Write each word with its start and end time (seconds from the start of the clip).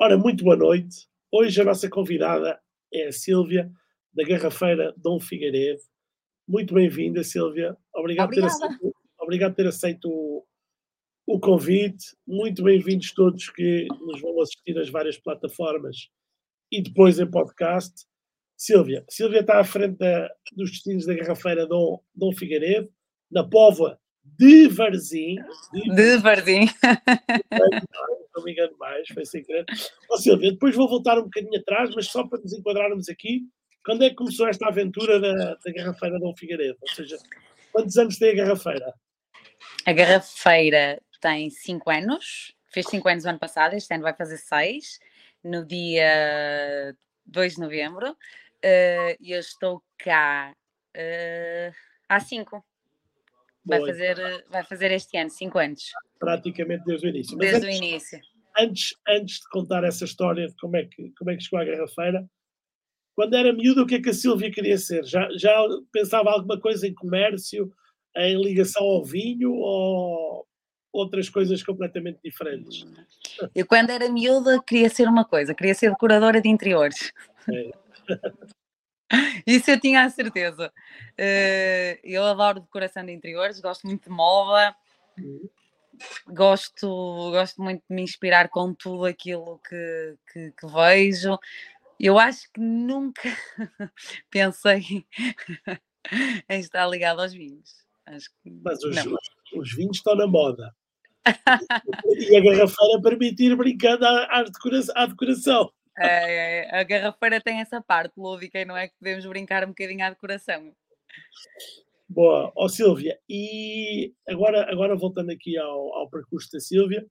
Ora, 0.00 0.16
muito 0.16 0.44
boa 0.44 0.54
noite. 0.54 1.08
Hoje 1.28 1.60
a 1.60 1.64
nossa 1.64 1.90
convidada 1.90 2.60
é 2.94 3.08
a 3.08 3.12
Sílvia, 3.12 3.68
da 4.14 4.22
Garrafeira 4.22 4.94
Dom 4.96 5.18
Figueiredo. 5.18 5.80
Muito 6.46 6.72
bem-vinda, 6.72 7.24
Sílvia. 7.24 7.76
Obrigado, 7.92 8.28
por 8.28 8.36
ter 8.36 8.44
aceito, 8.44 8.94
obrigado 9.18 9.50
por 9.50 9.56
ter 9.56 9.66
aceito 9.66 10.08
o, 10.08 10.46
o 11.26 11.40
convite. 11.40 12.16
Muito 12.24 12.62
bem-vindos 12.62 13.12
todos 13.12 13.50
que 13.50 13.88
nos 14.00 14.20
vão 14.20 14.40
assistir 14.40 14.78
às 14.78 14.88
várias 14.88 15.18
plataformas 15.18 16.08
e 16.70 16.80
depois 16.80 17.18
em 17.18 17.28
podcast. 17.28 18.06
Sílvia, 18.56 19.04
Sílvia 19.10 19.40
está 19.40 19.58
à 19.58 19.64
frente 19.64 19.98
da, 19.98 20.30
dos 20.52 20.70
destinos 20.70 21.06
da 21.06 21.14
Garrafeira 21.14 21.66
Dom, 21.66 22.00
Dom 22.14 22.32
Figueiredo, 22.32 22.88
na 23.28 23.42
Póvoa 23.42 23.98
de 24.36 24.68
Varzim. 24.68 25.36
De, 25.72 25.94
de 25.94 26.16
Varzim. 26.18 26.66
Não 28.34 28.44
me 28.44 28.52
engano 28.52 28.76
mais, 28.78 29.08
foi 29.08 29.24
sem 29.24 29.42
querer. 29.42 29.64
Ó 30.10 30.16
Silvia, 30.16 30.52
depois 30.52 30.74
vou 30.74 30.88
voltar 30.88 31.18
um 31.18 31.24
bocadinho 31.24 31.60
atrás, 31.60 31.90
mas 31.94 32.06
só 32.06 32.26
para 32.26 32.40
nos 32.40 32.52
enquadrarmos 32.52 33.08
aqui, 33.08 33.42
quando 33.84 34.04
é 34.04 34.10
que 34.10 34.16
começou 34.16 34.46
esta 34.48 34.68
aventura 34.68 35.18
da, 35.20 35.54
da 35.54 35.72
Garrafeira 35.72 36.18
Dom 36.18 36.34
Figueiredo? 36.36 36.78
Ou 36.80 36.88
seja, 36.88 37.18
quantos 37.72 37.96
anos 37.96 38.18
tem 38.18 38.30
a 38.30 38.34
Garrafeira? 38.34 38.92
A 39.84 39.92
Garrafeira 39.92 41.00
tem 41.20 41.50
5 41.50 41.90
anos, 41.90 42.54
fez 42.72 42.86
5 42.86 43.08
anos 43.08 43.24
no 43.24 43.30
ano 43.30 43.38
passado, 43.38 43.74
este 43.74 43.92
ano 43.94 44.02
vai 44.02 44.14
fazer 44.14 44.38
6, 44.38 44.98
no 45.42 45.64
dia 45.64 46.94
2 47.26 47.54
de 47.54 47.60
novembro, 47.60 48.10
uh, 48.12 49.16
e 49.20 49.32
eu 49.32 49.40
estou 49.40 49.82
cá 49.96 50.54
uh, 50.96 51.74
há 52.08 52.20
5. 52.20 52.64
Vai 53.68 53.86
fazer, 53.86 54.44
vai 54.50 54.64
fazer 54.64 54.90
este 54.92 55.16
ano, 55.18 55.30
5 55.30 55.58
anos. 55.58 55.92
Praticamente 56.18 56.84
desde 56.84 57.06
o 57.06 57.10
início. 57.10 57.36
Mas 57.36 57.50
desde 57.50 57.66
antes, 57.66 57.80
o 57.80 57.84
início. 57.84 58.20
Antes, 58.58 58.94
antes 59.08 59.40
de 59.40 59.48
contar 59.50 59.84
essa 59.84 60.04
história 60.04 60.48
de 60.48 60.56
como 60.56 60.76
é 60.76 60.84
que, 60.84 61.12
como 61.18 61.30
é 61.30 61.36
que 61.36 61.42
chegou 61.42 61.60
à 61.60 61.64
Garrafeira, 61.64 62.28
quando 63.14 63.34
era 63.34 63.52
miúdo, 63.52 63.82
o 63.82 63.86
que 63.86 63.96
é 63.96 64.00
que 64.00 64.10
a 64.10 64.14
Silvia 64.14 64.50
queria 64.50 64.78
ser? 64.78 65.04
Já, 65.04 65.28
já 65.36 65.52
pensava 65.92 66.30
alguma 66.30 66.58
coisa 66.60 66.86
em 66.86 66.94
comércio, 66.94 67.72
em 68.16 68.40
ligação 68.40 68.82
ao 68.82 69.04
vinho 69.04 69.52
ou 69.52 70.46
outras 70.92 71.28
coisas 71.28 71.62
completamente 71.62 72.20
diferentes? 72.24 72.86
Eu, 73.54 73.66
quando 73.66 73.90
era 73.90 74.08
miúda, 74.08 74.62
queria 74.62 74.88
ser 74.88 75.08
uma 75.08 75.24
coisa, 75.24 75.54
queria 75.54 75.74
ser 75.74 75.90
decoradora 75.90 76.40
de 76.40 76.48
interiores. 76.48 77.12
É. 77.52 77.70
Isso 79.46 79.70
eu 79.70 79.80
tinha 79.80 80.04
a 80.04 80.10
certeza. 80.10 80.72
Uh, 81.12 81.98
eu 82.04 82.24
adoro 82.24 82.60
decoração 82.60 83.04
de 83.04 83.12
interiores, 83.12 83.60
gosto 83.60 83.86
muito 83.86 84.04
de 84.04 84.10
moda, 84.10 84.74
gosto, 86.26 87.30
gosto 87.30 87.62
muito 87.62 87.82
de 87.88 87.94
me 87.94 88.02
inspirar 88.02 88.48
com 88.48 88.74
tudo 88.74 89.06
aquilo 89.06 89.60
que, 89.68 90.16
que, 90.32 90.52
que 90.52 90.66
vejo. 90.66 91.38
Eu 91.98 92.18
acho 92.18 92.50
que 92.52 92.60
nunca 92.60 93.22
pensei 94.30 95.06
em 96.48 96.60
estar 96.60 96.86
ligado 96.86 97.20
aos 97.20 97.32
vinhos. 97.32 97.84
Acho 98.06 98.30
que, 98.42 98.50
Mas 98.62 98.82
os, 98.82 98.96
os, 98.96 99.18
os, 99.54 99.74
vinhos 99.74 99.98
estão 99.98 100.14
na 100.14 100.26
moda. 100.26 100.74
e 102.06 102.36
a 102.36 102.40
garrafeira 102.40 103.02
permitir 103.02 103.54
brincando 103.56 104.06
à, 104.06 104.38
à, 104.38 104.42
decoração, 104.44 104.94
à 104.96 105.06
decoração. 105.06 105.72
É, 106.00 106.80
a 106.80 106.82
garrafeira 106.84 107.40
tem 107.40 107.60
essa 107.60 107.80
parte 107.80 108.14
lúdica 108.16 108.60
e 108.60 108.64
não 108.64 108.76
é 108.76 108.88
que 108.88 108.94
podemos 108.98 109.26
brincar 109.26 109.64
um 109.64 109.68
bocadinho 109.68 110.04
à 110.04 110.10
decoração. 110.10 110.72
Boa, 112.08 112.52
ó 112.56 112.64
oh, 112.64 112.68
Silvia, 112.68 113.18
e 113.28 114.14
agora, 114.26 114.70
agora 114.70 114.96
voltando 114.96 115.30
aqui 115.30 115.58
ao, 115.58 115.94
ao 115.94 116.08
percurso 116.08 116.48
da 116.52 116.58
Silvia, 116.58 117.06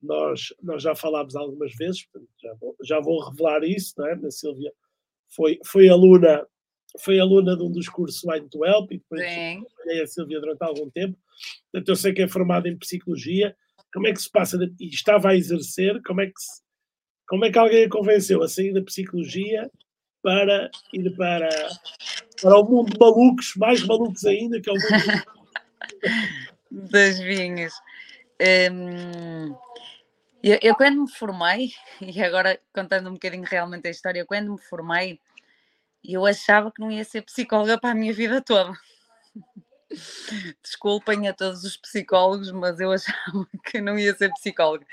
nós, 0.00 0.54
nós 0.62 0.82
já 0.82 0.94
falámos 0.94 1.34
algumas 1.34 1.74
vezes, 1.74 2.06
já 2.40 2.54
vou, 2.54 2.76
já 2.84 3.00
vou 3.00 3.28
revelar 3.28 3.64
isso, 3.64 3.94
não 3.98 4.06
é? 4.06 4.14
A 4.14 4.30
Silvia 4.30 4.72
foi, 5.34 5.58
foi 5.64 5.88
aluna 5.88 6.46
foi 7.00 7.20
aluna 7.20 7.56
de 7.56 7.62
um 7.62 7.70
dos 7.70 7.88
cursos 7.88 8.24
Wine 8.24 8.48
to 8.48 8.64
Help 8.64 8.92
e 8.92 8.98
depois 8.98 9.20
trabalhei 9.20 10.02
a 10.02 10.06
Silvia 10.06 10.40
durante 10.40 10.62
algum 10.62 10.88
tempo. 10.90 11.18
Portanto, 11.70 11.88
eu 11.88 11.96
sei 11.96 12.12
que 12.12 12.22
é 12.22 12.28
formada 12.28 12.68
em 12.68 12.78
psicologia. 12.78 13.54
Como 13.92 14.06
é 14.06 14.12
que 14.12 14.22
se 14.22 14.30
passa 14.30 14.56
de, 14.56 14.72
e 14.80 14.88
estava 14.88 15.30
a 15.30 15.36
exercer? 15.36 16.00
Como 16.02 16.20
é 16.20 16.26
que 16.26 16.40
se, 16.40 16.62
como 17.28 17.44
é 17.44 17.52
que 17.52 17.58
alguém 17.58 17.84
a 17.84 17.90
convenceu 17.90 18.42
a 18.42 18.48
sair 18.48 18.72
da 18.72 18.82
psicologia 18.82 19.70
para 20.22 20.70
ir 20.92 21.14
para, 21.14 21.48
para 22.40 22.58
o 22.58 22.64
mundo 22.64 22.92
de 22.92 22.98
malucos, 22.98 23.54
mais 23.56 23.86
malucos 23.86 24.24
ainda, 24.24 24.60
que 24.60 24.68
é 24.68 24.72
o 24.72 24.76
mundo 24.76 25.24
das 26.90 27.18
vinhas? 27.18 27.72
Hum, 28.72 29.54
eu, 30.42 30.58
eu, 30.62 30.74
quando 30.74 31.02
me 31.02 31.10
formei, 31.10 31.72
e 32.00 32.22
agora 32.22 32.58
contando 32.72 33.10
um 33.10 33.14
bocadinho 33.14 33.44
realmente 33.44 33.86
a 33.86 33.90
história, 33.90 34.24
quando 34.24 34.52
me 34.52 34.58
formei, 34.58 35.20
eu 36.02 36.24
achava 36.24 36.72
que 36.72 36.80
não 36.80 36.90
ia 36.90 37.04
ser 37.04 37.22
psicóloga 37.22 37.78
para 37.78 37.90
a 37.90 37.94
minha 37.94 38.12
vida 38.12 38.40
toda. 38.40 38.72
Desculpem 40.62 41.28
a 41.28 41.34
todos 41.34 41.64
os 41.64 41.76
psicólogos, 41.76 42.50
mas 42.52 42.80
eu 42.80 42.90
achava 42.90 43.46
que 43.66 43.80
não 43.80 43.98
ia 43.98 44.14
ser 44.14 44.30
psicóloga. 44.32 44.86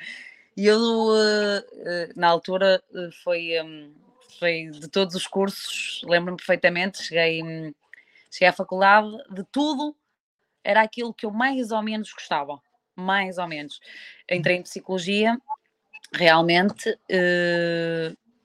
E 0.58 0.68
eu, 0.68 0.80
eh, 1.16 1.66
eh, 1.86 2.10
na 2.16 2.30
altura, 2.30 2.82
eh, 2.94 3.10
foi, 3.24 3.62
hum, 3.62 3.94
foi 4.40 4.70
de 4.72 4.88
todos 4.88 5.14
os 5.14 5.28
cursos, 5.28 6.02
lembro-me 6.06 6.38
perfeitamente, 6.38 7.04
cheguei, 7.04 7.44
hum, 7.44 7.74
cheguei 8.32 8.48
à 8.48 8.54
faculdade, 8.54 9.10
de 9.32 9.44
tudo, 9.52 9.96
era 10.64 10.82
aquilo 10.82 11.14
que 11.14 11.26
eu 11.26 11.32
mais 11.32 11.72
ou 11.72 11.82
menos 11.84 12.12
gostava, 12.14 12.62
mais 12.96 13.38
ou 13.38 13.48
menos. 13.48 13.80
Entrei 14.32 14.58
em 14.58 14.64
psicologia, 14.64 15.38
realmente 16.14 16.98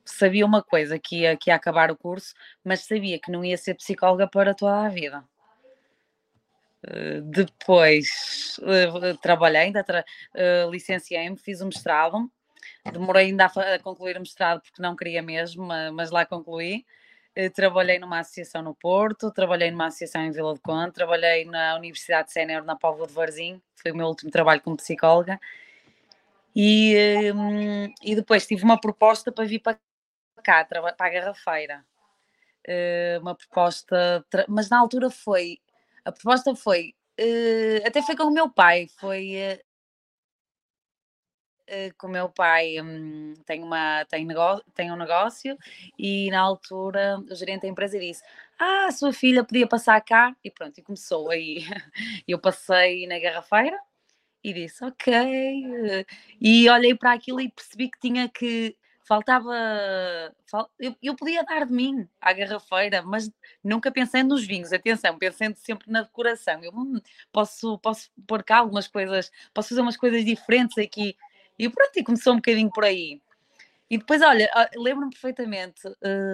sabia 0.05 0.45
uma 0.45 0.63
coisa, 0.63 0.99
que 0.99 1.21
ia, 1.21 1.37
que 1.37 1.51
ia 1.51 1.55
acabar 1.57 1.91
o 1.91 1.97
curso, 1.97 2.35
mas 2.65 2.81
sabia 2.81 3.19
que 3.19 3.31
não 3.31 3.45
ia 3.45 3.57
ser 3.57 3.75
psicóloga 3.75 4.29
para 4.29 4.55
toda 4.55 4.87
a 4.87 4.89
vida. 4.89 5.25
Eh, 6.83 7.21
depois 7.23 8.59
uh, 8.61 9.17
trabalhei, 9.19 9.63
ainda 9.63 9.85
tra 9.85 10.05
uh, 10.35 10.71
licenciei-me, 10.71 11.37
fiz 11.37 11.61
o 11.61 11.67
mestrado. 11.67 12.31
Demorei 12.93 13.27
ainda 13.27 13.47
a, 13.47 13.75
a, 13.75 13.79
concluir 13.79 14.17
o 14.17 14.21
mestrado 14.21 14.63
porque 14.63 14.81
não 14.81 14.97
queria 14.97 15.23
mesmo, 15.23 15.69
mas 15.93 16.11
lá 16.11 16.25
concluí. 16.25 16.85
trabalhei 17.55 17.99
numa 17.99 18.21
associação 18.21 18.63
no 18.63 18.75
Porto, 18.75 19.31
trabalhei 19.31 19.71
numa 19.71 19.87
associação 19.87 20.23
em 20.23 20.31
Vila 20.31 20.55
de 20.55 20.61
Conde, 20.61 20.93
trabalhei 20.93 21.45
na 21.45 21.77
Universidade 21.77 22.33
Sénior 22.33 22.65
na 22.65 22.77
Póvoa 22.77 23.07
de 23.07 23.13
Varzim, 23.13 23.61
foi 23.77 23.93
o 23.93 23.97
meu 23.97 24.07
último 24.07 24.31
trabalho 24.31 24.61
como 24.63 24.77
psicóloga. 24.77 25.39
E, 26.57 27.33
um, 27.35 27.93
e 28.03 28.15
depois 28.15 28.47
tive 28.47 28.65
uma 28.65 28.81
proposta 28.81 29.31
para 29.31 29.45
vir 29.45 29.61
para 29.61 29.79
cá, 30.43 30.65
para 30.65 30.95
a 30.99 31.11
Garrafeira. 31.11 31.85
uma 33.21 33.35
proposta, 33.35 34.25
mas 34.49 34.69
na 34.71 34.79
altura 34.79 35.11
foi 35.11 35.61
a 36.05 36.13
proposta 36.13 36.55
foi, 36.55 36.95
uh, 37.21 37.87
até 37.87 38.03
foi 38.03 38.17
com 38.17 38.25
o 38.25 38.33
meu 38.33 38.51
pai, 38.51 38.89
foi 38.99 39.37
uh, 41.71 41.95
com 41.97 42.09
o 42.09 42.11
meu 42.11 42.29
pai, 42.29 42.81
um, 42.81 43.35
tem, 43.47 43.63
uma, 43.63 44.05
tem, 44.07 44.25
negócio, 44.27 44.65
tem 44.75 44.91
um 44.91 44.97
negócio 44.97 45.57
e 45.99 46.31
na 46.31 46.41
altura 46.41 47.19
o 47.31 47.35
gerente 47.35 47.63
da 47.63 47.69
empresa 47.69 47.99
disse: 47.99 48.23
Ah, 48.59 48.87
a 48.89 48.93
sua 48.93 49.13
filha 49.13 49.45
podia 49.45 49.67
passar 49.69 50.01
cá 50.01 50.35
e 50.45 50.51
pronto, 50.51 50.79
e 50.79 50.83
começou 50.83 51.31
aí. 51.31 51.59
Eu 52.27 52.39
passei 52.41 53.07
na 53.07 53.19
garrafeira 53.19 53.79
e 54.45 54.53
disse: 54.53 54.85
Ok. 54.85 55.13
E 56.41 56.69
olhei 56.71 56.95
para 56.95 57.13
aquilo 57.13 57.41
e 57.41 57.51
percebi 57.51 57.91
que 57.91 57.99
tinha 58.01 58.29
que 58.29 58.77
faltava. 59.11 59.53
Fal, 60.47 60.71
eu, 60.79 60.95
eu, 61.03 61.17
podia 61.17 61.43
dar 61.43 61.67
de 61.67 61.73
mim 61.73 62.09
à 62.21 62.33
garrafeira, 62.33 63.03
mas 63.03 63.29
nunca 63.63 63.91
pensando 63.91 64.29
nos 64.29 64.47
vinhos, 64.47 64.73
atenção, 64.73 65.19
pensando 65.19 65.57
sempre 65.57 65.91
na 65.91 66.03
decoração. 66.03 66.63
Eu 66.63 66.71
hum, 66.73 67.01
posso, 67.33 67.77
posso 67.79 68.09
pôr 68.25 68.45
cá 68.45 68.59
algumas 68.59 68.87
coisas, 68.87 69.33
posso 69.53 69.71
fazer 69.71 69.81
umas 69.81 69.97
coisas 69.97 70.25
diferentes 70.25 70.79
aqui. 70.79 71.17
E 71.59 71.69
pronto, 71.69 71.91
e 71.97 72.05
começou 72.05 72.35
um 72.35 72.37
bocadinho 72.37 72.71
por 72.71 72.85
aí. 72.85 73.21
E 73.91 73.99
depois, 73.99 74.23
olha, 74.23 74.49
lembro-me 74.77 75.11
perfeitamente, 75.11 75.81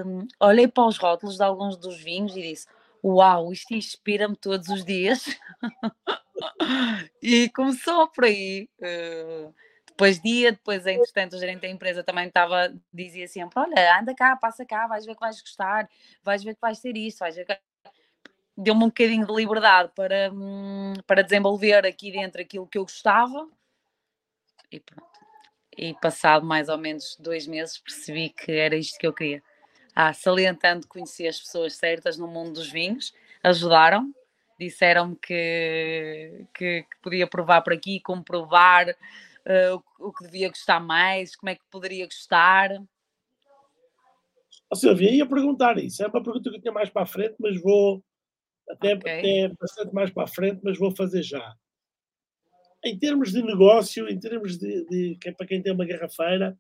hum, 0.05 0.29
olhei 0.39 0.69
para 0.69 0.87
os 0.87 0.99
rótulos 0.99 1.37
de 1.39 1.43
alguns 1.43 1.79
dos 1.79 1.97
vinhos 1.97 2.37
e 2.37 2.43
disse: 2.43 2.67
Uau, 3.03 3.55
isto 3.55 3.73
inspira-me 3.73 4.37
todos 4.37 4.69
os 4.69 4.85
dias. 4.85 5.25
e 7.23 7.49
começou 7.49 8.07
por 8.09 8.25
aí. 8.25 8.69
Uh, 8.79 9.55
depois 9.97 10.21
dia, 10.21 10.53
depois 10.53 10.87
entretanto 10.87 11.37
o 11.37 11.39
gerente 11.39 11.63
da 11.63 11.69
empresa 11.69 12.05
também 12.05 12.29
estava, 12.29 12.71
dizia 12.93 13.27
sempre, 13.27 13.59
olha, 13.59 13.99
anda 13.99 14.15
cá, 14.15 14.37
passa 14.37 14.65
cá, 14.65 14.87
vais 14.87 15.07
ver 15.07 15.15
que 15.15 15.21
vais 15.21 15.41
gostar, 15.41 15.89
vais 16.23 16.45
ver 16.45 16.55
que 16.55 16.61
vais 16.61 16.79
ter 16.79 16.95
isto, 16.97 17.21
vais 17.21 17.35
ver 17.35 17.47
que... 17.47 17.59
Deu-me 18.59 18.85
um 18.85 18.89
bocadinho 18.89 19.27
de 19.27 19.33
liberdade 19.35 19.91
para, 19.95 20.31
hum, 20.33 20.95
para 21.07 21.23
desenvolver 21.23 21.87
aqui 21.87 22.13
dentro 22.13 22.41
aquilo 22.41 22.67
que 22.67 22.77
eu 22.77 22.83
gostava 22.83 23.49
e 24.71 24.81
pronto. 24.81 25.11
E 25.77 25.95
passado 25.95 26.45
mais 26.45 26.69
ou 26.69 26.79
menos 26.79 27.17
dois 27.19 27.47
meses 27.47 27.79
percebi 27.79 28.31
que 28.31 28.53
era 28.53 28.77
isto 28.77 28.99
que 28.99 29.07
eu 29.07 29.13
queria. 29.13 29.43
Ah, 29.95 30.13
salientando 30.13 30.87
conheci 30.87 31.27
as 31.27 31.41
pessoas 31.41 31.75
certas 31.75 32.19
no 32.19 32.29
mundo 32.29 32.53
dos 32.55 32.71
vinhos, 32.71 33.15
ajudaram, 33.43 34.15
disseram-me 34.59 35.17
que, 35.17 36.47
que, 36.55 36.83
que, 36.83 36.97
podia 37.03 37.27
provar 37.27 37.63
por 37.63 37.73
aqui, 37.73 38.01
como 38.01 38.23
provar, 38.23 38.95
uh, 39.47 39.83
o, 39.99 40.09
o, 40.09 40.13
que 40.13 40.25
devia 40.25 40.49
gostar 40.49 40.81
mais, 40.81 41.37
como 41.37 41.51
é 41.51 41.55
que 41.55 41.65
poderia 41.71 42.05
gostar. 42.05 42.71
Oh, 44.71 44.75
Silvia, 44.75 45.11
ia 45.11 45.27
perguntar 45.27 45.79
isso. 45.79 46.03
É 46.03 46.07
uma 46.07 46.23
pergunta 46.23 46.51
que 46.51 46.57
eu 46.57 46.61
tinha 46.61 46.73
mais 46.73 46.91
para 46.91 47.03
a 47.03 47.07
frente, 47.07 47.37
mas 47.39 47.61
vou 47.61 48.05
até, 48.69 48.95
okay. 48.95 49.19
até 49.19 49.55
bastante 49.55 49.95
mais 49.95 50.11
para 50.11 50.25
a 50.25 50.29
frente, 50.29 50.61
mas 50.63 50.79
vou 50.79 50.95
fazer 50.95 51.23
já. 51.23 51.57
Em 52.85 52.99
termos 52.99 53.33
de 53.33 53.43
negócio, 53.43 54.09
em 54.09 54.19
termos 54.19 54.59
de, 54.59 54.85
de, 54.87 55.17
de 55.17 55.33
para 55.33 55.47
quem 55.47 55.63
tem 55.63 55.73
uma 55.73 55.87
garrafeira, 55.87 56.59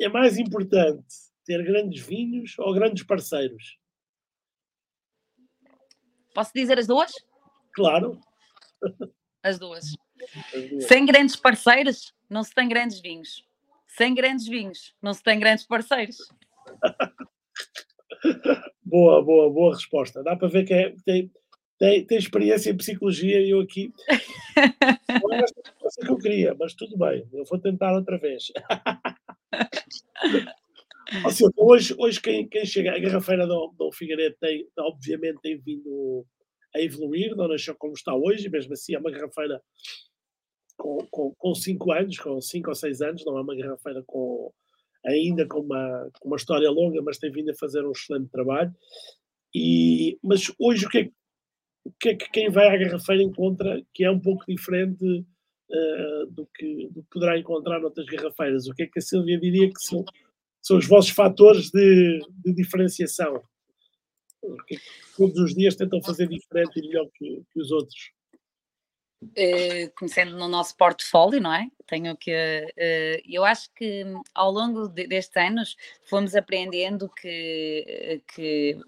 é 0.00 0.08
mais 0.08 0.38
importante 0.38 1.06
ter 1.44 1.62
grandes 1.62 2.04
vinhos 2.04 2.58
ou 2.58 2.74
grandes 2.74 3.04
parceiros? 3.04 3.78
Posso 6.34 6.50
dizer 6.52 6.78
as 6.78 6.86
duas? 6.86 7.12
Claro. 7.74 8.18
As 9.42 9.58
duas. 9.58 9.94
Sem 10.86 11.06
grandes 11.06 11.36
parceiros, 11.36 12.12
não 12.28 12.42
se 12.42 12.54
tem 12.54 12.68
grandes 12.68 13.00
vinhos. 13.00 13.44
Sem 13.86 14.14
grandes 14.14 14.46
vinhos, 14.46 14.94
não 15.00 15.14
se 15.14 15.22
tem 15.22 15.38
grandes 15.38 15.66
parceiros. 15.66 16.16
boa, 18.82 19.22
boa, 19.22 19.50
boa 19.50 19.74
resposta. 19.74 20.22
Dá 20.22 20.36
para 20.36 20.48
ver 20.48 20.64
que 20.64 20.74
é, 20.74 20.94
tem, 21.04 21.30
tem, 21.78 22.04
tem 22.04 22.18
experiência 22.18 22.70
em 22.70 22.76
psicologia 22.76 23.40
e 23.40 23.50
eu 23.50 23.60
aqui. 23.60 23.92
Não 25.22 25.32
era 25.32 25.44
a 25.44 26.04
que 26.04 26.10
eu 26.10 26.18
queria, 26.18 26.56
mas 26.58 26.74
tudo 26.74 26.96
bem, 26.96 27.26
eu 27.32 27.44
vou 27.44 27.58
tentar 27.58 27.94
outra 27.94 28.18
vez. 28.18 28.50
Seja, 31.30 31.50
hoje, 31.56 31.94
hoje 31.98 32.20
quem, 32.20 32.48
quem 32.48 32.64
chega, 32.64 32.94
a 32.94 32.98
garrafeira 32.98 33.46
do, 33.46 33.72
do 33.78 33.92
Figueiredo 33.92 34.36
tem, 34.40 34.66
obviamente, 34.78 35.40
tem 35.40 35.58
vindo 35.58 36.26
a 36.74 36.80
evoluir, 36.80 37.36
não 37.36 37.46
nasceu 37.46 37.74
como 37.76 37.92
está 37.92 38.14
hoje, 38.14 38.48
mesmo 38.48 38.72
assim 38.72 38.94
é 38.94 38.98
uma 38.98 39.10
garrafeira 39.10 39.62
com, 40.76 40.98
com, 41.10 41.34
com 41.36 41.54
cinco 41.54 41.92
anos, 41.92 42.18
com 42.18 42.40
cinco 42.40 42.70
ou 42.70 42.74
seis 42.74 43.00
anos, 43.00 43.24
não 43.24 43.38
é 43.38 43.42
uma 43.42 43.56
garrafeira 43.56 44.02
com, 44.06 44.52
ainda 45.04 45.46
com 45.46 45.60
uma, 45.60 46.10
com 46.20 46.28
uma 46.28 46.36
história 46.36 46.70
longa, 46.70 47.00
mas 47.02 47.18
tem 47.18 47.30
vindo 47.30 47.50
a 47.50 47.56
fazer 47.56 47.84
um 47.84 47.92
excelente 47.92 48.30
trabalho. 48.30 48.74
E, 49.54 50.18
mas 50.22 50.52
hoje 50.58 50.86
o 50.86 50.88
que, 50.88 50.98
é, 50.98 51.10
o 51.84 51.92
que 52.00 52.08
é 52.10 52.14
que 52.16 52.30
quem 52.30 52.50
vai 52.50 52.68
à 52.68 52.76
garrafeira 52.76 53.22
encontra 53.22 53.82
que 53.92 54.04
é 54.04 54.10
um 54.10 54.18
pouco 54.18 54.44
diferente 54.48 55.04
uh, 55.04 56.26
do, 56.30 56.46
que, 56.54 56.88
do 56.90 57.02
que 57.02 57.08
poderá 57.10 57.38
encontrar 57.38 57.80
noutras 57.80 58.06
garrafeiras? 58.06 58.66
O 58.66 58.74
que 58.74 58.82
é 58.82 58.86
que 58.86 58.98
a 58.98 59.02
Silvia 59.02 59.38
diria 59.38 59.68
que 59.68 59.80
são, 59.80 60.04
são 60.60 60.78
os 60.78 60.86
vossos 60.86 61.10
fatores 61.10 61.70
de, 61.70 62.20
de 62.44 62.52
diferenciação? 62.52 63.42
Que 64.66 64.76
todos 65.16 65.38
os 65.38 65.54
dias 65.54 65.76
tentam 65.76 66.02
fazer 66.02 66.28
diferente 66.28 66.78
e 66.78 66.82
melhor 66.82 67.08
que, 67.14 67.42
que 67.50 67.60
os 67.60 67.70
outros? 67.70 68.12
Uh, 69.24 69.90
conhecendo 69.96 70.36
no 70.36 70.48
nosso 70.48 70.76
portfólio, 70.76 71.40
não 71.40 71.52
é? 71.52 71.68
Tenho 71.86 72.16
que. 72.16 72.30
Uh, 72.30 73.22
eu 73.28 73.44
acho 73.44 73.70
que 73.74 74.04
ao 74.34 74.50
longo 74.50 74.88
de, 74.88 75.06
destes 75.06 75.36
anos 75.36 75.76
fomos 76.04 76.34
aprendendo 76.34 77.08
que, 77.08 78.22
que. 78.34 78.78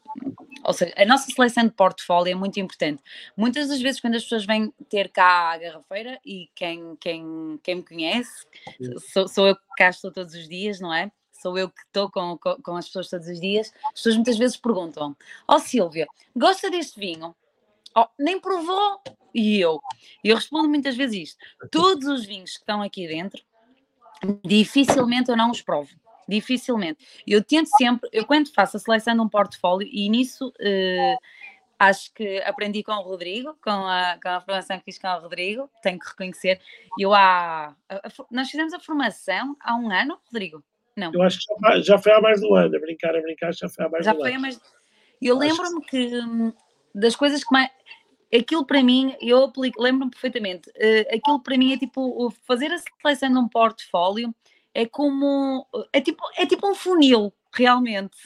Ou 0.65 0.73
seja, 0.73 0.93
a 0.97 1.05
nossa 1.05 1.31
seleção 1.31 1.65
de 1.65 1.71
portfólio 1.71 2.33
é 2.33 2.35
muito 2.35 2.59
importante. 2.59 3.03
Muitas 3.37 3.69
das 3.69 3.81
vezes, 3.81 4.00
quando 4.00 4.17
as 4.17 4.23
pessoas 4.23 4.44
vêm 4.44 4.73
ter 4.88 5.09
cá 5.09 5.53
a 5.53 5.59
garrafeira, 5.59 6.19
e 6.25 6.50
quem, 6.55 6.97
quem, 6.97 7.61
quem 7.62 7.75
me 7.77 7.82
conhece, 7.82 8.47
sou, 9.12 9.29
sou 9.29 9.49
eu 9.49 9.56
que 9.56 9.62
cá 9.79 9.91
estou 9.91 10.12
todos 10.12 10.35
os 10.35 10.49
dias, 10.49 10.81
não 10.81 10.93
é? 10.93 11.11
Sou 11.32 11.56
eu 11.56 11.69
que 11.69 11.81
estou 11.82 12.11
com, 12.11 12.37
com, 12.39 12.56
com 12.62 12.77
as 12.77 12.87
pessoas 12.87 13.09
todos 13.09 13.29
os 13.29 13.41
dias. 13.41 13.73
As 13.87 13.94
pessoas 13.94 14.17
muitas 14.17 14.39
vezes 14.39 14.56
perguntam: 14.56 15.17
Ó 15.47 15.56
oh, 15.56 15.59
Silvia, 15.59 16.06
gosta 16.35 16.71
deste 16.71 16.99
vinho? 16.99 17.35
Oh, 17.96 18.06
nem 18.19 18.38
provou. 18.38 19.00
E 19.34 19.58
eu? 19.58 19.81
Eu 20.22 20.37
respondo 20.37 20.69
muitas 20.69 20.96
vezes 20.96 21.31
isto. 21.31 21.44
Todos 21.70 22.06
os 22.06 22.26
vinhos 22.26 22.52
que 22.52 22.58
estão 22.58 22.82
aqui 22.82 23.08
dentro, 23.08 23.43
dificilmente 24.44 25.31
eu 25.31 25.37
não 25.37 25.50
os 25.50 25.62
provo. 25.62 25.90
Dificilmente. 26.28 27.06
Eu 27.26 27.43
tento 27.43 27.69
sempre, 27.78 28.08
eu 28.12 28.26
quando 28.26 28.52
faço 28.52 28.76
a 28.76 28.81
seleção 28.81 29.14
de 29.14 29.20
um 29.20 29.28
portfólio, 29.28 29.88
e 29.90 30.08
nisso 30.10 30.48
uh, 30.48 31.19
acho 31.78 32.12
que 32.12 32.38
aprendi 32.43 32.82
com 32.82 32.93
o 32.93 33.02
Rodrigo, 33.02 33.56
com 33.62 33.70
a, 33.70 34.19
com 34.22 34.28
a 34.28 34.40
formação 34.40 34.78
que 34.78 34.84
fiz 34.84 34.98
com 34.98 35.08
o 35.08 35.20
Rodrigo, 35.20 35.70
tenho 35.82 35.98
que 35.98 36.08
reconhecer. 36.08 36.60
Eu 36.98 37.14
há. 37.14 37.75
A, 37.88 37.96
a, 37.96 38.10
nós 38.31 38.50
fizemos 38.50 38.75
a 38.75 38.81
formação 38.81 39.56
há 39.60 39.75
um 39.75 39.90
ano, 39.90 40.19
Rodrigo? 40.26 40.62
Não. 40.96 41.12
Eu 41.14 41.22
acho 41.22 41.38
que 41.38 41.44
já, 41.60 41.81
já 41.81 41.98
foi 41.98 42.12
há 42.12 42.20
mais 42.20 42.40
de 42.40 42.46
um 42.46 42.54
ano, 42.54 42.76
a 42.76 42.81
brincar, 42.81 43.14
a 43.14 43.20
brincar, 43.22 43.54
já 43.54 43.69
foi 43.69 43.84
há 43.84 43.88
mais 43.88 44.04
já 44.04 44.12
de 44.12 44.19
um 44.19 44.25
ano. 44.25 44.40
Mais... 44.40 44.60
Eu 45.22 45.38
lembro-me 45.38 45.81
que, 45.82 46.08
que 46.08 46.19
hum, 46.19 46.52
das 46.96 47.14
coisas 47.14 47.44
que 47.44 47.52
mais 47.52 47.70
aquilo 48.34 48.64
para 48.64 48.82
mim, 48.82 49.14
eu 49.20 49.44
aplico, 49.44 49.81
lembro-me 49.81 50.10
perfeitamente, 50.10 50.69
uh, 50.70 51.14
aquilo 51.14 51.40
para 51.40 51.56
mim 51.56 51.72
é 51.72 51.78
tipo 51.78 52.31
fazer 52.46 52.72
a 52.72 52.78
seleção 52.78 53.31
de 53.31 53.38
um 53.38 53.48
portfólio 53.48 54.34
é 54.75 54.84
como 54.84 55.66
é 55.93 56.00
tipo, 56.00 56.22
é 56.37 56.44
tipo 56.44 56.69
um 56.69 56.75
funil, 56.75 57.32
realmente. 57.52 58.16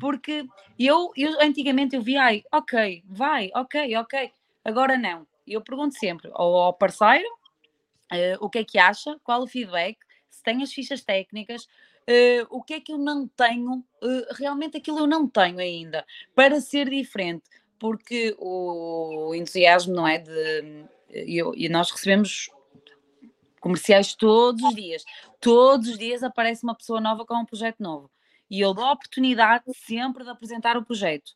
Porque 0.00 0.44
eu, 0.78 1.12
eu 1.16 1.40
antigamente 1.40 1.94
eu 1.94 2.02
via, 2.02 2.22
ai, 2.24 2.42
ok, 2.50 3.04
vai, 3.06 3.50
ok, 3.54 3.96
ok. 3.98 4.32
Agora 4.64 4.96
não. 4.96 5.26
Eu 5.46 5.60
pergunto 5.60 5.96
sempre 5.98 6.30
ao, 6.32 6.54
ao 6.54 6.72
parceiro 6.72 7.28
uh, 8.12 8.36
o 8.40 8.48
que 8.48 8.58
é 8.58 8.64
que 8.64 8.78
acha, 8.78 9.16
qual 9.22 9.42
o 9.42 9.46
feedback, 9.46 9.98
se 10.30 10.42
tem 10.42 10.62
as 10.62 10.72
fichas 10.72 11.02
técnicas, 11.02 11.66
Uh, 12.02 12.42
o 12.50 12.60
que 12.60 12.74
é 12.74 12.80
que 12.80 12.92
eu 12.92 12.98
não 12.98 13.28
tenho, 13.28 13.74
uh, 13.74 14.34
realmente 14.34 14.76
aquilo 14.76 14.98
eu 14.98 15.06
não 15.06 15.28
tenho 15.28 15.60
ainda, 15.60 16.04
para 16.34 16.60
ser 16.60 16.90
diferente 16.90 17.44
porque 17.82 18.32
o 18.38 19.34
entusiasmo, 19.34 19.92
não 19.92 20.06
é? 20.06 20.18
De, 20.18 20.84
e, 21.10 21.68
nós 21.68 21.90
recebemos 21.90 22.48
comerciais 23.60 24.14
todos 24.14 24.62
os 24.62 24.72
dias. 24.72 25.04
Todos 25.40 25.88
os 25.88 25.98
dias 25.98 26.22
aparece 26.22 26.62
uma 26.62 26.76
pessoa 26.76 27.00
nova 27.00 27.26
com 27.26 27.34
um 27.34 27.44
projeto 27.44 27.80
novo. 27.80 28.08
E 28.48 28.60
eu 28.60 28.72
dou 28.72 28.84
a 28.84 28.92
oportunidade 28.92 29.64
sempre 29.74 30.22
de 30.22 30.30
apresentar 30.30 30.76
o 30.76 30.84
projeto. 30.84 31.32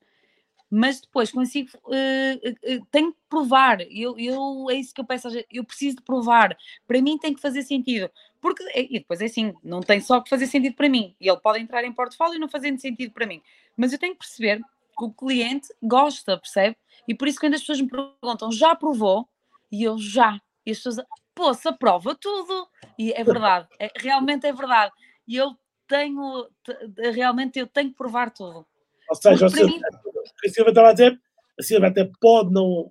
Mas 0.70 1.00
depois 1.00 1.32
consigo, 1.32 1.69
uh, 1.84 2.76
uh, 2.76 2.87
tenho 2.93 3.12
que 3.12 3.19
provar. 3.28 3.81
Eu, 3.90 4.16
eu, 4.16 4.70
é 4.70 4.75
isso 4.75 4.94
que 4.94 5.00
eu 5.00 5.04
peço. 5.04 5.26
Eu 5.50 5.64
preciso 5.64 5.96
de 5.96 6.02
provar. 6.02 6.56
Para 6.87 7.02
mim 7.02 7.19
tem 7.19 7.34
que 7.34 7.40
fazer 7.40 7.62
sentido. 7.62 8.08
Porque, 8.40 8.62
e 8.72 9.00
depois 9.00 9.20
é 9.20 9.25
assim, 9.25 9.52
não 9.64 9.81
tem 9.81 10.00
só 10.00 10.20
que 10.20 10.31
fazer 10.31 10.46
sentido 10.46 10.76
para 10.76 10.88
mim. 10.88 11.16
E 11.20 11.28
ele 11.28 11.40
pode 11.40 11.58
entrar 11.58 11.82
em 11.82 11.93
portfólio 11.93 12.38
não 12.38 12.48
fazendo 12.48 12.78
sentido 12.78 13.12
para 13.12 13.26
mim. 13.26 13.43
Mas 13.76 13.93
eu 13.93 13.98
tenho 13.98 14.12
que 14.12 14.20
perceber 14.20 14.60
o 15.04 15.12
cliente 15.12 15.69
gosta, 15.82 16.38
percebe? 16.38 16.76
E 17.06 17.14
por 17.14 17.28
isso 17.28 17.38
quando 17.38 17.54
as 17.54 17.60
pessoas 17.60 17.81
me 17.81 17.88
perguntam, 17.88 18.50
já 18.50 18.75
provou? 18.75 19.28
E 19.70 19.84
eu 19.84 19.98
já. 19.98 20.40
E 20.64 20.70
as 20.70 20.78
pessoas, 20.78 21.06
pô, 21.34 21.52
se 21.54 21.69
aprova 21.69 22.14
tudo. 22.14 22.66
E 22.98 23.12
é 23.12 23.22
verdade, 23.22 23.69
é, 23.78 23.90
realmente 23.96 24.46
é 24.46 24.52
verdade. 24.52 24.93
E 25.29 25.36
eu 25.36 25.56
tenho, 25.86 26.48
realmente 27.15 27.58
eu 27.58 27.67
tenho 27.67 27.91
que 27.91 27.96
provar 27.96 28.31
tudo. 28.31 28.67
Ou 29.08 29.17
seja, 29.17 29.46
a 29.46 29.48
Silva, 29.48 29.72
mim... 29.72 29.81
a 30.44 30.48
Silva 30.48 30.70
estava 30.70 30.88
a 30.88 30.93
dizer, 30.93 31.20
a 31.58 31.62
Silva 31.62 31.86
até 31.88 32.10
pode 32.20 32.53
não, 32.53 32.91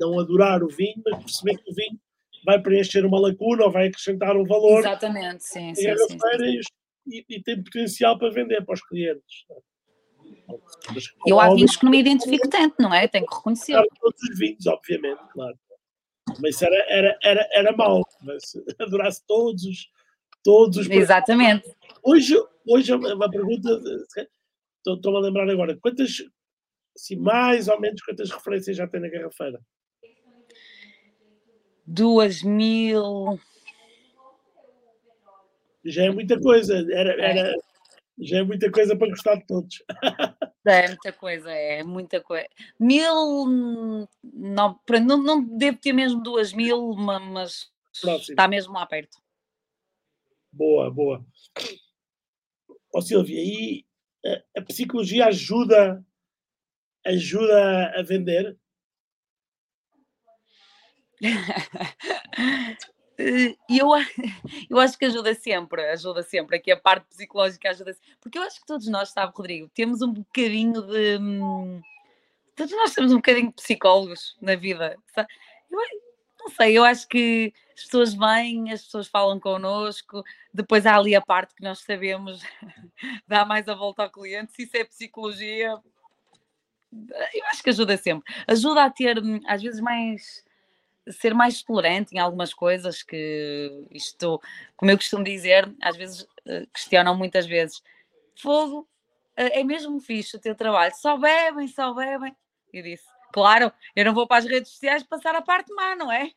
não 0.00 0.18
adorar 0.18 0.62
o 0.62 0.68
vinho, 0.68 1.00
mas 1.04 1.18
perceber 1.18 1.58
que 1.58 1.70
o 1.70 1.74
vinho 1.74 2.00
vai 2.44 2.60
preencher 2.60 3.04
uma 3.04 3.20
lacuna 3.20 3.64
ou 3.64 3.70
vai 3.70 3.86
acrescentar 3.86 4.36
um 4.36 4.44
valor. 4.44 4.80
Exatamente, 4.80 5.44
sim. 5.44 5.74
sim, 5.74 5.96
sim, 5.96 6.18
sim. 6.18 6.60
E, 7.06 7.24
e, 7.28 7.42
tem 7.42 7.62
potencial 7.62 8.16
para 8.16 8.30
vender 8.30 8.64
para 8.64 8.74
os 8.74 8.82
clientes. 8.82 9.44
Eu 11.26 11.40
há 11.40 11.54
vinhos 11.54 11.76
que 11.76 11.84
não 11.84 11.90
me 11.90 12.00
identifico 12.00 12.48
tanto, 12.48 12.74
não 12.78 12.92
é? 12.92 13.06
Tenho 13.08 13.26
que 13.26 13.34
reconhecer. 13.34 13.82
Todos 14.00 14.22
os 14.22 14.38
vinhos, 14.38 14.66
obviamente, 14.66 15.20
claro. 15.32 15.58
Mas 16.40 16.60
era, 16.62 16.76
era, 16.88 17.18
era, 17.22 17.48
era 17.52 17.76
mau, 17.76 18.02
mas 18.22 18.42
adorasse 18.80 19.22
todos 19.26 19.64
os. 19.64 19.90
Todos 20.44 20.76
os 20.76 20.90
Exatamente. 20.90 21.72
Hoje, 22.02 22.34
hoje 22.66 22.92
uma 22.92 23.30
pergunta, 23.30 23.80
estou-me 24.84 25.18
a 25.18 25.20
lembrar 25.20 25.48
agora, 25.48 25.76
quantas, 25.76 26.16
assim, 26.96 27.14
mais 27.14 27.68
ou 27.68 27.80
menos, 27.80 28.02
quantas 28.02 28.28
referências 28.28 28.76
já 28.76 28.88
tem 28.88 29.00
na 29.00 29.08
garrafeira? 29.08 29.60
Duas 31.86 32.42
mil. 32.42 33.38
Já 35.84 36.04
é 36.04 36.10
muita 36.10 36.40
coisa. 36.40 36.74
Era, 36.92 37.20
era, 37.20 37.56
já 38.18 38.38
é 38.38 38.42
muita 38.42 38.70
coisa 38.70 38.96
para 38.96 39.08
gostar 39.08 39.36
de 39.36 39.46
todos. 39.46 39.82
É 40.64 40.86
muita 40.86 41.12
coisa, 41.12 41.50
é 41.50 41.82
muita 41.82 42.20
coisa. 42.20 42.46
Mil, 42.78 43.46
não, 44.22 44.80
não, 44.88 45.18
não 45.18 45.42
devo 45.42 45.76
ter 45.76 45.92
mesmo 45.92 46.22
duas 46.22 46.52
mil, 46.52 46.94
mas 46.94 47.68
Próximo. 48.00 48.32
está 48.32 48.46
mesmo 48.46 48.72
lá 48.72 48.86
perto. 48.86 49.18
Boa, 50.52 50.88
boa. 50.88 51.26
Ó 52.94 52.98
oh, 52.98 53.02
Silvia, 53.02 53.40
e 53.42 53.84
a, 54.24 54.60
a 54.60 54.62
psicologia 54.62 55.26
ajuda, 55.26 56.06
ajuda 57.04 57.92
a 57.98 58.02
vender? 58.04 58.56
Eh, 63.22 63.56
eu, 63.68 63.88
eu 64.68 64.80
acho 64.80 64.98
que 64.98 65.04
ajuda 65.04 65.32
sempre, 65.34 65.84
ajuda 65.90 66.22
sempre, 66.24 66.56
aqui 66.56 66.72
a 66.72 66.76
parte 66.76 67.06
psicológica 67.06 67.70
ajuda 67.70 67.92
sempre, 67.92 68.16
porque 68.20 68.36
eu 68.36 68.42
acho 68.42 68.60
que 68.60 68.66
todos 68.66 68.88
nós, 68.88 69.10
sabe, 69.10 69.32
Rodrigo, 69.34 69.70
temos 69.72 70.02
um 70.02 70.12
bocadinho 70.12 70.82
de. 70.82 71.18
Hum, 71.18 71.80
todos 72.56 72.72
nós 72.72 72.92
temos 72.92 73.12
um 73.12 73.16
bocadinho 73.16 73.48
de 73.48 73.54
psicólogos 73.54 74.36
na 74.40 74.56
vida. 74.56 74.98
Eu, 75.70 75.78
não 76.40 76.48
sei, 76.48 76.76
eu 76.76 76.84
acho 76.84 77.06
que 77.06 77.54
as 77.76 77.84
pessoas 77.84 78.14
vêm, 78.14 78.72
as 78.72 78.82
pessoas 78.82 79.06
falam 79.06 79.38
connosco, 79.38 80.24
depois 80.52 80.84
há 80.84 80.96
ali 80.96 81.14
a 81.14 81.20
parte 81.20 81.54
que 81.54 81.62
nós 81.62 81.78
sabemos 81.78 82.42
dar 83.28 83.46
mais 83.46 83.68
a 83.68 83.74
volta 83.74 84.02
ao 84.02 84.10
cliente, 84.10 84.52
se 84.52 84.64
isso 84.64 84.76
é 84.76 84.84
psicologia, 84.84 85.80
eu 87.32 87.46
acho 87.46 87.62
que 87.62 87.70
ajuda 87.70 87.96
sempre. 87.96 88.34
Ajuda 88.48 88.84
a 88.84 88.90
ter, 88.90 89.16
às 89.46 89.62
vezes, 89.62 89.80
mais 89.80 90.44
ser 91.10 91.34
mais 91.34 91.62
tolerante 91.62 92.14
em 92.14 92.18
algumas 92.18 92.54
coisas 92.54 93.02
que 93.02 93.86
isto, 93.90 94.40
como 94.76 94.90
eu 94.90 94.96
costumo 94.96 95.24
dizer, 95.24 95.72
às 95.80 95.96
vezes 95.96 96.26
eh, 96.46 96.66
questionam 96.72 97.16
muitas 97.16 97.46
vezes. 97.46 97.82
Fogo, 98.36 98.88
eh, 99.36 99.60
é 99.60 99.64
mesmo 99.64 100.00
fixe 100.00 100.36
o 100.36 100.40
teu 100.40 100.54
trabalho, 100.54 100.94
só 100.96 101.16
bebem, 101.16 101.66
só 101.68 101.92
bebem. 101.92 102.34
Eu 102.72 102.82
disse, 102.82 103.04
claro, 103.32 103.72
eu 103.96 104.04
não 104.04 104.14
vou 104.14 104.26
para 104.26 104.38
as 104.38 104.46
redes 104.46 104.72
sociais 104.72 105.02
passar 105.02 105.34
a 105.34 105.42
parte 105.42 105.72
má, 105.74 105.96
não 105.96 106.10
é? 106.10 106.30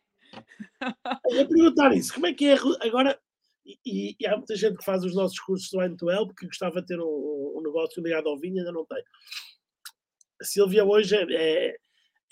Eu 1.29 1.38
ia 1.38 1.48
perguntar 1.48 1.93
isso, 1.95 2.13
como 2.13 2.27
é 2.27 2.34
que 2.34 2.48
é 2.48 2.55
agora? 2.81 3.19
E, 3.65 4.15
e, 4.19 4.27
há 4.27 4.38
muita 4.38 4.55
gente 4.55 4.77
que 4.77 4.86
faz 4.86 5.03
os 5.03 5.15
nossos 5.15 5.39
cursos 5.39 5.69
do 5.72 5.81
End 5.81 5.98
to 5.98 6.12
Help 6.12 6.36
que 6.38 6.45
gostava 6.45 6.81
de 6.81 6.88
ter 6.88 7.00
um, 7.00 7.53
um 7.55 7.62
negócio 7.63 8.01
ligado 8.01 8.29
ao 8.29 8.38
vinho, 8.38 8.60
ainda 8.60 8.72
não 8.72 8.86
tem. 8.86 9.03
A 10.39 10.43
Silvia 10.43 10.86
hoje 10.86 11.15
é, 11.15 11.25
é 11.31 11.75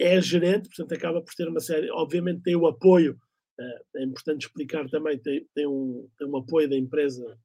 é 0.04 0.22
gerente, 0.22 0.68
portanto 0.68 0.94
acaba 0.94 1.22
por 1.22 1.34
ter 1.34 1.48
uma 1.48 1.60
série, 1.60 1.90
obviamente 1.92 2.44
tem 2.44 2.56
o 2.56 2.68
apoio, 2.68 3.18
eh, 3.60 3.82
é 3.98 4.04
importante 4.04 4.46
explicar 4.46 4.90
também, 4.90 5.18
tem, 5.18 5.48
tem, 5.54 5.66
um, 5.66 6.08
tem 6.18 6.28
um 6.28 6.38
apoio 6.38 6.70
da 6.70 6.76
empresa 6.76 7.38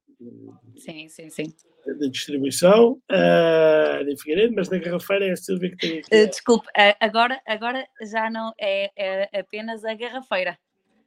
sim, 0.76 1.08
sim, 1.08 1.30
sim. 1.30 1.54
de 1.86 2.10
distribuição 2.10 3.00
uh, 3.10 4.18
Figueiredo, 4.18 4.54
mas 4.54 4.68
na 4.68 4.78
garrafeira 4.78 5.26
é 5.26 5.32
a 5.32 5.36
Silvia 5.36 5.70
que 5.70 5.76
tem. 5.76 5.98
Aqui. 6.00 6.24
Uh, 6.24 6.28
desculpe, 6.28 6.66
agora, 6.98 7.40
agora 7.46 7.86
já 8.02 8.28
não 8.28 8.52
é, 8.58 8.90
é 8.96 9.40
apenas 9.40 9.84
a 9.84 9.94
garrafeira. 9.94 10.58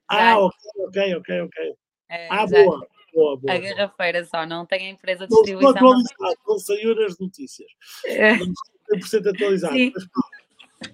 Ah, 0.08 0.40
ok, 0.40 0.56
ok, 0.88 1.16
ok, 1.16 1.42
ok. 1.42 1.76
É, 2.10 2.28
ah, 2.30 2.46
boa, 2.46 2.88
boa, 3.14 3.38
boa. 3.38 3.54
A 3.54 3.58
garrafeira 3.58 4.24
só, 4.26 4.46
não 4.46 4.66
tem 4.66 4.88
a 4.88 4.90
empresa 4.90 5.28
de 5.28 5.34
distribuição. 5.34 5.74
Não, 5.74 6.04
não, 6.20 6.34
não 6.48 6.60
saiu 6.60 6.96
nas 6.96 7.18
notícias. 7.20 7.70
É. 8.06 8.36
Não 8.38 8.54
100% 8.92 9.34
atualizado. 9.34 9.74
Sim. 9.74 9.92
Mas, 9.94 10.06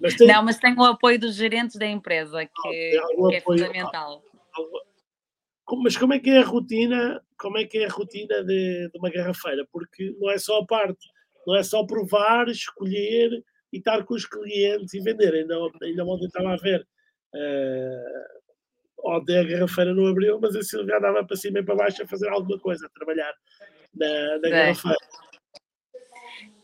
mas 0.02 0.16
tem... 0.16 0.28
Não, 0.28 0.44
mas 0.44 0.58
tem 0.58 0.74
o 0.78 0.84
apoio 0.84 1.20
dos 1.20 1.36
gerentes 1.36 1.76
da 1.76 1.86
empresa, 1.86 2.46
que, 2.46 2.98
ah, 2.98 3.30
que 3.30 3.36
é 3.36 3.42
fundamental. 3.42 4.24
Mas 5.84 5.98
como 5.98 6.14
é 6.14 6.20
que 6.20 6.30
é 6.30 6.40
a 6.40 6.46
rotina? 6.46 7.22
Como 7.38 7.58
é 7.58 7.66
que 7.66 7.80
é 7.80 7.86
a 7.86 7.90
rotina 7.90 8.44
de, 8.44 8.90
de, 8.90 8.98
uma 8.98 9.10
garrafeira? 9.10 9.68
Porque 9.72 10.16
não 10.20 10.30
é 10.32 10.38
só 10.38 10.60
a 10.60 10.66
parte, 10.66 11.06
não 11.46 11.56
é 11.56 11.64
só 11.64 11.86
provar, 11.86 12.48
escolher 12.48 13.44
e 13.74 13.78
estar 13.78 14.04
com 14.06 14.14
os 14.14 14.26
clientes 14.26 14.94
e 14.94 15.02
vender. 15.02 15.34
Ainda, 15.34 15.56
ainda 15.82 16.06
ontem 16.06 16.26
estava 16.26 16.54
a 16.54 16.58
ver. 16.58 16.88
Uh, 17.36 19.10
ontem 19.14 19.38
a 19.38 19.44
garrafeira 19.44 19.94
não 19.94 20.08
abriu, 20.08 20.40
mas 20.40 20.56
a 20.56 20.64
Silvia 20.64 20.98
andava 20.98 21.26
para 21.26 21.36
cima 21.36 21.60
e 21.60 21.64
para 21.64 21.76
baixo 21.76 22.02
a 22.02 22.08
fazer 22.08 22.30
alguma 22.30 22.58
coisa, 22.60 22.86
a 22.86 22.90
trabalhar 22.90 23.34
na, 23.94 24.40
na 24.40 24.50
garrafeira. 24.50 24.98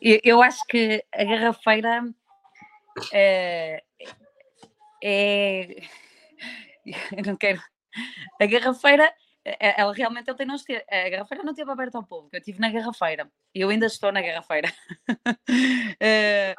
Eu 0.02 0.42
acho 0.42 0.66
que 0.68 1.04
a 1.14 1.24
garrafeira 1.24 2.14
é, 3.12 3.84
é, 5.04 5.84
eu 7.18 7.24
não 7.26 7.36
quero. 7.36 7.62
A 8.42 8.46
garrafeira, 8.46 9.14
é, 9.46 9.82
ela 9.82 9.94
realmente 9.94 10.30
ele 10.30 10.38
tem 10.38 10.48
não 10.48 10.58
ter. 10.58 10.86
A 10.90 11.10
garrafeira 11.10 11.44
não 11.44 11.52
esteve 11.52 11.72
aberta 11.72 11.98
ao 11.98 12.06
público. 12.06 12.36
Eu 12.36 12.40
estive 12.40 12.60
na 12.60 12.70
garrafeira. 12.70 13.30
Eu 13.54 13.70
ainda 13.70 13.86
estou 13.86 14.12
na 14.12 14.22
garrafeira. 14.22 14.72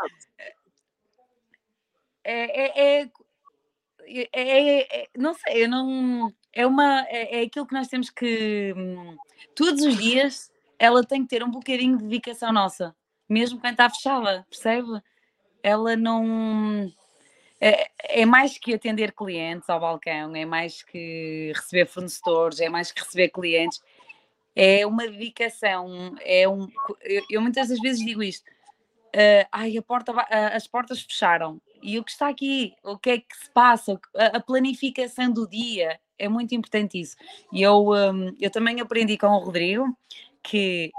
É, 4.27 4.33
é, 4.33 5.03
é, 5.03 5.09
não 5.17 5.35
sei, 5.35 5.65
eu 5.65 5.69
não. 5.69 6.33
É 6.53 6.67
uma. 6.67 7.01
É, 7.09 7.43
aquilo 7.43 7.67
que 7.67 7.75
nós 7.75 7.89
temos 7.89 8.09
que. 8.11 8.73
Hum, 8.77 9.17
todos 9.55 9.83
os 9.83 9.97
dias 9.99 10.51
ela 10.79 11.05
tem 11.05 11.23
que 11.23 11.29
ter 11.29 11.43
um 11.43 11.51
bocadinho 11.51 11.97
de 11.99 12.05
dedicação 12.05 12.53
nossa, 12.53 12.95
mesmo 13.29 13.61
quando 13.61 13.73
está 13.73 13.89
fechada, 13.91 14.47
percebe? 14.49 15.03
Ela 15.65 15.97
não. 15.97 16.93
É, 17.59 17.91
é, 18.21 18.27
mais 18.27 18.59
que 18.59 18.75
atender 18.75 19.13
clientes 19.13 19.71
ao 19.71 19.81
balcão, 19.81 20.37
é 20.37 20.45
mais 20.45 20.83
que 20.83 21.51
receber 21.55 21.87
fornecedores, 21.87 22.61
é 22.61 22.69
mais 22.69 22.93
que 22.93 23.01
receber 23.03 23.31
clientes, 23.31 23.83
é 24.55 24.87
uma 24.87 25.09
dedicação. 25.09 26.15
É 26.21 26.47
um, 26.47 26.69
eu, 27.01 27.25
eu 27.31 27.41
muitas 27.41 27.69
das 27.69 27.81
vezes 27.81 28.05
digo 28.05 28.23
isto: 28.23 28.47
uh, 28.47 29.49
ai, 29.51 29.79
a 29.79 29.83
porta, 29.83 30.13
uh, 30.13 30.27
as 30.53 30.67
portas 30.67 31.01
fecharam, 31.01 31.59
e 31.83 31.99
o 31.99 32.05
que 32.05 32.11
está 32.11 32.29
aqui, 32.29 32.75
o 32.83 32.99
que 32.99 33.11
é 33.11 33.19
que 33.19 33.35
se 33.35 33.51
passa, 33.51 33.99
a, 34.15 34.41
planificação 34.41 35.33
do 35.33 35.49
dia, 35.49 35.99
é 36.19 36.29
muito 36.29 36.55
importante 36.55 37.01
isso. 37.01 37.17
E 37.51 37.63
eu, 37.63 37.89
um, 37.89 38.37
eu 38.39 38.51
também 38.51 38.81
aprendi 38.83 39.17
com 39.17 39.29
o 39.29 39.39
Rodrigo 39.39 39.97
que 40.43 40.91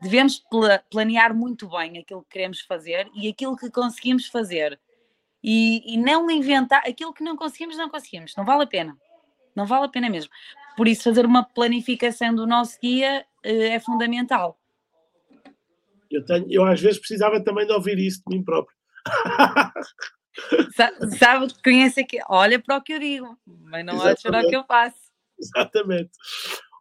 devemos 0.00 0.42
planear 0.90 1.34
muito 1.34 1.68
bem 1.68 1.98
aquilo 1.98 2.22
que 2.22 2.30
queremos 2.30 2.60
fazer 2.60 3.08
e 3.14 3.28
aquilo 3.28 3.56
que 3.56 3.70
conseguimos 3.70 4.26
fazer. 4.26 4.80
E, 5.42 5.94
e, 5.94 5.96
não 5.96 6.30
inventar 6.30 6.82
aquilo 6.86 7.14
que 7.14 7.24
não 7.24 7.34
conseguimos, 7.34 7.76
não 7.76 7.88
conseguimos, 7.88 8.34
não 8.36 8.44
vale 8.44 8.64
a 8.64 8.66
pena. 8.66 8.96
Não 9.56 9.66
vale 9.66 9.86
a 9.86 9.88
pena 9.88 10.10
mesmo. 10.10 10.30
Por 10.76 10.86
isso, 10.86 11.02
fazer 11.02 11.24
uma 11.24 11.42
planificação 11.42 12.34
do 12.34 12.46
nosso 12.46 12.78
dia 12.80 13.24
uh, 13.44 13.48
é 13.48 13.80
fundamental. 13.80 14.58
Eu, 16.10 16.24
tenho, 16.24 16.46
eu 16.50 16.64
às 16.64 16.80
vezes 16.80 16.98
precisava 16.98 17.42
também 17.42 17.66
de 17.66 17.72
ouvir 17.72 17.98
isso 17.98 18.22
de 18.26 18.36
mim 18.36 18.44
próprio. 18.44 18.76
sabe, 20.76 21.18
sabe, 21.18 21.62
conhece 21.62 22.04
que 22.04 22.18
olha 22.28 22.58
para 22.58 22.76
o 22.76 22.82
que 22.82 22.92
eu 22.92 22.98
digo, 22.98 23.38
mas 23.46 23.84
não 23.84 23.98
olha 23.98 24.16
para 24.22 24.40
o 24.40 24.48
que 24.48 24.56
eu 24.56 24.64
faço. 24.64 24.98
Exatamente. 25.38 26.10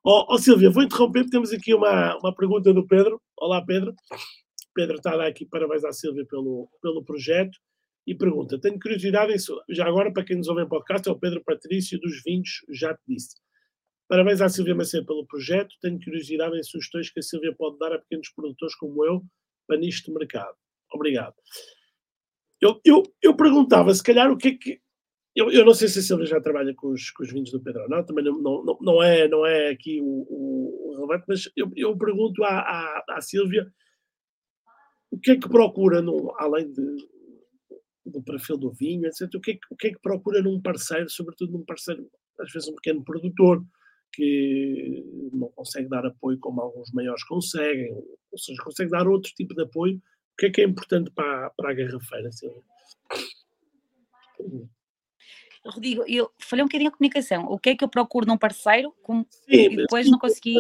Ó 0.04 0.22
oh, 0.22 0.34
oh, 0.34 0.38
Silvia, 0.38 0.70
vou 0.70 0.84
interromper, 0.84 1.26
temos 1.30 1.52
aqui 1.52 1.74
uma, 1.74 2.18
uma 2.20 2.34
pergunta 2.34 2.74
do 2.74 2.88
Pedro. 2.88 3.22
Olá, 3.38 3.62
Pedro. 3.66 3.94
Pedro 4.74 4.96
está 4.96 5.28
aqui 5.28 5.46
parabéns 5.46 5.84
à 5.84 5.92
Silvia 5.92 6.26
pelo, 6.26 6.70
pelo 6.82 7.04
projeto 7.04 7.60
e 8.08 8.16
pergunta: 8.16 8.60
Tenho 8.60 8.80
curiosidade, 8.80 9.34
em, 9.34 9.38
já 9.70 9.86
agora, 9.86 10.12
para 10.12 10.24
quem 10.24 10.38
nos 10.38 10.48
ouve 10.48 10.64
em 10.64 10.70
podcast, 10.70 11.08
é 11.10 11.12
o 11.12 11.20
Pedro 11.20 11.44
Patrício 11.44 12.00
dos 12.00 12.24
Vinhos, 12.24 12.62
já 12.70 12.94
te 12.94 13.02
disse. 13.10 13.36
Parabéns 14.08 14.40
à 14.40 14.48
Silvia 14.48 14.74
Macedo 14.74 15.06
pelo 15.06 15.28
projeto. 15.28 15.76
Tenho 15.82 16.00
curiosidade 16.00 16.58
em 16.58 16.64
sugestões 16.64 17.12
que 17.12 17.20
a 17.20 17.24
Silvia 17.24 17.54
pode 17.54 17.78
dar 17.78 17.92
a 17.94 18.00
pequenos 18.00 18.30
produtores 18.30 18.76
como 18.76 19.06
eu 19.06 19.22
para 19.68 19.78
nisto 19.78 20.06
de 20.06 20.18
mercado. 20.18 20.56
Obrigado. 20.94 21.36
Eu, 22.62 22.80
eu, 22.86 23.04
eu 23.22 23.36
perguntava, 23.36 23.94
se 23.94 24.02
calhar, 24.02 24.32
o 24.32 24.38
que 24.38 24.48
é 24.48 24.56
que 24.56 24.82
eu, 25.40 25.50
eu, 25.52 25.66
não 25.66 25.74
sei 25.74 25.88
se 25.88 26.00
a 26.00 26.02
Silvia 26.02 26.26
já 26.26 26.42
trabalha 26.42 26.74
com 26.76 26.90
os, 26.90 27.12
com 27.12 27.24
os 27.24 27.32
vinhos 27.32 27.50
do 27.50 27.62
Pedro 27.62 27.84
ou 27.84 27.90
não, 27.90 28.06
também 28.06 28.26
não, 28.26 28.42
não, 28.42 28.78
não, 28.82 29.02
é, 29.02 29.28
não 29.28 29.46
é 29.46 29.70
aqui 29.70 30.02
o, 30.02 30.94
relevante, 30.96 31.24
mas 31.28 31.50
eu, 31.56 31.72
eu 31.78 31.98
pergunto 31.98 32.44
à, 32.44 32.60
à, 32.60 33.04
à, 33.10 33.22
Silvia 33.22 33.72
o 35.10 35.18
que 35.18 35.32
é 35.32 35.40
que 35.40 35.48
procura, 35.48 36.02
no, 36.02 36.36
além 36.38 36.70
de, 36.70 37.08
do 38.06 38.22
perfil 38.22 38.58
do 38.58 38.72
vinho, 38.72 39.08
etc., 39.08 39.34
o 39.34 39.40
que, 39.40 39.52
é 39.52 39.54
que, 39.54 39.60
o 39.72 39.76
que 39.78 39.88
é 39.88 39.92
que 39.92 40.02
procura 40.02 40.42
num 40.42 40.62
parceiro, 40.62 41.10
sobretudo 41.10 41.54
num 41.54 41.64
parceiro, 41.64 42.10
às 42.40 42.52
vezes 42.52 42.68
um 42.68 42.76
pequeno 42.76 43.04
produtor, 43.04 43.64
que 44.12 45.32
não 45.32 45.50
consegue 45.50 45.88
dar 45.88 46.06
apoio 46.06 46.38
como 46.40 46.62
alguns 46.62 46.92
maiores 46.92 47.24
conseguem, 47.24 47.94
ou 47.94 48.38
seja, 48.38 48.62
consegue 48.62 48.92
dar 48.92 49.08
outro 49.08 49.32
tipo 49.34 49.56
de 49.56 49.64
apoio. 49.64 49.98
O 49.98 50.38
que 50.38 50.48
é 50.48 50.50
que 50.50 50.62
é 50.62 50.66
importante 50.66 51.12
para, 51.12 51.50
para 51.52 51.72
a 51.72 51.74
garrafeira, 51.74 52.32
Silvia? 52.32 52.64
Rodrigo, 55.70 56.04
eu 56.08 56.32
falei 56.38 56.64
um 56.64 56.68
bocadinho 56.68 56.90
a 56.90 56.94
comunicação. 56.94 57.46
O 57.46 57.60
que 57.60 57.70
é 57.72 57.76
que 57.76 57.84
eu 57.84 57.90
procuro 57.90 58.26
num 58.26 58.38
parceiro 58.38 58.94
como, 59.04 59.26
sim, 59.30 59.46
e 59.52 59.76
depois 59.76 60.06
sim, 60.06 60.12
não 60.12 60.20
consegui. 60.20 60.56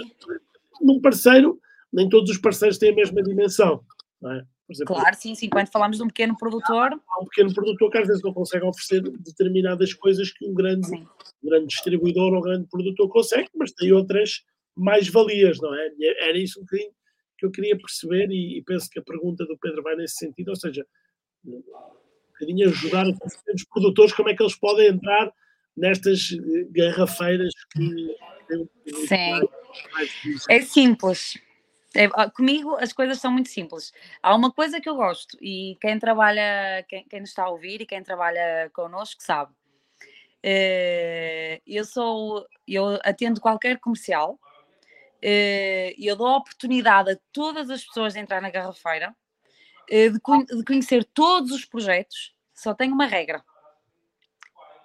Num 0.82 1.02
parceiro, 1.02 1.60
nem 1.92 2.08
todos 2.08 2.30
os 2.32 2.38
parceiros 2.38 2.78
têm 2.78 2.92
a 2.92 2.96
mesma 2.96 3.22
dimensão. 3.22 3.84
É? 4.26 4.44
Exemplo, 4.70 4.96
claro, 4.96 5.16
sim, 5.16 5.34
sim. 5.34 5.50
Quando 5.50 5.72
falamos 5.72 5.98
de 5.98 6.04
um 6.04 6.08
pequeno 6.08 6.38
produtor. 6.38 6.94
Há 6.94 7.22
um 7.22 7.26
pequeno 7.26 7.54
produtor 7.54 7.90
que 7.90 7.98
às 7.98 8.08
vezes 8.08 8.22
não 8.22 8.34
consegue 8.34 8.66
oferecer 8.66 9.02
determinadas 9.02 9.94
coisas 9.94 10.32
que 10.32 10.46
um 10.46 10.54
grande, 10.54 10.94
um 10.94 11.50
grande 11.50 11.68
distribuidor 11.68 12.34
ou 12.34 12.40
um 12.40 12.42
grande 12.42 12.68
produtor 12.70 13.10
consegue, 13.10 13.50
mas 13.56 13.72
tem 13.72 13.92
outras 13.92 14.44
mais-valias, 14.76 15.60
não 15.60 15.74
é? 15.74 15.90
Era 16.20 16.38
isso 16.38 16.60
um 16.60 16.64
bocadinho 16.64 16.92
que 17.38 17.46
eu 17.46 17.52
queria 17.52 17.78
perceber 17.78 18.30
e, 18.30 18.60
e 18.60 18.64
penso 18.64 18.90
que 18.90 19.00
a 19.00 19.04
pergunta 19.04 19.46
do 19.46 19.58
Pedro 19.58 19.82
vai 19.82 19.96
nesse 19.96 20.16
sentido, 20.16 20.50
ou 20.50 20.56
seja, 20.56 20.86
bocadinho 22.40 22.70
ajudar 22.70 23.06
os 23.08 23.64
produtores 23.66 24.14
como 24.14 24.30
é 24.30 24.36
que 24.36 24.42
eles 24.42 24.56
podem 24.56 24.88
entrar 24.88 25.32
nestas 25.76 26.32
eh, 26.32 26.66
garrafeiras 26.72 27.54
que 27.72 28.16
Sim. 29.08 29.42
É 30.50 30.62
simples. 30.62 31.38
É, 31.96 32.08
comigo 32.30 32.76
as 32.76 32.94
coisas 32.94 33.20
são 33.20 33.32
muito 33.32 33.50
simples. 33.50 33.92
Há 34.22 34.36
uma 34.36 34.52
coisa 34.52 34.80
que 34.80 34.88
eu 34.90 34.96
gosto 34.96 35.38
e 35.42 35.78
quem 35.82 35.98
trabalha, 36.00 36.84
quem, 36.88 37.04
quem 37.08 37.20
nos 37.20 37.30
está 37.30 37.44
a 37.44 37.50
ouvir 37.50 37.82
e 37.82 37.86
quem 37.86 38.04
trabalha 38.04 38.70
connosco 38.74 39.22
sabe. 39.22 39.52
Eh, 40.42 41.62
eu 41.68 41.84
sou, 41.84 42.46
eu 42.68 43.00
atendo 43.04 43.42
qualquer 43.42 43.78
comercial, 43.80 44.40
eh, 45.22 45.94
eu 45.98 46.16
dou 46.16 46.28
a 46.28 46.38
oportunidade 46.38 47.12
a 47.12 47.18
todas 47.34 47.70
as 47.70 47.84
pessoas 47.84 48.14
de 48.14 48.20
entrar 48.20 48.42
na 48.42 48.50
garrafeira 48.50 49.14
eh, 49.90 50.10
de, 50.10 50.20
conhecer 50.66 51.04
todos 51.04 51.52
os 51.52 51.66
projetos, 51.66 52.34
só 52.54 52.74
tem 52.74 52.92
uma 52.92 53.06
regra. 53.06 53.44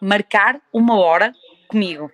marcar 0.01 0.61
uma 0.73 0.99
hora 0.99 1.33
comigo. 1.69 2.11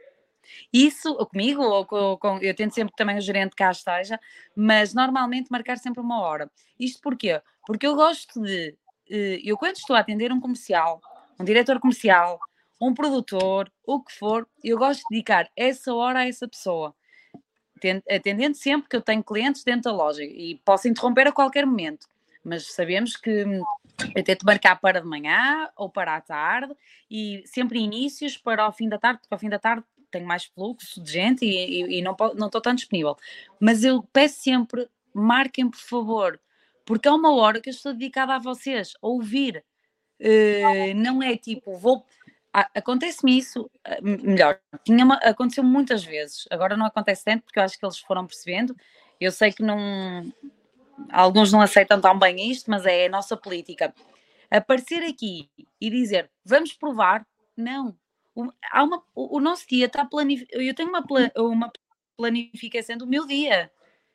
Isso, 0.72 1.14
comigo, 1.26 1.62
ou 1.62 1.84
com, 2.18 2.38
eu 2.40 2.54
tento 2.54 2.74
sempre 2.74 2.94
também 2.96 3.18
o 3.18 3.20
gerente 3.20 3.56
cá 3.56 3.70
esteja, 3.70 4.18
mas 4.54 4.94
normalmente 4.94 5.50
marcar 5.50 5.78
sempre 5.78 6.00
uma 6.00 6.20
hora. 6.20 6.50
Isto 6.78 7.00
porquê? 7.02 7.40
Porque 7.66 7.86
eu 7.86 7.94
gosto 7.94 8.40
de, 8.42 8.76
eh, 9.10 9.40
eu 9.44 9.56
quando 9.56 9.76
estou 9.76 9.96
a 9.96 10.00
atender 10.00 10.32
um 10.32 10.40
comercial, 10.40 11.00
um 11.38 11.44
diretor 11.44 11.80
comercial, 11.80 12.38
um 12.80 12.94
produtor, 12.94 13.70
o 13.84 14.02
que 14.02 14.12
for, 14.12 14.48
eu 14.64 14.78
gosto 14.78 15.00
de 15.00 15.06
dedicar 15.10 15.50
essa 15.56 15.94
hora 15.94 16.20
a 16.20 16.28
essa 16.28 16.48
pessoa. 16.48 16.94
Atendendo 18.10 18.56
sempre 18.56 18.88
que 18.88 18.96
eu 18.96 19.02
tenho 19.02 19.24
clientes 19.24 19.64
dentro 19.64 19.90
da 19.90 19.92
loja 19.92 20.22
e 20.22 20.60
posso 20.64 20.86
interromper 20.86 21.28
a 21.28 21.32
qualquer 21.32 21.66
momento, 21.66 22.06
mas 22.44 22.72
sabemos 22.72 23.16
que 23.16 23.44
hum, 23.44 23.62
eu 24.14 24.24
tento 24.24 24.44
marcar 24.44 24.76
para 24.80 25.00
de 25.00 25.06
manhã 25.06 25.68
ou 25.76 25.88
para 25.88 26.16
a 26.16 26.20
tarde 26.20 26.74
e 27.10 27.42
sempre 27.46 27.80
inícios 27.80 28.36
para 28.36 28.66
o 28.66 28.72
fim 28.72 28.88
da 28.88 28.98
tarde, 28.98 29.20
porque 29.20 29.34
ao 29.34 29.38
fim 29.40 29.48
da 29.48 29.58
tarde 29.58 29.84
tenho 30.10 30.26
mais 30.26 30.44
fluxo 30.44 31.00
de 31.02 31.12
gente 31.12 31.44
e, 31.44 31.82
e, 31.82 31.98
e 31.98 32.02
não, 32.02 32.16
não 32.34 32.46
estou 32.46 32.60
tão 32.60 32.74
disponível. 32.74 33.16
Mas 33.60 33.84
eu 33.84 34.02
peço 34.12 34.42
sempre, 34.42 34.88
marquem 35.14 35.68
por 35.70 35.78
favor, 35.78 36.40
porque 36.84 37.08
é 37.08 37.12
uma 37.12 37.34
hora 37.34 37.60
que 37.60 37.68
eu 37.68 37.72
estou 37.72 37.92
dedicada 37.92 38.34
a 38.34 38.38
vocês, 38.38 38.94
a 39.00 39.06
ouvir. 39.06 39.64
Uh, 40.20 40.94
não 40.96 41.22
é 41.22 41.36
tipo, 41.36 41.76
vou. 41.76 42.04
Acontece-me 42.52 43.38
isso, 43.38 43.70
eh, 43.84 44.00
melhor, 44.02 44.58
tinha 44.84 45.04
uma, 45.04 45.14
aconteceu 45.18 45.62
muitas 45.62 46.02
vezes, 46.02 46.48
agora 46.50 46.76
não 46.76 46.84
acontece 46.84 47.24
tanto 47.24 47.44
porque 47.44 47.60
eu 47.60 47.62
acho 47.62 47.78
que 47.78 47.86
eles 47.86 47.98
foram 48.00 48.26
percebendo. 48.26 48.76
Eu 49.20 49.30
sei 49.30 49.52
que 49.52 49.62
não, 49.62 50.28
alguns 51.10 51.52
não 51.52 51.60
aceitam 51.60 52.00
tão 52.00 52.18
bem 52.18 52.50
isto, 52.50 52.70
mas 52.70 52.84
é 52.86 53.06
a 53.06 53.10
nossa 53.10 53.36
política. 53.36 53.94
Aparecer 54.50 55.02
aqui 55.04 55.48
e 55.80 55.90
dizer 55.90 56.30
vamos 56.44 56.72
provar, 56.72 57.26
não. 57.56 57.96
O, 58.34 58.50
há 58.70 58.82
uma, 58.82 59.02
o, 59.14 59.38
o 59.38 59.40
nosso 59.40 59.66
dia 59.68 59.86
está 59.86 60.04
planificado. 60.04 60.62
Eu 60.62 60.74
tenho 60.74 60.88
uma, 60.88 61.04
uma 61.36 61.72
planificação 62.16 62.96
do 62.96 63.06
meu 63.06 63.26
dia 63.26 63.70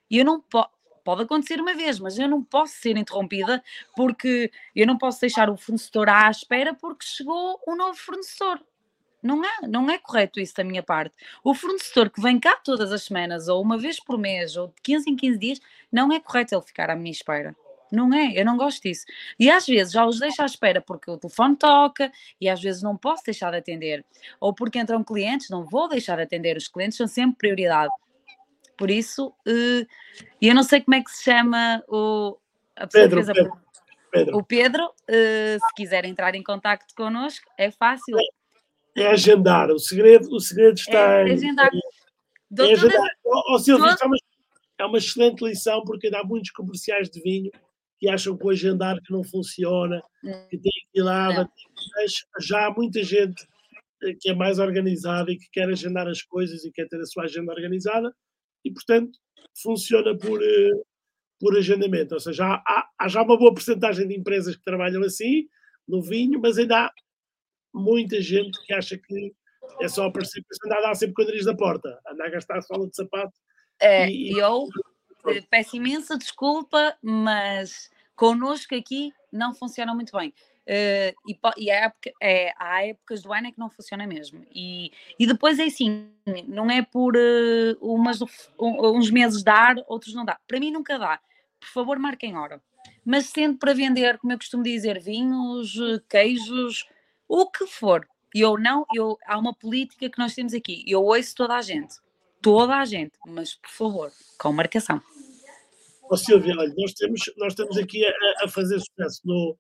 e 0.10 0.18
eu 0.18 0.26
não 0.26 0.42
posso. 0.42 0.76
Pode 1.04 1.22
acontecer 1.22 1.62
uma 1.62 1.76
vez, 1.76 2.00
mas 2.00 2.18
eu 2.18 2.28
não 2.28 2.44
posso 2.44 2.74
ser 2.74 2.98
interrompida 2.98 3.64
porque 3.96 4.52
eu 4.76 4.88
não 4.88 4.98
posso 4.98 5.22
deixar 5.22 5.52
o 5.52 5.56
fornecedor 5.56 6.10
à 6.10 6.32
espera 6.32 6.74
porque 6.74 7.06
chegou 7.06 7.62
um 7.68 7.76
novo 7.76 7.96
fornecedor. 7.96 8.60
Não 9.26 9.44
é, 9.44 9.68
não 9.68 9.90
é 9.90 9.98
correto 9.98 10.40
isso 10.40 10.54
da 10.56 10.64
minha 10.64 10.84
parte. 10.84 11.16
O 11.44 11.56
fornecedor 11.56 12.12
que 12.12 12.22
vem 12.22 12.40
cá 12.40 12.58
todas 12.58 12.92
as 12.92 13.06
semanas, 13.06 13.48
ou 13.48 13.60
uma 13.60 13.76
vez 13.76 14.00
por 14.00 14.20
mês, 14.20 14.56
ou 14.56 14.68
de 14.68 14.76
15 14.84 15.10
em 15.10 15.16
15 15.16 15.40
dias, 15.40 15.60
não 15.92 16.14
é 16.14 16.20
correto 16.20 16.54
ele 16.54 16.62
ficar 16.62 16.92
à 16.92 16.96
minha 16.96 17.12
espera. 17.12 17.56
Não 17.92 18.14
é, 18.14 18.40
eu 18.40 18.46
não 18.46 18.56
gosto 18.56 18.84
disso. 18.84 19.04
E 19.40 19.50
às 19.50 19.66
vezes 19.66 19.94
já 19.94 20.06
os 20.06 20.20
deixo 20.20 20.44
à 20.44 20.46
espera 20.46 20.80
porque 20.80 21.10
o 21.10 21.18
telefone 21.18 21.56
toca 21.56 22.12
e 22.40 22.48
às 22.48 22.62
vezes 22.62 22.84
não 22.84 22.96
posso 22.96 23.24
deixar 23.26 23.50
de 23.50 23.58
atender. 23.58 24.06
Ou 24.40 24.54
porque 24.54 24.78
entram 24.78 25.04
clientes, 25.04 25.50
não 25.50 25.66
vou 25.66 25.90
deixar 25.90 26.18
de 26.18 26.22
atender. 26.22 26.56
Os 26.56 26.68
clientes 26.68 26.96
são 26.96 27.08
sempre 27.08 27.36
prioridade. 27.38 27.92
Por 28.78 28.92
isso, 28.92 29.30
uh, 29.30 29.88
eu 30.40 30.54
não 30.54 30.62
sei 30.62 30.82
como 30.82 30.96
é 30.96 31.04
que 31.04 31.10
se 31.10 31.24
chama 31.24 31.84
o, 31.88 32.38
a 32.76 32.86
pessoa 32.86 33.10
Pedro, 33.10 33.20
que 33.20 33.26
fez 33.26 33.30
a 33.30 33.34
Pedro, 33.34 33.62
Pedro. 34.12 34.38
O 34.38 34.44
Pedro, 34.44 34.86
uh, 34.86 35.68
se 35.68 35.74
quiser 35.76 36.06
entrar 36.06 36.36
em 36.36 36.44
contato 36.44 36.86
connosco, 36.96 37.50
é 37.58 37.72
fácil 37.72 38.18
é 38.96 39.08
agendar. 39.08 39.70
O 39.72 39.80
segredo, 39.80 40.34
o 40.34 40.40
segredo 40.40 40.76
está 40.76 41.00
é, 41.00 41.32
agendar. 41.32 41.70
em. 41.74 41.82
É 42.60 42.74
agendar. 42.74 43.10
Oh, 43.26 43.60
Silvio, 43.60 43.88
isto 43.88 44.04
é 44.04 44.08
uma, 44.08 44.18
é 44.80 44.86
uma 44.86 44.98
excelente 44.98 45.44
lição, 45.44 45.84
porque 45.84 46.08
há 46.08 46.24
muitos 46.24 46.52
comerciais 46.52 47.10
de 47.10 47.22
vinho 47.22 47.52
que 48.00 48.10
acham 48.10 48.38
que 48.38 48.46
o 48.46 48.50
agendar 48.50 49.02
que 49.02 49.12
não 49.12 49.24
funciona, 49.24 50.02
que 50.50 50.58
tem 50.58 50.72
que 50.72 51.00
ir 51.00 51.04
lá, 51.04 51.48
mas 51.96 52.26
já 52.40 52.68
há 52.68 52.72
muita 52.72 53.04
gente 53.04 53.46
eh, 54.04 54.14
que 54.20 54.30
é 54.30 54.36
mais 54.36 54.60
organizada 54.60 55.32
e 55.32 55.38
que 55.38 55.50
quer 55.52 55.70
agendar 55.70 56.08
as 56.08 56.22
coisas 56.22 56.64
e 56.66 56.72
quer 56.72 56.88
ter 56.88 57.00
a 57.00 57.06
sua 57.06 57.24
agenda 57.24 57.54
organizada 57.54 58.14
e, 58.64 58.72
portanto, 58.72 59.18
funciona 59.62 60.18
por, 60.18 60.42
eh, 60.44 60.72
por 61.40 61.58
agendamento. 61.58 62.14
Ou 62.14 62.20
seja, 62.20 62.46
há, 62.46 62.90
há 63.00 63.08
já 63.08 63.22
uma 63.22 63.38
boa 63.38 63.54
porcentagem 63.54 64.08
de 64.08 64.16
empresas 64.16 64.56
que 64.56 64.64
trabalham 64.64 65.02
assim, 65.04 65.48
no 65.88 66.02
vinho, 66.02 66.40
mas 66.42 66.58
ainda 66.58 66.86
há 66.86 66.94
muita 67.76 68.22
gente 68.22 68.60
que 68.66 68.74
acha 68.74 68.98
que 68.98 69.34
é 69.82 69.88
só 69.88 70.06
aparecer, 70.06 70.44
andar 70.66 70.78
a 70.78 70.82
dar 70.82 70.96
sempre 70.96 71.16
quadris 71.16 71.46
da 71.46 71.56
porta, 71.56 72.00
andar 72.08 72.28
a 72.28 72.30
gastar 72.30 72.58
a 72.58 72.62
sola 72.62 72.88
de 72.88 72.96
sapato. 72.96 73.34
É, 73.80 74.10
e, 74.10 74.38
eu 74.38 74.68
e... 75.28 75.42
peço 75.42 75.76
imensa 75.76 76.18
desculpa, 76.18 76.96
mas 77.02 77.90
connosco 78.16 78.74
aqui 78.74 79.12
não 79.32 79.54
funciona 79.54 79.94
muito 79.94 80.16
bem. 80.18 80.34
Uh, 80.68 81.14
e, 81.28 81.38
e 81.58 81.70
é, 81.70 81.92
é, 82.22 82.54
há 82.58 82.88
épocas 82.88 83.22
do 83.22 83.32
ano 83.32 83.48
é 83.48 83.52
que 83.52 83.60
não 83.60 83.70
funciona 83.70 84.08
mesmo. 84.08 84.44
E, 84.54 84.92
e 85.20 85.28
depois 85.28 85.60
é 85.60 85.66
assim, 85.66 86.10
não 86.48 86.72
é 86.72 86.82
por 86.82 87.16
uh, 87.16 87.78
umas, 87.82 88.22
um, 88.58 88.98
uns 88.98 89.12
meses 89.12 89.44
dar, 89.44 89.76
outros 89.88 90.14
não 90.16 90.26
dá. 90.26 90.40
Para 90.48 90.60
mim 90.60 90.72
nunca 90.72 90.98
dá. 90.98 91.20
Por 91.60 91.70
favor, 91.70 92.00
marquem 92.00 92.36
hora. 92.36 92.62
Mas 93.04 93.28
sendo 93.28 93.58
para 93.60 93.74
vender, 93.74 94.18
como 94.18 94.34
eu 94.34 94.38
costumo 94.38 94.64
dizer, 94.64 95.00
vinhos, 95.00 95.76
queijos, 96.10 96.88
o 97.28 97.50
que 97.50 97.66
for. 97.68 98.08
Eu 98.34 98.58
não, 98.58 98.86
eu, 98.94 99.18
há 99.26 99.38
uma 99.38 99.54
política 99.54 100.10
que 100.10 100.20
nós 100.20 100.34
temos 100.36 100.54
aqui. 100.54 100.84
Eu 100.88 101.04
ouço 101.04 101.34
toda 101.36 101.56
a 101.56 101.62
gente, 101.62 101.96
toda 102.42 102.76
a 102.76 102.86
gente, 102.86 103.14
mas 103.26 103.56
por 103.56 103.70
favor, 103.70 104.12
com 104.38 104.52
marcação. 104.52 105.02
Oh, 106.10 106.18
Silvia, 106.18 106.54
olha, 106.58 106.74
nós 106.78 106.94
temos, 106.94 107.22
nós 107.38 107.54
estamos 107.54 107.78
aqui 107.78 108.06
a, 108.06 108.14
a 108.44 108.48
fazer 108.48 108.80
sucesso 108.80 109.22
no, 109.24 109.58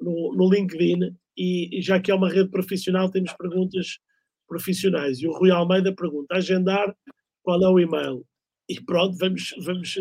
no, 0.00 0.34
no 0.34 0.50
LinkedIn 0.50 1.16
e, 1.36 1.78
e, 1.78 1.80
já 1.80 2.00
que 2.00 2.10
é 2.10 2.14
uma 2.14 2.28
rede 2.28 2.50
profissional, 2.50 3.10
temos 3.10 3.32
perguntas 3.34 3.98
profissionais. 4.46 5.20
E 5.20 5.28
o 5.28 5.32
Rui 5.32 5.50
Almeida 5.50 5.94
pergunta: 5.94 6.34
agendar 6.34 6.94
qual 7.42 7.62
é 7.62 7.68
o 7.68 7.78
e-mail? 7.78 8.26
E 8.68 8.80
pronto, 8.80 9.16
vamos. 9.16 9.54
vamos 9.64 9.94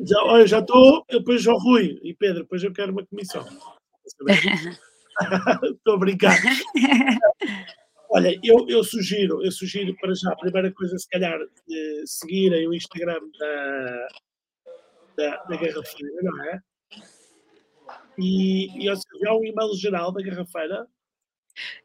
já, 0.00 0.22
olha, 0.24 0.46
já 0.46 0.58
estou, 0.58 1.04
depois 1.08 1.46
ao 1.46 1.58
Rui 1.58 2.00
e 2.02 2.14
Pedro, 2.14 2.42
depois 2.42 2.62
eu 2.62 2.72
quero 2.72 2.92
uma 2.92 3.06
comissão. 3.06 3.44
Estou 5.64 5.94
a 5.94 5.98
brincar. 5.98 6.36
Olha, 8.10 8.38
eu, 8.42 8.66
eu, 8.68 8.84
sugiro, 8.84 9.44
eu 9.44 9.50
sugiro 9.50 9.94
para 9.96 10.14
já, 10.14 10.30
a 10.30 10.36
primeira 10.36 10.72
coisa, 10.72 10.96
se 10.96 11.08
calhar, 11.08 11.38
seguirem 12.04 12.68
o 12.68 12.74
Instagram 12.74 13.20
da, 13.38 14.08
da, 15.16 15.36
da 15.44 15.56
Garrafeira, 15.56 16.22
não 16.22 16.44
é? 16.44 16.60
E, 18.18 18.84
e 18.84 18.88
há 18.88 19.34
um 19.34 19.44
e-mail 19.44 19.74
geral 19.74 20.12
da 20.12 20.22
Garrafeira. 20.22 20.86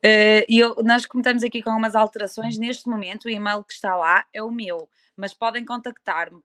Uh, 0.04 0.46
eu, 0.50 0.76
nós 0.84 1.06
comentamos 1.06 1.44
aqui 1.44 1.62
com 1.62 1.70
algumas 1.70 1.96
alterações. 1.96 2.58
Neste 2.58 2.88
momento, 2.88 3.26
o 3.26 3.30
e-mail 3.30 3.64
que 3.64 3.74
está 3.74 3.96
lá 3.96 4.26
é 4.34 4.44
o 4.44 4.52
meu, 4.52 4.90
mas 5.16 5.34
podem 5.34 5.66
contactar-me, 5.66 6.42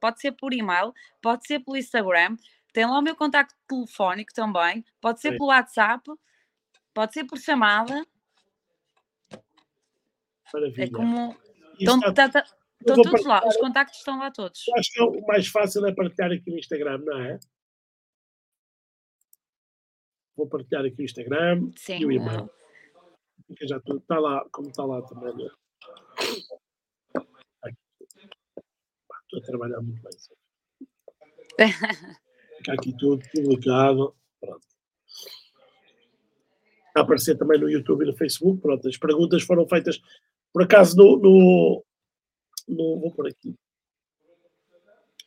pode 0.00 0.20
ser 0.20 0.32
por 0.32 0.52
e-mail, 0.52 0.92
pode 1.22 1.46
ser 1.46 1.60
pelo 1.60 1.76
Instagram, 1.76 2.36
tem 2.74 2.84
lá 2.84 2.98
o 2.98 3.02
meu 3.02 3.14
contacto 3.14 3.54
telefónico 3.68 4.34
também, 4.34 4.84
pode 5.00 5.20
ser 5.20 5.30
Sim. 5.30 5.38
pelo 5.38 5.48
WhatsApp, 5.50 6.10
pode 6.92 7.14
ser 7.14 7.24
por 7.24 7.38
chamada. 7.38 8.04
Maravilha. 10.52 10.84
É 10.84 10.90
como. 10.90 11.36
Estão, 11.78 12.00
tá, 12.00 12.28
tá, 12.28 12.44
estão 12.80 12.96
todos 12.96 13.10
partilhar. 13.12 13.42
lá, 13.42 13.48
os 13.48 13.56
contactos 13.56 13.98
estão 13.98 14.18
lá 14.18 14.30
todos. 14.32 14.66
Eu 14.66 14.74
acho 14.74 14.92
que 14.92 15.00
é 15.00 15.04
o 15.04 15.26
mais 15.26 15.46
fácil 15.46 15.86
é 15.86 15.94
partilhar 15.94 16.32
aqui 16.32 16.50
no 16.50 16.58
Instagram, 16.58 16.98
não 16.98 17.20
é? 17.20 17.38
Vou 20.36 20.48
partilhar 20.48 20.84
aqui 20.84 21.00
o 21.00 21.04
Instagram 21.04 21.70
Sim, 21.76 21.98
e 21.98 22.06
o 22.06 22.10
e-mail. 22.10 22.50
É. 23.60 23.66
Já 23.68 23.76
está 23.76 24.18
lá, 24.18 24.44
como 24.50 24.68
está 24.68 24.84
lá 24.84 25.00
também. 25.02 25.32
Né? 25.36 25.50
Estou 29.22 29.38
a 29.38 29.42
trabalhar 29.46 29.80
muito 29.80 30.02
bem. 30.02 30.10
Fica 32.64 32.72
aqui 32.72 32.96
tudo 32.96 33.22
publicado. 33.30 34.16
Pronto. 34.40 34.66
A 36.96 37.00
aparecer 37.00 37.36
também 37.36 37.60
no 37.60 37.68
YouTube 37.68 38.04
e 38.04 38.06
no 38.06 38.16
Facebook. 38.16 38.62
Pronto, 38.62 38.88
as 38.88 38.96
perguntas 38.96 39.42
foram 39.42 39.68
feitas 39.68 40.00
por 40.50 40.62
acaso 40.62 40.96
no. 40.96 41.18
no, 41.18 41.84
no 42.66 43.00
vou 43.00 43.12
por 43.12 43.28
aqui. 43.28 43.54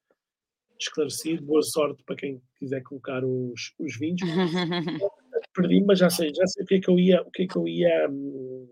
esclarecido. 0.82 1.44
Boa 1.44 1.62
sorte 1.62 2.02
para 2.04 2.16
quem 2.16 2.40
quiser 2.58 2.82
colocar 2.82 3.24
os, 3.24 3.74
os 3.78 3.98
vinhos. 3.98 4.20
Perdi, 5.54 5.82
mas 5.82 5.98
já 5.98 6.10
sei, 6.10 6.32
já 6.34 6.46
sei 6.46 6.64
o 6.64 6.66
que 6.66 6.74
é 6.76 6.80
que 6.80 6.88
eu 6.88 6.98
ia, 6.98 7.22
o 7.22 7.30
que 7.30 7.42
é 7.42 7.46
que 7.46 7.56
eu 7.56 7.66
ia, 7.66 8.08
o 8.08 8.68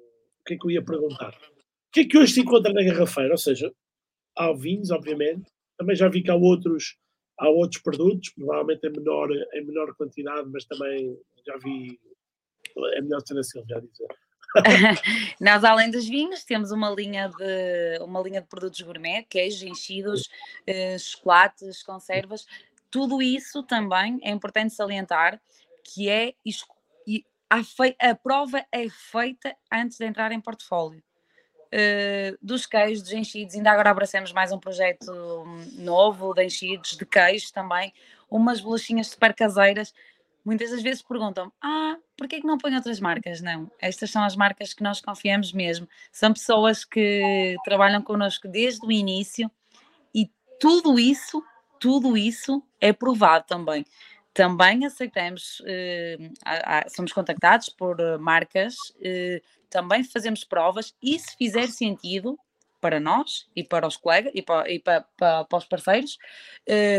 que 0.46 0.54
é 0.54 0.58
que 0.58 0.66
eu 0.66 0.70
ia 0.70 0.84
perguntar. 0.84 1.34
O 1.34 1.90
que 1.92 2.00
é 2.00 2.04
que 2.04 2.18
hoje 2.18 2.34
se 2.34 2.40
encontra 2.40 2.72
na 2.72 2.82
garrafeira? 2.82 3.32
Ou 3.32 3.38
seja, 3.38 3.72
há 4.36 4.52
vinhos, 4.52 4.90
obviamente. 4.90 5.50
Também 5.76 5.96
já 5.96 6.08
vi 6.08 6.22
que 6.22 6.30
há 6.30 6.34
outros, 6.34 6.96
há 7.38 7.48
outros 7.48 7.82
produtos, 7.82 8.30
provavelmente 8.30 8.86
em 8.86 8.90
menor, 8.90 9.30
em 9.32 9.64
menor 9.64 9.94
quantidade, 9.94 10.48
mas 10.50 10.64
também 10.64 11.16
já 11.46 11.56
vi 11.58 11.98
é 12.94 13.00
melhor 13.00 13.20
ser 13.26 13.38
a 13.38 13.42
Silvia 13.42 13.76
a 13.76 13.80
dizer. 13.80 14.08
Nós, 15.40 15.62
além 15.64 15.90
dos 15.90 16.06
vinhos, 16.06 16.44
temos 16.44 16.70
uma 16.70 16.90
linha 16.90 17.28
de, 17.28 17.98
uma 18.02 18.20
linha 18.20 18.40
de 18.40 18.46
produtos 18.46 18.80
gourmet, 18.80 19.24
queijos, 19.28 19.62
enchidos, 19.62 20.28
eh, 20.66 20.98
chocolates, 20.98 21.82
conservas. 21.82 22.46
Tudo 22.90 23.20
isso 23.20 23.62
também 23.62 24.18
é 24.22 24.30
importante 24.30 24.74
salientar 24.74 25.40
que 25.84 26.08
é 26.08 26.34
a, 27.50 28.10
a 28.10 28.14
prova 28.14 28.64
é 28.70 28.88
feita 28.88 29.56
antes 29.72 29.96
de 29.96 30.04
entrar 30.04 30.32
em 30.32 30.40
portfólio. 30.40 31.02
Uh, 31.68 32.38
dos 32.40 32.64
queijos, 32.64 33.02
dos 33.02 33.12
enchidos, 33.12 33.54
ainda 33.54 33.70
agora 33.70 33.90
abracemos 33.90 34.32
mais 34.32 34.52
um 34.52 34.58
projeto 34.58 35.12
novo 35.74 36.32
de 36.32 36.44
enchidos, 36.44 36.96
de 36.96 37.04
queijos 37.04 37.50
também, 37.50 37.92
umas 38.30 38.60
bolachinhas 38.60 39.08
super 39.08 39.34
caseiras. 39.34 39.92
Muitas 40.48 40.70
das 40.70 40.80
vezes 40.80 41.02
perguntam: 41.02 41.52
Ah, 41.60 41.98
porquê 42.16 42.40
que 42.40 42.46
não 42.46 42.56
põe 42.56 42.74
outras 42.74 43.00
marcas? 43.00 43.42
Não, 43.42 43.70
estas 43.78 44.10
são 44.10 44.24
as 44.24 44.34
marcas 44.34 44.72
que 44.72 44.82
nós 44.82 44.98
confiamos 44.98 45.52
mesmo. 45.52 45.86
São 46.10 46.32
pessoas 46.32 46.86
que 46.86 47.54
trabalham 47.64 48.00
connosco 48.00 48.48
desde 48.48 48.86
o 48.86 48.90
início 48.90 49.50
e 50.14 50.30
tudo 50.58 50.98
isso, 50.98 51.44
tudo 51.78 52.16
isso 52.16 52.62
é 52.80 52.94
provado 52.94 53.44
também 53.46 53.84
também 54.32 54.86
aceitamos, 54.86 55.60
eh, 55.66 56.16
somos 56.94 57.12
contactados 57.12 57.68
por 57.70 57.98
eh, 57.98 58.16
marcas, 58.18 58.76
eh, 59.02 59.42
também 59.68 60.04
fazemos 60.04 60.44
provas 60.44 60.94
e 61.02 61.18
se 61.18 61.36
fizer 61.36 61.66
sentido 61.66 62.38
para 62.80 63.00
nós 63.00 63.48
e 63.56 63.64
para 63.64 63.86
os 63.86 63.96
colegas 63.96 64.32
e 64.34 64.40
para, 64.40 64.70
e 64.70 64.78
para, 64.78 65.00
para, 65.16 65.44
para 65.44 65.58
os 65.58 65.64
parceiros, 65.64 66.16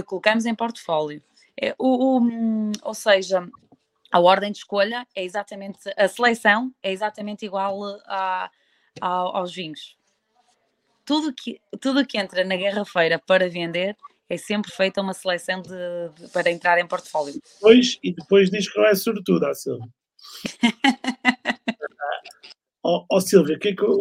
colocamos 0.06 0.46
em 0.46 0.54
portfólio. 0.54 1.24
É, 1.62 1.76
o, 1.78 2.20
o, 2.20 2.72
ou 2.84 2.94
seja, 2.94 3.46
a 4.12 4.20
ordem 4.20 4.52
de 4.52 4.60
escolha 4.60 5.06
é 5.14 5.24
exatamente, 5.24 5.80
a 5.98 6.08
seleção 6.08 6.74
é 6.82 6.92
exatamente 6.92 7.46
igual 7.46 7.84
a, 8.06 8.50
a, 9.02 9.08
aos 9.10 9.54
vinhos. 9.54 9.98
Tudo 11.06 11.34
que, 11.34 11.60
tudo 11.82 12.06
que 12.06 12.18
entra 12.18 12.44
na 12.46 12.56
garrafeira 12.56 13.20
para 13.20 13.50
vender 13.50 13.98
é 14.30 14.38
sempre 14.38 14.72
feita 14.72 15.02
uma 15.02 15.14
seleção 15.14 15.62
de, 15.62 15.70
de, 16.16 16.32
para 16.32 16.52
entrar 16.52 16.80
em 16.80 16.88
portfólio. 16.88 17.42
Pois, 17.60 18.00
e 18.04 18.14
depois 18.14 18.50
diz 18.50 18.72
que 18.72 18.78
não 18.78 18.86
é 18.86 18.96
sobretudo, 18.96 19.46
a 19.46 19.54
Silvia. 19.54 19.88
Ó 22.82 23.00
oh, 23.00 23.06
oh, 23.12 23.20
Silvia, 23.20 23.58
o 23.58 23.60
que 23.60 23.70
é 23.70 23.76
que 23.76 23.84
eu 23.84 23.98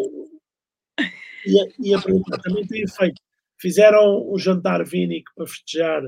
ia, 1.47 1.69
ia 1.81 2.01
perguntar? 2.01 2.39
Também 2.39 2.67
tem 2.67 2.87
feito. 2.87 3.21
Fizeram 3.59 4.31
um 4.31 4.39
jantar 4.39 4.85
vínico 4.85 5.33
para 5.35 5.47
festejar 5.47 6.03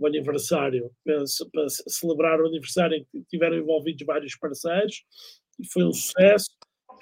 o 0.00 0.06
aniversário, 0.06 0.90
para, 1.04 1.22
para 1.52 1.68
celebrar 1.68 2.40
o 2.40 2.46
aniversário 2.46 2.96
em 2.96 3.04
que 3.04 3.22
tiveram 3.28 3.58
envolvidos 3.58 4.04
vários 4.06 4.34
parceiros 4.34 5.04
e 5.58 5.70
foi 5.70 5.84
um 5.84 5.92
sucesso. 5.92 6.50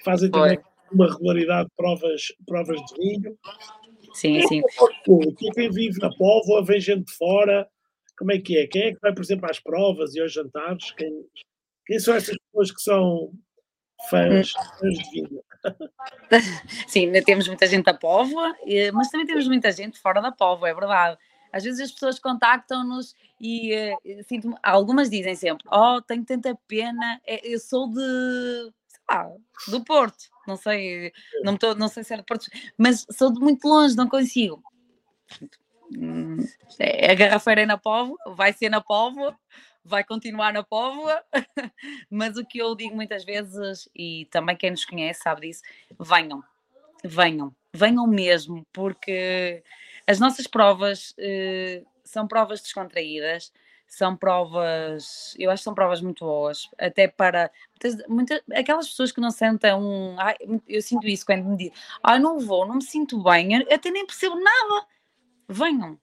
Fazem 0.03 0.29
também 0.29 0.55
foi. 0.57 0.95
uma 0.95 1.07
regularidade 1.07 1.69
de 1.69 1.75
provas, 1.75 2.27
provas 2.45 2.79
de 2.85 2.95
vinho. 2.95 3.37
Sim, 4.13 4.45
sim. 4.47 4.61
É 4.61 5.53
quem 5.53 5.71
vive 5.71 5.99
na 5.99 6.13
Póvoa, 6.15 6.63
vem 6.63 6.79
gente 6.79 7.05
de 7.05 7.13
fora, 7.13 7.67
como 8.17 8.33
é 8.33 8.39
que 8.39 8.57
é? 8.57 8.67
Quem 8.67 8.81
é 8.83 8.93
que 8.93 8.99
vai, 8.99 9.13
por 9.13 9.23
exemplo, 9.23 9.49
às 9.49 9.59
provas 9.61 10.13
e 10.13 10.19
aos 10.19 10.33
jantares? 10.33 10.91
Quem, 10.91 11.25
quem 11.85 11.99
são 11.99 12.13
essas 12.13 12.37
pessoas 12.37 12.71
que 12.71 12.81
são 12.81 13.31
fãs, 14.09 14.51
fãs 14.51 14.97
de 14.97 15.09
vinho? 15.09 15.43
Sim, 16.87 17.11
temos 17.23 17.47
muita 17.47 17.65
gente 17.65 17.85
da 17.85 17.93
Póvoa, 17.93 18.53
mas 18.93 19.09
também 19.09 19.25
temos 19.25 19.47
muita 19.47 19.71
gente 19.71 19.97
fora 19.99 20.21
da 20.21 20.33
Póvoa, 20.33 20.69
é 20.69 20.73
verdade. 20.73 21.17
Às 21.51 21.63
vezes 21.63 21.79
as 21.79 21.91
pessoas 21.91 22.19
contactam-nos 22.19 23.15
e 23.39 23.73
uh, 23.73 24.57
algumas 24.61 25.09
dizem 25.09 25.35
sempre: 25.35 25.65
Oh, 25.71 26.01
tenho 26.01 26.23
tanta 26.23 26.57
pena, 26.67 27.19
é, 27.25 27.47
eu 27.47 27.59
sou 27.59 27.87
de 27.91 28.71
ah, 29.09 29.31
do 29.67 29.83
Porto, 29.83 30.25
não 30.47 30.55
sei, 30.55 31.11
não, 31.43 31.57
tô, 31.57 31.73
não 31.73 31.87
sei 31.87 32.03
se 32.03 32.13
é 32.13 32.17
do 32.17 32.23
Porto, 32.23 32.45
mas 32.77 33.07
sou 33.11 33.33
de 33.33 33.39
muito 33.39 33.67
longe, 33.67 33.95
não 33.95 34.07
consigo. 34.07 34.61
Hum, 35.97 36.37
é, 36.77 37.11
a 37.11 37.15
garrafeira 37.15 37.61
é 37.61 37.65
na 37.65 37.77
Póvoa, 37.77 38.17
vai 38.27 38.53
ser 38.53 38.69
na 38.69 38.79
Póvoa, 38.79 39.35
vai 39.83 40.03
continuar 40.03 40.53
na 40.53 40.61
Póvoa, 40.63 41.23
mas 42.09 42.37
o 42.37 42.45
que 42.45 42.59
eu 42.59 42.75
digo 42.75 42.95
muitas 42.95 43.25
vezes, 43.25 43.89
e 43.95 44.27
também 44.29 44.55
quem 44.55 44.69
nos 44.69 44.85
conhece 44.85 45.21
sabe 45.23 45.41
disso, 45.47 45.63
venham, 45.99 46.43
venham, 47.03 47.55
venham 47.73 48.05
mesmo, 48.05 48.63
porque 48.71 49.63
as 50.09 50.19
nossas 50.19 50.47
provas 50.47 51.11
uh, 51.11 51.85
são 52.03 52.27
provas 52.27 52.61
descontraídas, 52.61 53.53
são 53.87 54.17
provas, 54.17 55.35
eu 55.37 55.51
acho 55.51 55.61
que 55.61 55.65
são 55.65 55.75
provas 55.75 56.01
muito 56.01 56.25
boas, 56.25 56.67
até 56.79 57.07
para 57.07 57.51
muitas, 57.71 58.07
muitas, 58.07 58.41
aquelas 58.51 58.89
pessoas 58.89 59.11
que 59.11 59.21
não 59.21 59.29
sentem 59.29 59.71
um. 59.75 60.19
Ai, 60.19 60.35
eu 60.67 60.81
sinto 60.81 61.07
isso 61.07 61.23
quando 61.23 61.45
me 61.45 61.55
dizem, 61.55 61.73
ah, 62.01 62.17
não 62.17 62.39
vou, 62.39 62.67
não 62.67 62.75
me 62.75 62.83
sinto 62.83 63.21
bem, 63.21 63.53
eu 63.53 63.71
até 63.71 63.91
nem 63.91 64.07
percebo 64.07 64.35
nada. 64.35 64.87
Venham, 65.47 65.99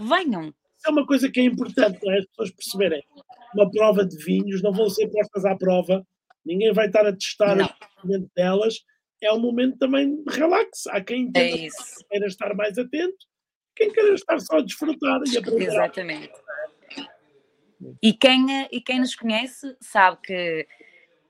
venham. 0.00 0.54
É 0.86 0.90
uma 0.90 1.06
coisa 1.06 1.30
que 1.30 1.40
é 1.40 1.44
importante, 1.44 1.98
é? 2.08 2.18
as 2.18 2.26
pessoas 2.26 2.50
perceberem. 2.50 3.04
Uma 3.54 3.70
prova 3.70 4.06
de 4.06 4.16
vinhos, 4.24 4.62
não 4.62 4.72
vão 4.72 4.88
ser 4.88 5.08
postas 5.08 5.44
à 5.44 5.54
prova, 5.54 6.02
ninguém 6.46 6.72
vai 6.72 6.86
estar 6.86 7.06
a 7.06 7.12
testar 7.12 7.56
não. 7.56 7.66
o 7.66 8.06
momento 8.06 8.30
delas. 8.34 8.82
É 9.22 9.32
um 9.32 9.38
momento 9.38 9.78
também 9.78 10.22
de 10.22 10.36
relax. 10.36 10.86
Há 10.88 11.00
quem 11.00 11.30
é 11.34 11.68
queira 12.10 12.26
estar 12.26 12.54
mais 12.54 12.76
atento, 12.76 13.26
quem 13.74 13.92
queira 13.92 14.14
estar 14.14 14.38
só 14.40 14.58
a 14.58 14.62
desfrutar 14.62 15.20
e 15.26 15.38
aprender. 15.38 15.66
Exatamente. 15.66 16.32
E 18.02 18.12
quem, 18.12 18.46
e 18.70 18.80
quem 18.80 19.00
nos 19.00 19.14
conhece 19.14 19.76
sabe 19.80 20.18
que 20.22 20.66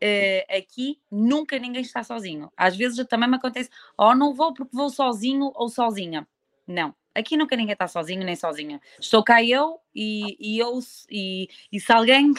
uh, 0.02 0.56
aqui 0.56 1.00
nunca 1.10 1.58
ninguém 1.58 1.82
está 1.82 2.02
sozinho. 2.02 2.52
Às 2.56 2.76
vezes 2.76 3.04
também 3.06 3.28
me 3.28 3.36
acontece, 3.36 3.70
oh, 3.98 4.14
não 4.14 4.34
vou 4.34 4.52
porque 4.52 4.76
vou 4.76 4.90
sozinho 4.90 5.50
ou 5.54 5.68
sozinha. 5.68 6.26
Não, 6.66 6.94
aqui 7.14 7.36
nunca 7.36 7.56
ninguém 7.56 7.72
está 7.72 7.88
sozinho 7.88 8.24
nem 8.24 8.36
sozinha. 8.36 8.80
Estou 9.00 9.22
cá 9.22 9.42
eu 9.42 9.80
e, 9.94 10.36
e 10.38 10.58
eu 10.58 10.78
e, 11.10 11.48
e 11.72 11.80
se 11.80 11.92
alguém 11.92 12.32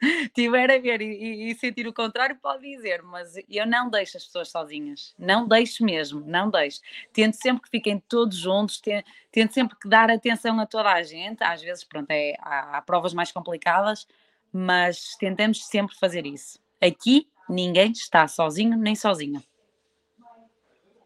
tiver 0.34 0.70
a 0.70 0.78
ver 0.78 1.00
e, 1.00 1.50
e, 1.50 1.54
sentir 1.56 1.86
o 1.86 1.92
contrário, 1.92 2.36
pode 2.40 2.62
dizer, 2.62 3.02
mas 3.02 3.34
eu 3.48 3.66
não 3.66 3.90
deixo 3.90 4.16
as 4.16 4.24
pessoas 4.24 4.48
sozinhas, 4.50 5.14
não 5.18 5.46
deixo 5.46 5.84
mesmo, 5.84 6.20
não 6.20 6.50
deixo. 6.50 6.80
Tento 7.12 7.34
sempre 7.34 7.62
que 7.62 7.70
fiquem 7.70 7.98
todos 8.08 8.36
juntos, 8.36 8.80
tento 8.80 9.52
sempre 9.52 9.76
que 9.78 9.88
dar 9.88 10.10
atenção 10.10 10.58
a 10.60 10.66
toda 10.66 10.92
a 10.92 11.02
gente. 11.02 11.42
Às 11.42 11.62
vezes, 11.62 11.84
pronto, 11.84 12.10
é, 12.10 12.34
há, 12.40 12.78
há 12.78 12.82
provas 12.82 13.12
mais 13.12 13.32
complicadas, 13.32 14.06
mas 14.52 15.16
tentamos 15.16 15.66
sempre 15.66 15.96
fazer 15.96 16.26
isso. 16.26 16.60
Aqui 16.80 17.28
ninguém 17.48 17.90
está 17.92 18.28
sozinho 18.28 18.76
nem 18.76 18.94
sozinha. 18.94 19.42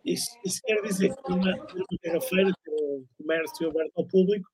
Isso, 0.04 0.36
isso 0.44 0.60
quer 0.64 0.82
dizer 0.82 1.14
que 1.14 1.32
uma, 1.32 1.54
uma 1.54 2.20
feira 2.20 2.52
que 2.64 2.70
o 2.70 3.04
comércio 3.16 3.70
aberto 3.70 3.92
ao 3.96 4.04
público 4.04 4.50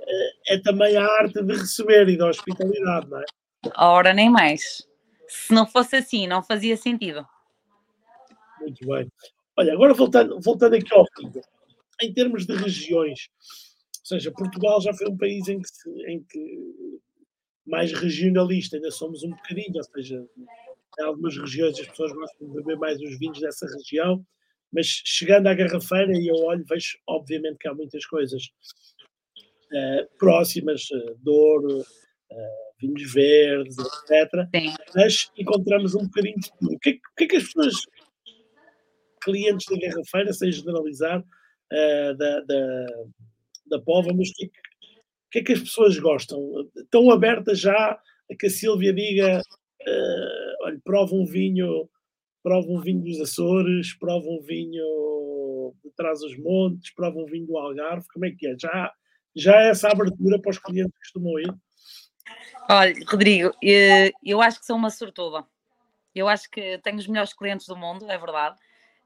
é, 0.00 0.54
é 0.54 0.60
também 0.60 0.96
a 0.96 1.04
arte 1.04 1.40
de 1.42 1.52
receber 1.54 2.08
e 2.08 2.18
da 2.18 2.28
hospitalidade, 2.28 3.08
não 3.08 3.20
é? 3.20 3.24
Ora, 3.76 4.12
nem 4.12 4.30
mais. 4.30 4.86
Se 5.28 5.52
não 5.52 5.66
fosse 5.66 5.96
assim, 5.96 6.26
não 6.26 6.42
fazia 6.42 6.76
sentido. 6.76 7.26
Muito 8.60 8.86
bem. 8.86 9.10
Olha, 9.56 9.72
agora 9.72 9.94
voltando, 9.94 10.40
voltando 10.40 10.74
aqui 10.74 10.92
ao 10.94 11.04
fim, 11.16 11.30
em 12.00 12.12
termos 12.12 12.46
de 12.46 12.54
regiões, 12.54 13.28
ou 14.00 14.06
seja, 14.06 14.30
Portugal 14.30 14.80
já 14.80 14.92
foi 14.94 15.08
um 15.08 15.16
país 15.16 15.48
em 15.48 15.60
que, 15.60 15.90
em 16.06 16.22
que 16.22 17.00
mais 17.66 17.92
regionalista, 17.92 18.76
ainda 18.76 18.90
somos 18.90 19.22
um 19.22 19.30
bocadinho, 19.30 19.76
ou 19.76 19.82
seja, 19.82 20.24
em 20.98 21.02
algumas 21.02 21.36
regiões 21.36 21.78
as 21.78 21.88
pessoas 21.88 22.12
gostam 22.12 22.48
de 22.48 22.54
beber 22.54 22.78
mais 22.78 23.00
os 23.00 23.18
vinhos 23.18 23.40
dessa 23.40 23.66
região, 23.66 24.24
mas 24.72 24.86
chegando 24.86 25.48
à 25.48 25.54
garrafeira 25.54 26.12
e 26.12 26.28
eu 26.28 26.36
olho, 26.44 26.64
vejo 26.68 26.98
obviamente 27.06 27.58
que 27.58 27.68
há 27.68 27.74
muitas 27.74 28.06
coisas 28.06 28.44
uh, 29.72 30.18
próximas, 30.18 30.88
uh, 30.90 31.14
Douro, 31.18 31.80
uh, 31.80 32.67
vinhos 32.80 33.12
verdes, 33.12 33.76
etc. 33.78 34.48
Sim. 34.54 34.74
Mas 34.94 35.30
encontramos 35.36 35.94
um 35.94 36.04
bocadinho 36.04 36.38
de 36.38 36.50
tudo. 36.58 36.74
O 36.74 36.78
que, 36.78 36.90
é, 36.90 36.92
o 36.92 37.16
que 37.16 37.24
é 37.24 37.26
que 37.26 37.36
as 37.36 37.44
pessoas, 37.44 37.74
clientes 39.22 39.66
da 39.66 39.78
garrafeira, 39.78 40.32
sem 40.32 40.52
generalizar, 40.52 41.20
uh, 41.20 42.16
da, 42.16 42.40
da, 42.40 42.86
da 43.66 43.80
Pova, 43.80 44.12
mas 44.14 44.28
o 44.30 44.32
que, 44.34 44.50
que, 45.30 45.38
é 45.38 45.42
que 45.42 45.52
as 45.52 45.60
pessoas 45.60 45.98
gostam? 45.98 46.40
Estão 46.76 47.10
abertas 47.10 47.60
já 47.60 48.00
a 48.30 48.36
que 48.38 48.46
a 48.46 48.50
Sílvia 48.50 48.92
diga: 48.92 49.40
uh, 49.40 50.64
olha, 50.64 50.80
prova 50.84 51.14
um 51.14 51.24
vinho. 51.24 51.88
Prova 52.40 52.68
um 52.68 52.80
vinho 52.80 53.02
dos 53.02 53.20
Açores, 53.20 53.94
prova 53.98 54.26
um 54.26 54.40
vinho 54.40 55.74
de 55.84 55.90
trás 55.96 56.22
os 56.22 56.38
montes, 56.38 56.94
prova 56.94 57.18
um 57.18 57.26
vinho 57.26 57.46
do 57.46 57.58
Algarve, 57.58 58.06
como 58.12 58.24
é 58.26 58.30
que 58.30 58.46
é? 58.46 58.56
Já, 58.58 58.92
já 59.36 59.62
é 59.62 59.70
essa 59.70 59.88
abertura 59.88 60.40
para 60.40 60.50
os 60.50 60.58
clientes 60.58 60.92
que 60.92 60.98
costumam 61.00 61.38
ir? 61.40 61.52
Olha, 62.70 62.94
Rodrigo, 63.06 63.52
eh, 63.64 64.10
eu 64.22 64.42
acho 64.42 64.60
que 64.60 64.66
sou 64.66 64.76
uma 64.76 64.90
sortuda. 64.90 65.44
Eu 66.14 66.28
acho 66.28 66.50
que 66.50 66.78
tenho 66.78 66.98
os 66.98 67.06
melhores 67.06 67.32
clientes 67.32 67.66
do 67.66 67.76
mundo, 67.76 68.10
é 68.10 68.18
verdade. 68.18 68.58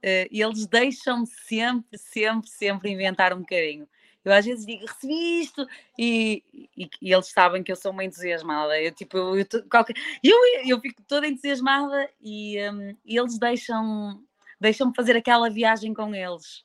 Eh, 0.03 0.29
e 0.33 0.43
eles 0.43 0.67
deixam-me 0.67 1.27
sempre, 1.27 1.99
sempre, 1.99 2.51
sempre 2.51 2.91
inventar 2.91 3.33
um 3.33 3.41
bocadinho. 3.41 3.89
Eu 4.25 4.33
às 4.33 4.45
vezes 4.47 4.67
digo, 4.67 4.87
recebi 4.87 5.41
isto, 5.43 5.67
e, 5.99 6.43
e, 6.77 6.89
e 7.03 7.13
eles 7.13 7.29
sabem 7.29 7.63
que 7.63 7.73
eu 7.73 7.77
sou 7.77 7.93
uma 7.93 8.05
entusiasmada. 8.05 8.81
Eu, 8.81 8.93
tipo, 8.93 9.17
eu, 9.17 9.39
eu, 9.39 9.47
qualquer, 9.71 9.97
eu, 10.25 10.39
eu 10.67 10.81
fico 10.81 11.03
toda 11.05 11.27
entusiasmada 11.29 12.11
e, 12.21 12.59
um, 12.71 12.97
e 13.05 13.17
eles 13.19 13.39
deixam, 13.39 14.23
deixam-me 14.61 14.95
fazer 14.97 15.17
aquela 15.17 15.51
viagem 15.51 15.95
com 15.95 16.15
eles. 16.15 16.65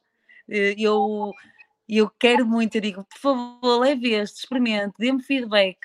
Eh, 0.49 0.75
eu, 0.79 1.31
eu 1.89 2.09
quero 2.19 2.45
muito, 2.45 2.75
eu 2.75 2.81
digo, 2.81 3.05
por 3.05 3.19
favor, 3.19 3.79
leve 3.81 4.13
este, 4.13 4.39
experimente, 4.39 4.95
dê-me 4.99 5.21
feedback. 5.23 5.77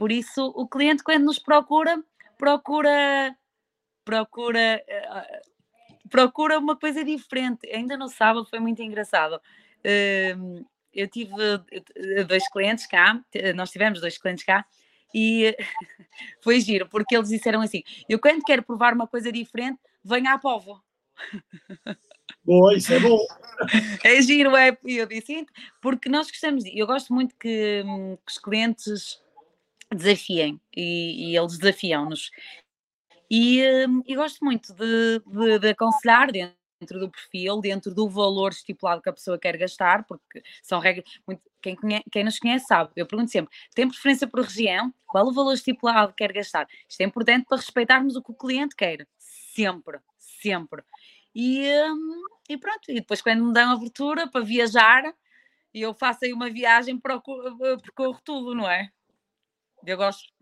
Por 0.00 0.10
isso, 0.10 0.46
o 0.56 0.66
cliente, 0.66 1.02
quando 1.02 1.24
nos 1.24 1.38
procura, 1.38 2.02
procura, 2.38 3.36
procura, 4.02 4.82
uh, 4.88 6.08
procura 6.08 6.58
uma 6.58 6.74
coisa 6.74 7.04
diferente. 7.04 7.68
Ainda 7.70 7.98
no 7.98 8.08
sábado 8.08 8.46
foi 8.46 8.60
muito 8.60 8.80
engraçado. 8.80 9.34
Uh, 9.34 10.66
eu 10.90 11.06
tive 11.06 11.34
eh, 11.96 12.24
dois 12.24 12.48
clientes 12.50 12.86
cá, 12.86 13.22
nós 13.54 13.70
tivemos 13.70 14.00
dois 14.00 14.16
clientes 14.16 14.42
cá, 14.42 14.64
e 15.14 15.54
foi 16.42 16.60
giro, 16.60 16.88
porque 16.88 17.14
eles 17.14 17.28
disseram 17.28 17.60
assim: 17.60 17.82
Eu 18.08 18.18
quando 18.18 18.42
quero 18.42 18.62
provar 18.62 18.94
uma 18.94 19.06
coisa 19.06 19.30
diferente, 19.30 19.78
venho 20.02 20.30
à 20.30 20.38
povo. 20.38 20.82
Boa, 22.42 22.74
isso 22.74 22.90
é 22.94 22.98
bom. 23.00 23.18
É 24.02 24.22
giro, 24.22 24.56
é. 24.56 24.76
Eu 24.82 25.06
disse, 25.06 25.44
porque 25.82 26.08
nós 26.08 26.28
gostamos, 26.28 26.64
eu 26.64 26.86
gosto 26.86 27.12
muito 27.12 27.36
que, 27.36 27.82
hum, 27.84 28.16
que 28.16 28.32
os 28.32 28.38
clientes 28.38 29.20
desafiem 29.94 30.60
e, 30.76 31.32
e 31.32 31.36
eles 31.36 31.58
desafiam-nos. 31.58 32.30
E, 33.30 33.62
hum, 33.86 34.02
e, 34.06 34.16
gosto 34.16 34.44
muito 34.44 34.74
de, 34.74 35.20
de, 35.26 35.58
de 35.60 35.68
aconselhar 35.68 36.32
dentro 36.32 36.98
do 36.98 37.10
perfil, 37.10 37.60
dentro 37.60 37.94
do 37.94 38.08
valor 38.08 38.50
estipulado 38.50 39.02
que 39.02 39.08
a 39.08 39.12
pessoa 39.12 39.38
quer 39.38 39.56
gastar, 39.56 40.04
porque 40.04 40.42
são 40.62 40.80
regras. 40.80 41.04
Muito, 41.26 41.42
quem, 41.62 41.76
conhece, 41.76 42.04
quem 42.10 42.24
nos 42.24 42.38
conhece 42.38 42.66
sabe, 42.66 42.90
eu 42.96 43.06
pergunto 43.06 43.30
sempre: 43.30 43.54
tem 43.74 43.88
preferência 43.88 44.26
por 44.26 44.40
região? 44.40 44.92
Qual 45.06 45.26
o 45.26 45.32
valor 45.32 45.54
estipulado 45.54 46.12
que 46.12 46.24
quer 46.24 46.32
gastar? 46.32 46.66
Isto 46.88 47.00
é 47.02 47.04
importante 47.04 47.46
para 47.46 47.58
respeitarmos 47.58 48.16
o 48.16 48.22
que 48.22 48.32
o 48.32 48.34
cliente 48.34 48.74
quer. 48.74 49.06
Sempre, 49.54 50.00
sempre. 50.18 50.82
E, 51.34 51.68
hum, 51.90 52.24
e 52.48 52.56
pronto, 52.58 52.90
e 52.90 52.94
depois 52.94 53.22
quando 53.22 53.44
me 53.44 53.52
dão 53.52 53.70
abertura 53.70 54.26
para 54.28 54.40
viajar, 54.44 55.14
eu 55.72 55.94
faço 55.94 56.24
aí 56.24 56.32
uma 56.32 56.50
viagem, 56.50 56.98
procuro, 56.98 57.56
percorro 57.80 58.20
tudo, 58.24 58.54
não 58.54 58.68
é? 58.68 58.90
Eu 59.86 59.96
gosto. 59.96 60.32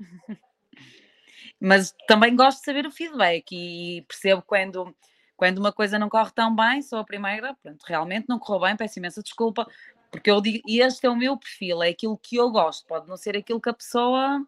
Mas 1.60 1.94
também 2.06 2.36
gosto 2.36 2.58
de 2.58 2.64
saber 2.64 2.86
o 2.86 2.90
feedback 2.90 3.52
e 3.52 4.02
percebo 4.02 4.42
quando 4.42 4.94
quando 5.38 5.58
uma 5.58 5.72
coisa 5.72 6.00
não 6.00 6.08
corre 6.08 6.32
tão 6.32 6.54
bem, 6.54 6.82
sou 6.82 6.98
a 6.98 7.04
primeira, 7.04 7.56
pronto, 7.62 7.80
realmente 7.86 8.26
não 8.28 8.40
correu 8.40 8.62
bem, 8.62 8.76
peço 8.76 8.98
imensa 8.98 9.22
desculpa, 9.22 9.64
porque 10.10 10.28
eu 10.28 10.40
digo, 10.40 10.60
e 10.66 10.80
este 10.80 11.06
é 11.06 11.10
o 11.10 11.14
meu 11.14 11.36
perfil, 11.36 11.80
é 11.80 11.90
aquilo 11.90 12.18
que 12.18 12.34
eu 12.34 12.50
gosto, 12.50 12.84
pode 12.88 13.08
não 13.08 13.16
ser 13.16 13.36
aquilo 13.36 13.60
que 13.60 13.68
a 13.68 13.72
pessoa 13.72 14.44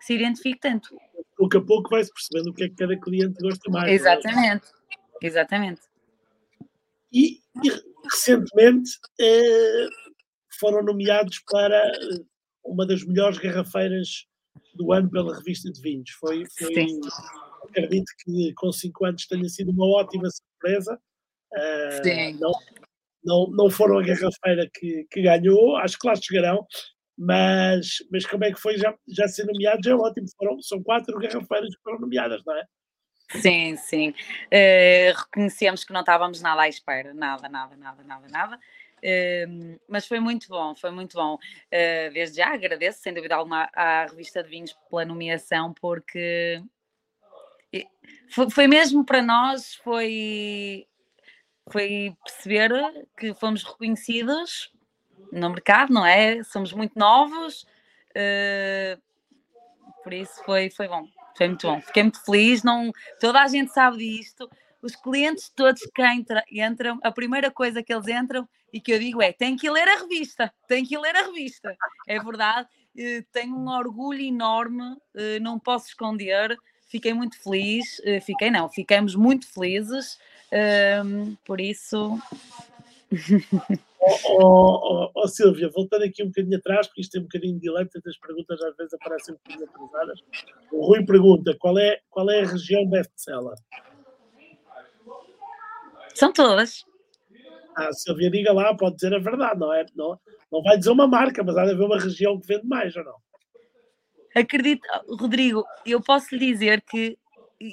se 0.00 0.14
identifique 0.14 0.58
tanto. 0.58 0.88
Pouco 1.36 1.58
a 1.58 1.62
pouco 1.62 1.90
vai-se 1.90 2.10
percebendo 2.10 2.48
o 2.48 2.54
que 2.54 2.64
é 2.64 2.68
que 2.70 2.74
cada 2.74 2.98
cliente 2.98 3.38
gosta 3.42 3.70
mais. 3.70 3.90
É? 3.90 3.94
Exatamente, 3.94 4.66
é? 5.22 5.26
exatamente. 5.26 5.82
E, 7.12 7.40
e 7.62 7.70
recentemente 8.10 8.90
eh, 9.20 9.88
foram 10.58 10.82
nomeados 10.82 11.40
para 11.40 11.92
uma 12.64 12.86
das 12.86 13.04
melhores 13.04 13.38
garrafeiras 13.38 14.26
do 14.74 14.92
ano 14.92 15.10
pela 15.10 15.36
revista 15.36 15.70
de 15.70 15.80
vinhos. 15.80 16.10
Foi, 16.10 16.44
foi 16.58 16.74
Sim 16.74 17.00
acredito 17.68 18.12
que 18.24 18.52
com 18.54 18.70
5 18.70 19.04
anos 19.04 19.26
tenha 19.26 19.48
sido 19.48 19.70
uma 19.70 19.86
ótima 19.86 20.28
surpresa. 20.30 20.98
Uh, 21.52 22.38
não, 22.38 22.52
não, 23.24 23.50
não 23.50 23.70
foram 23.70 23.98
a 23.98 24.02
garrafeira 24.02 24.68
que, 24.72 25.06
que 25.10 25.22
ganhou, 25.22 25.76
acho 25.76 25.98
que 25.98 26.06
lá 26.06 26.14
chegarão, 26.16 26.66
mas, 27.18 27.96
mas 28.10 28.26
como 28.26 28.44
é 28.44 28.52
que 28.52 28.60
foi 28.60 28.78
já, 28.78 28.94
já 29.08 29.28
ser 29.28 29.44
nomeados? 29.44 29.86
É 29.86 29.94
ótimo, 29.94 30.26
foram, 30.36 30.60
são 30.62 30.82
quatro 30.82 31.18
garrafeiras 31.18 31.74
que 31.74 31.82
foram 31.82 32.00
nomeadas, 32.00 32.42
não 32.46 32.56
é? 32.56 32.64
Sim, 33.40 33.76
sim. 33.76 34.10
Uh, 34.46 35.16
reconhecemos 35.16 35.84
que 35.84 35.92
não 35.92 36.00
estávamos 36.00 36.40
nada 36.40 36.62
à 36.62 36.68
espera, 36.68 37.14
nada, 37.14 37.48
nada, 37.48 37.76
nada, 37.76 38.02
nada, 38.02 38.28
nada. 38.28 38.58
Mas 39.88 40.06
foi 40.06 40.20
muito 40.20 40.48
bom, 40.48 40.74
foi 40.74 40.90
muito 40.90 41.16
bom. 41.16 41.34
Uh, 41.34 42.12
desde 42.12 42.36
já 42.36 42.54
agradeço, 42.54 43.00
sem 43.00 43.12
dúvida 43.12 43.34
alguma, 43.34 43.68
à 43.74 44.06
revista 44.06 44.42
de 44.42 44.48
vinhos 44.48 44.76
pela 44.88 45.04
nomeação, 45.04 45.74
porque 45.74 46.62
foi, 48.30 48.50
foi 48.50 48.66
mesmo 48.66 49.04
para 49.04 49.22
nós, 49.22 49.74
foi, 49.76 50.86
foi 51.70 52.14
perceber 52.24 52.70
que 53.16 53.34
fomos 53.34 53.62
reconhecidos 53.62 54.70
no 55.30 55.50
mercado, 55.50 55.92
não 55.92 56.04
é? 56.04 56.42
Somos 56.44 56.72
muito 56.72 56.98
novos, 56.98 57.62
uh, 58.10 59.00
por 60.02 60.12
isso 60.12 60.42
foi, 60.44 60.70
foi 60.70 60.88
bom, 60.88 61.06
foi 61.36 61.48
muito 61.48 61.66
bom. 61.66 61.80
Fiquei 61.80 62.02
muito 62.02 62.24
feliz, 62.24 62.62
não, 62.62 62.92
toda 63.20 63.40
a 63.40 63.48
gente 63.48 63.72
sabe 63.72 63.98
disto. 63.98 64.50
Os 64.82 64.96
clientes 64.96 65.50
todos 65.54 65.80
que 65.94 66.02
entra, 66.02 66.44
entram, 66.50 66.98
a 67.02 67.12
primeira 67.12 67.50
coisa 67.50 67.82
que 67.82 67.92
eles 67.92 68.08
entram 68.08 68.48
e 68.72 68.80
que 68.80 68.92
eu 68.92 68.98
digo 68.98 69.22
é: 69.22 69.32
tem 69.32 69.56
que 69.56 69.70
ler 69.70 69.88
a 69.88 70.00
revista, 70.00 70.52
tem 70.66 70.84
que 70.84 70.98
ler 70.98 71.14
a 71.14 71.26
revista. 71.26 71.76
É 72.08 72.18
verdade, 72.18 72.68
uh, 72.96 73.24
tenho 73.32 73.56
um 73.56 73.68
orgulho 73.68 74.20
enorme, 74.20 74.82
uh, 74.82 75.40
não 75.40 75.58
posso 75.58 75.88
esconder 75.88 76.58
fiquei 76.92 77.14
muito 77.14 77.42
feliz, 77.42 78.00
eh, 78.04 78.20
fiquei 78.20 78.50
não, 78.50 78.68
ficamos 78.68 79.14
muito 79.14 79.50
felizes, 79.50 80.18
ehm, 80.52 81.34
por 81.42 81.58
isso. 81.58 82.18
oh, 83.98 84.16
oh, 84.28 84.80
oh, 84.82 85.10
oh, 85.14 85.26
Silvia, 85.28 85.70
voltando 85.70 86.04
aqui 86.04 86.22
um 86.22 86.26
bocadinho 86.26 86.58
atrás, 86.58 86.86
porque 86.86 87.00
isto 87.00 87.12
tem 87.12 87.22
um 87.22 87.24
bocadinho 87.24 87.54
de 87.54 87.60
delay, 87.60 87.88
as 88.06 88.18
perguntas 88.18 88.60
às 88.60 88.76
vezes 88.76 88.92
aparecem 88.92 89.34
um 89.34 89.38
bocadinho 89.38 89.70
atrasadas. 89.70 90.20
O 90.70 90.86
Rui 90.86 91.02
pergunta: 91.06 91.56
qual 91.58 91.78
é, 91.78 91.98
qual 92.10 92.30
é 92.30 92.42
a 92.42 92.46
região 92.46 92.86
best-seller? 92.86 93.56
São 96.14 96.32
todas. 96.32 96.84
Ah, 97.76 97.92
Silvia, 97.92 98.30
diga 98.30 98.52
lá, 98.52 98.74
pode 98.76 98.96
dizer 98.96 99.14
a 99.14 99.18
verdade, 99.18 99.58
não 99.58 99.72
é? 99.72 99.86
Não, 99.94 100.18
não 100.50 100.62
vai 100.62 100.76
dizer 100.76 100.90
uma 100.90 101.06
marca, 101.06 101.42
mas 101.42 101.56
há 101.56 101.64
de 101.64 101.72
haver 101.72 101.84
uma 101.84 101.98
região 101.98 102.38
que 102.38 102.46
vende 102.46 102.66
mais 102.66 102.94
ou 102.96 103.04
não? 103.04 103.16
Acredito, 104.34 104.86
Rodrigo, 105.08 105.64
eu 105.84 106.00
posso 106.00 106.34
lhe 106.34 106.52
dizer 106.52 106.82
que 106.82 107.18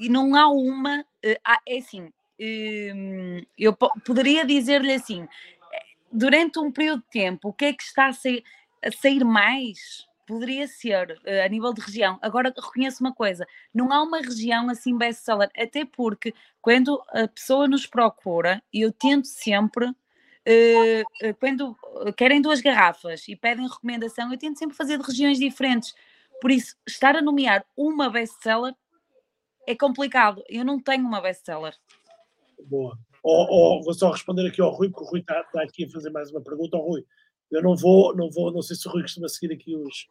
não 0.09 0.35
há 0.35 0.47
uma, 0.49 1.05
eh, 1.23 1.39
é 1.67 1.77
assim, 1.77 2.11
hum, 2.39 3.41
eu 3.57 3.73
poderia 4.05 4.45
dizer-lhe 4.45 4.93
assim, 4.93 5.27
durante 6.11 6.59
um 6.59 6.71
período 6.71 7.01
de 7.03 7.09
tempo, 7.09 7.49
o 7.49 7.53
que 7.53 7.65
é 7.65 7.73
que 7.73 7.83
está 7.83 8.07
a 8.07 8.13
sair, 8.13 8.43
a 8.83 8.91
sair 8.91 9.23
mais? 9.23 10.07
Poderia 10.29 10.67
ser 10.67 11.19
eh, 11.25 11.43
a 11.43 11.49
nível 11.49 11.73
de 11.73 11.81
região. 11.81 12.19
Agora 12.21 12.53
reconheço 12.55 13.03
uma 13.03 13.11
coisa: 13.11 13.47
não 13.73 13.91
há 13.91 14.03
uma 14.03 14.21
região 14.21 14.69
assim 14.69 14.95
best-seller, 14.95 15.49
até 15.57 15.83
porque 15.83 16.35
quando 16.61 17.01
a 17.09 17.27
pessoa 17.27 17.67
nos 17.67 17.87
procura, 17.87 18.61
eu 18.71 18.91
tento 18.91 19.25
sempre 19.25 19.91
Uh, 20.47 21.35
quando 21.39 21.75
querem 22.17 22.41
duas 22.41 22.61
garrafas 22.61 23.27
e 23.27 23.35
pedem 23.35 23.67
recomendação, 23.67 24.31
eu 24.31 24.39
tento 24.39 24.57
sempre 24.57 24.75
fazer 24.75 24.97
de 24.97 25.05
regiões 25.05 25.37
diferentes, 25.37 25.93
por 26.41 26.49
isso, 26.49 26.75
estar 26.87 27.15
a 27.15 27.21
nomear 27.21 27.63
uma 27.75 28.09
best-seller 28.09 28.73
é 29.67 29.75
complicado. 29.75 30.41
Eu 30.47 30.63
não 30.63 30.79
tenho 30.79 31.05
uma 31.05 31.21
best-seller. 31.21 31.75
Boa. 32.65 32.97
Oh, 33.21 33.45
oh, 33.49 33.83
vou 33.83 33.93
só 33.93 34.11
responder 34.11 34.47
aqui 34.47 34.61
ao 34.61 34.71
Rui, 34.71 34.89
porque 34.89 35.03
o 35.03 35.07
Rui 35.07 35.19
está, 35.19 35.41
está 35.41 35.61
aqui 35.61 35.85
a 35.85 35.89
fazer 35.89 36.09
mais 36.09 36.31
uma 36.31 36.41
pergunta. 36.41 36.77
Oh, 36.77 36.91
Rui, 36.91 37.05
eu 37.51 37.61
não 37.61 37.75
vou, 37.75 38.15
não 38.15 38.29
vou, 38.29 38.51
não 38.51 38.61
sei 38.61 38.75
se 38.75 38.87
o 38.87 38.91
Rui 38.91 39.01
costuma 39.01 39.27
seguir 39.27 39.53
aqui 39.53 39.75
os, 39.75 40.07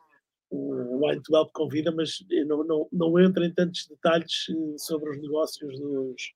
o 0.50 1.06
Wine 1.06 1.22
to 1.22 1.36
Help 1.36 1.50
convida, 1.52 1.92
mas 1.92 2.24
não, 2.46 2.64
não, 2.64 2.88
não 2.92 3.20
entro 3.20 3.44
em 3.44 3.52
tantos 3.52 3.86
detalhes 3.86 4.46
eh, 4.50 4.78
sobre 4.78 5.10
os 5.10 5.20
negócios 5.20 5.78
dos, 5.78 6.32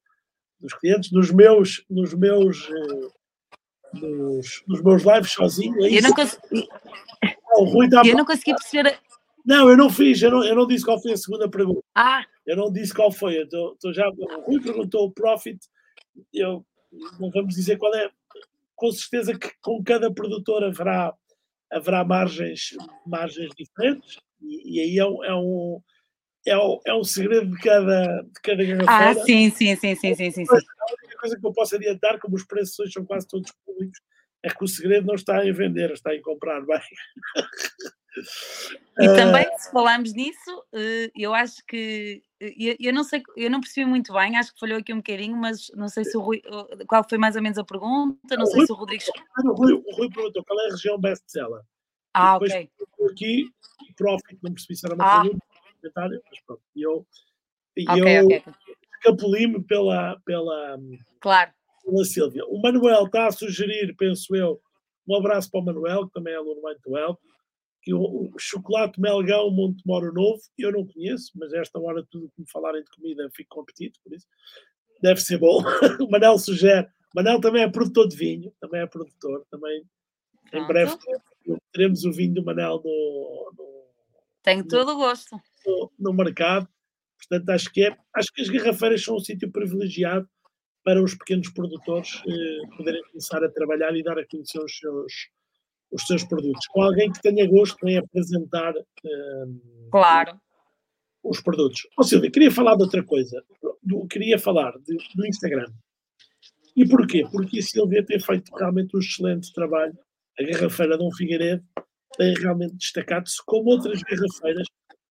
dos 0.60 0.74
clientes. 0.74 1.10
Nos 1.10 1.30
meus, 1.30 1.84
nos 1.90 2.14
meus, 2.14 2.68
eh, 2.70 3.08
nos, 3.94 4.62
nos 4.66 4.82
meus 4.82 5.02
lives 5.02 5.32
sozinho. 5.32 5.84
É 5.84 5.98
eu 5.98 6.02
não 6.02 6.12
consegui, 6.12 6.68
oh, 7.56 7.82
eu 8.04 8.16
não 8.16 8.24
consegui 8.24 8.54
perceber 8.54 8.98
não, 9.44 9.68
eu 9.68 9.76
não 9.76 9.90
fiz, 9.90 10.22
eu 10.22 10.30
não, 10.30 10.44
eu 10.44 10.54
não 10.54 10.66
disse 10.66 10.84
qual 10.84 11.00
foi 11.00 11.12
a 11.12 11.16
segunda 11.16 11.48
pergunta. 11.48 11.82
Ah! 11.94 12.24
Eu 12.46 12.56
não 12.56 12.72
disse 12.72 12.94
qual 12.94 13.10
foi. 13.10 13.40
Eu 13.40 13.48
tô, 13.48 13.76
tô 13.80 13.92
já, 13.92 14.08
o 14.08 14.40
Rui 14.42 14.60
perguntou 14.60 15.06
o 15.06 15.10
profit, 15.10 15.58
eu 16.32 16.64
não 17.18 17.30
vamos 17.30 17.54
dizer 17.54 17.76
qual 17.76 17.94
é. 17.94 18.08
Com 18.82 18.90
certeza 18.90 19.38
que 19.38 19.48
com 19.60 19.80
cada 19.84 20.12
produtor 20.12 20.64
haverá, 20.64 21.14
haverá 21.70 22.04
margens, 22.04 22.70
margens 23.06 23.52
diferentes, 23.56 24.18
e, 24.40 24.76
e 24.76 24.80
aí 24.80 24.98
é 24.98 25.06
um, 25.06 25.24
é 25.24 25.34
um, 25.36 25.80
é 26.44 26.58
um, 26.58 26.80
é 26.88 26.92
um 26.92 27.04
segredo 27.04 27.48
de 27.48 27.58
cada, 27.62 28.22
de 28.22 28.40
cada 28.42 28.64
garrafeira. 28.64 29.22
Ah, 29.22 29.24
sim, 29.24 29.50
sim, 29.50 29.76
sim, 29.76 29.94
sim, 29.94 30.14
sim, 30.16 30.30
sim, 30.32 30.44
sim. 30.44 30.52
A 30.52 30.94
única 31.04 31.16
coisa 31.20 31.38
que 31.38 31.46
eu 31.46 31.52
posso 31.52 31.76
adiantar, 31.76 32.18
como 32.18 32.34
os 32.34 32.44
preços 32.44 32.76
hoje 32.80 32.90
são 32.90 33.04
quase 33.04 33.28
todos 33.28 33.52
públicos, 33.64 34.00
é 34.42 34.48
que 34.48 34.64
o 34.64 34.66
segredo 34.66 35.06
não 35.06 35.14
está 35.14 35.46
em 35.46 35.52
vender, 35.52 35.92
está 35.92 36.12
em 36.12 36.20
comprar 36.20 36.60
bem. 36.66 36.82
E 39.01 39.07
também, 39.16 39.46
se 39.59 39.70
falarmos 39.70 40.12
nisso, 40.12 40.64
eh, 40.75 41.11
eu 41.16 41.33
acho 41.33 41.64
que 41.66 42.22
eu, 42.40 42.77
eu, 42.79 42.92
não 42.92 43.05
sei, 43.05 43.22
eu 43.37 43.51
não 43.51 43.61
percebi 43.61 43.87
muito 43.88 44.12
bem, 44.12 44.37
acho 44.37 44.53
que 44.53 44.61
falhou 44.61 44.79
aqui 44.79 44.92
um 44.92 44.98
bocadinho, 44.98 45.37
mas 45.37 45.70
não 45.75 45.88
sei 45.88 46.05
se 46.05 46.16
o 46.16 46.20
Rui, 46.20 46.42
qual 46.88 47.07
foi 47.09 47.16
mais 47.16 47.37
ou 47.37 47.42
menos 47.42 47.57
a 47.57 47.64
pergunta, 47.64 48.37
não 48.37 48.44
o 48.44 48.46
sei 48.46 48.57
Rui, 48.59 48.66
se 48.66 48.72
o 48.72 48.75
Rodrigo. 48.75 49.05
O 49.44 49.53
Rui, 49.53 49.72
o 49.75 49.96
Rui 49.96 50.11
perguntou 50.11 50.44
qual 50.44 50.61
é 50.61 50.66
a 50.66 50.70
região 50.70 51.01
best-seller. 51.01 51.62
Ah, 52.12 52.37
ok. 52.37 52.68
Aqui, 53.11 53.48
profit, 53.96 54.38
não 54.42 54.53
percebi 54.53 54.77
se 54.77 54.87
era 54.87 54.94
uma 54.94 55.05
ah. 55.05 55.22
pergunta, 55.22 55.44
mas 56.31 56.40
pronto. 56.44 56.62
E 56.75 56.83
eu, 56.83 57.07
okay, 57.88 58.18
eu 58.18 58.25
okay. 58.27 58.42
escapuli-me 58.96 59.62
pela, 59.64 60.20
pela, 60.25 60.79
claro. 61.20 61.51
pela 61.85 62.05
Silvia. 62.05 62.44
O 62.46 62.61
Manuel 62.61 63.07
está 63.07 63.29
a 63.29 63.33
sugerir, 63.33 63.94
penso 63.96 64.35
eu, 64.37 64.61
um 65.09 65.16
abraço 65.16 65.51
para 65.51 65.61
o 65.61 65.64
Manuel, 65.64 66.07
que 66.07 66.12
também 66.12 66.35
é 66.35 66.37
aluno 66.37 66.61
do 66.85 66.98
Help, 66.98 67.18
que 67.82 67.92
o, 67.92 68.30
o 68.32 68.38
chocolate 68.38 69.00
Melgão 69.00 69.50
Montemoro 69.50 70.12
Novo, 70.12 70.40
eu 70.56 70.70
não 70.70 70.86
conheço, 70.86 71.32
mas 71.34 71.52
esta 71.52 71.78
hora 71.80 72.06
tudo 72.10 72.30
que 72.30 72.40
me 72.40 72.50
falarem 72.50 72.82
de 72.82 72.90
comida 72.90 73.28
fico 73.34 73.56
com 73.56 73.60
apetite, 73.62 73.98
por 74.02 74.14
isso 74.14 74.26
deve 75.02 75.20
ser 75.20 75.38
bom. 75.38 75.62
o 76.00 76.08
Manel 76.10 76.38
sugere. 76.38 76.86
O 76.86 77.16
Manel 77.16 77.40
também 77.40 77.62
é 77.62 77.68
produtor 77.68 78.08
de 78.08 78.16
vinho, 78.16 78.52
também 78.60 78.80
é 78.80 78.86
produtor, 78.86 79.44
também 79.50 79.84
em 80.52 80.66
breve 80.66 80.96
teremos 81.72 82.04
o 82.04 82.12
vinho 82.12 82.34
do 82.34 82.44
Manel 82.44 82.80
no, 82.84 83.52
no 83.56 83.82
tenho 84.42 84.66
todo 84.66 84.92
o 84.92 84.96
gosto 84.96 85.36
no, 85.66 85.92
no, 85.98 86.12
mercado. 86.12 86.68
Portanto, 87.16 87.48
acho 87.50 87.72
que 87.72 87.84
é, 87.84 87.96
acho 88.14 88.32
que 88.32 88.42
as 88.42 88.48
garrafeiras 88.48 89.02
são 89.02 89.16
um 89.16 89.20
sítio 89.20 89.50
privilegiado 89.50 90.28
para 90.84 91.02
os 91.02 91.14
pequenos 91.14 91.48
produtores 91.50 92.20
eh, 92.26 92.76
poderem 92.76 93.02
começar 93.04 93.42
a 93.44 93.48
trabalhar 93.48 93.94
e 93.96 94.02
dar 94.02 94.18
a 94.18 94.26
conhecer 94.26 94.58
os 94.58 94.76
seus, 94.76 95.12
os 95.92 96.02
seus 96.07 96.24
produtos. 96.24 96.66
Com 96.68 96.83
alguém 96.83 97.12
que 97.12 97.20
tenha 97.20 97.46
gosto 97.48 97.87
em 97.87 97.98
apresentar 97.98 98.74
uh, 98.74 99.90
claro. 99.90 100.40
os 101.22 101.40
produtos. 101.40 101.83
Ó 101.98 102.00
oh, 102.00 102.05
Silvia, 102.05 102.31
queria 102.31 102.50
falar 102.50 102.76
de 102.76 102.83
outra 102.83 103.05
coisa. 103.05 103.44
Do, 103.83 104.07
queria 104.07 104.38
falar 104.38 104.72
de, 104.78 104.96
do 105.14 105.26
Instagram. 105.26 105.70
E 106.74 106.88
porquê? 106.88 107.24
Porque 107.31 107.59
a 107.59 107.62
Silvia 107.62 108.05
tem 108.05 108.18
feito 108.18 108.55
realmente 108.57 108.96
um 108.96 109.00
excelente 109.00 109.52
trabalho. 109.52 109.96
A 110.40 110.42
Garrafeira 110.42 110.96
Dom 110.96 111.12
Figueiredo 111.12 111.62
tem 112.16 112.35
realmente 112.35 112.76
destacado-se 112.76 113.44
como 113.44 113.70
outras 113.70 114.02
garrafeiras. 114.02 114.66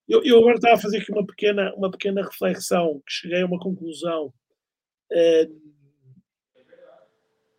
Eu, 0.08 0.24
eu, 0.24 0.40
agora 0.40 0.56
estava 0.56 0.76
a 0.76 0.80
fazer 0.80 0.98
aqui 0.98 1.12
uma 1.12 1.26
pequena, 1.26 1.74
uma 1.76 1.92
pequena 1.92 2.24
reflexão, 2.24 3.02
que 3.06 3.14
cheguei 3.14 3.42
a 3.42 3.46
uma 3.46 3.60
conclusão. 3.60 4.34
Uh, 5.12 5.72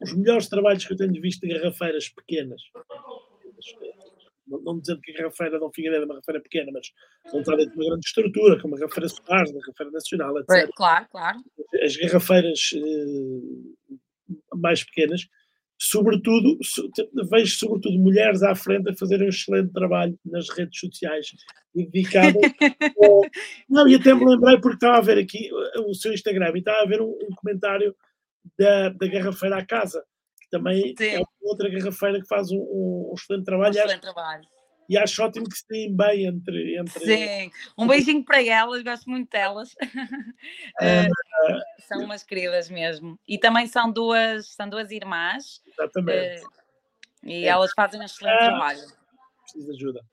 os 0.02 0.12
melhores 0.14 0.48
trabalhos 0.48 0.84
que 0.84 0.92
eu 0.92 0.96
tenho 0.96 1.20
visto 1.20 1.46
de 1.46 1.54
garrafeiras 1.54 2.08
pequenas, 2.08 2.60
não, 4.46 4.60
não 4.60 4.78
dizendo 4.78 5.00
que 5.00 5.12
a 5.12 5.14
garrafeira 5.14 5.58
não 5.58 5.72
Figueiredo 5.72 6.02
é 6.02 6.04
uma 6.04 6.14
garrafeira 6.14 6.40
pequena, 6.40 6.70
mas 6.72 6.92
não 7.32 7.40
está 7.40 7.56
dentro 7.56 7.72
de 7.72 7.78
uma 7.78 7.90
grande 7.90 8.06
estrutura, 8.06 8.60
como 8.60 8.76
a 8.76 8.78
garrafeira 8.78 9.08
Soares, 9.08 9.50
a 9.50 9.58
garrafeira 9.58 9.92
nacional, 9.92 10.38
etc. 10.38 10.70
Claro, 10.74 11.06
claro. 11.10 11.38
As 11.82 11.96
garrafeiras 11.96 12.70
eh, 12.74 14.36
mais 14.54 14.84
pequenas, 14.84 15.26
sobretudo, 15.78 16.58
vejo 17.30 17.56
sobretudo 17.56 17.98
mulheres 17.98 18.42
à 18.42 18.54
frente 18.54 18.90
a 18.90 18.96
fazerem 18.96 19.26
um 19.26 19.30
excelente 19.30 19.72
trabalho 19.72 20.18
nas 20.24 20.48
redes 20.50 20.78
sociais 20.78 21.26
dedicadas. 21.74 22.34
Não, 23.68 23.88
e 23.88 23.94
até 23.94 24.14
me 24.14 24.24
lembrei 24.24 24.58
porque 24.60 24.76
estava 24.76 24.98
a 24.98 25.00
ver 25.00 25.18
aqui 25.18 25.50
o 25.86 25.94
seu 25.94 26.12
Instagram 26.12 26.52
e 26.54 26.58
estava 26.58 26.82
a 26.82 26.86
ver 26.86 27.00
um, 27.00 27.10
um 27.10 27.34
comentário 27.36 27.96
da, 28.58 28.88
da 28.90 29.06
Garrafeira 29.06 29.58
à 29.58 29.66
Casa, 29.66 30.04
que 30.40 30.48
também 30.50 30.94
Sim. 30.96 31.16
é 31.16 31.22
outra 31.42 31.68
garrafeira 31.68 32.20
que 32.20 32.26
faz 32.26 32.50
um, 32.50 32.58
um 32.58 33.14
excelente 33.16 33.44
trabalho. 33.44 33.74
Um 33.74 33.78
excelente 33.78 34.00
trabalho. 34.00 34.44
E 34.88 34.98
acho 34.98 35.22
ótimo 35.22 35.48
que 35.48 35.56
se 35.56 35.66
deem 35.68 35.96
bem 35.96 36.26
entre, 36.26 36.76
entre. 36.76 37.04
Sim, 37.04 37.50
um 37.78 37.86
beijinho 37.86 38.24
para 38.24 38.42
elas, 38.42 38.82
gosto 38.82 39.08
muito 39.08 39.30
delas. 39.30 39.72
Uh, 39.72 41.08
são 41.88 42.04
umas 42.04 42.22
queridas 42.22 42.68
mesmo. 42.68 43.18
E 43.26 43.38
também 43.38 43.66
são 43.66 43.90
duas, 43.90 44.48
são 44.48 44.68
duas 44.68 44.90
irmãs. 44.90 45.62
Exatamente. 45.66 46.44
Uh, 46.44 46.62
e 47.24 47.44
é. 47.44 47.48
elas 47.48 47.70
fazem 47.74 48.00
um 48.00 48.04
excelente 48.04 48.34
ah, 48.34 48.48
trabalho. 48.48 48.80
Preciso 49.44 49.66
de 49.66 49.76
ajuda. 49.76 50.04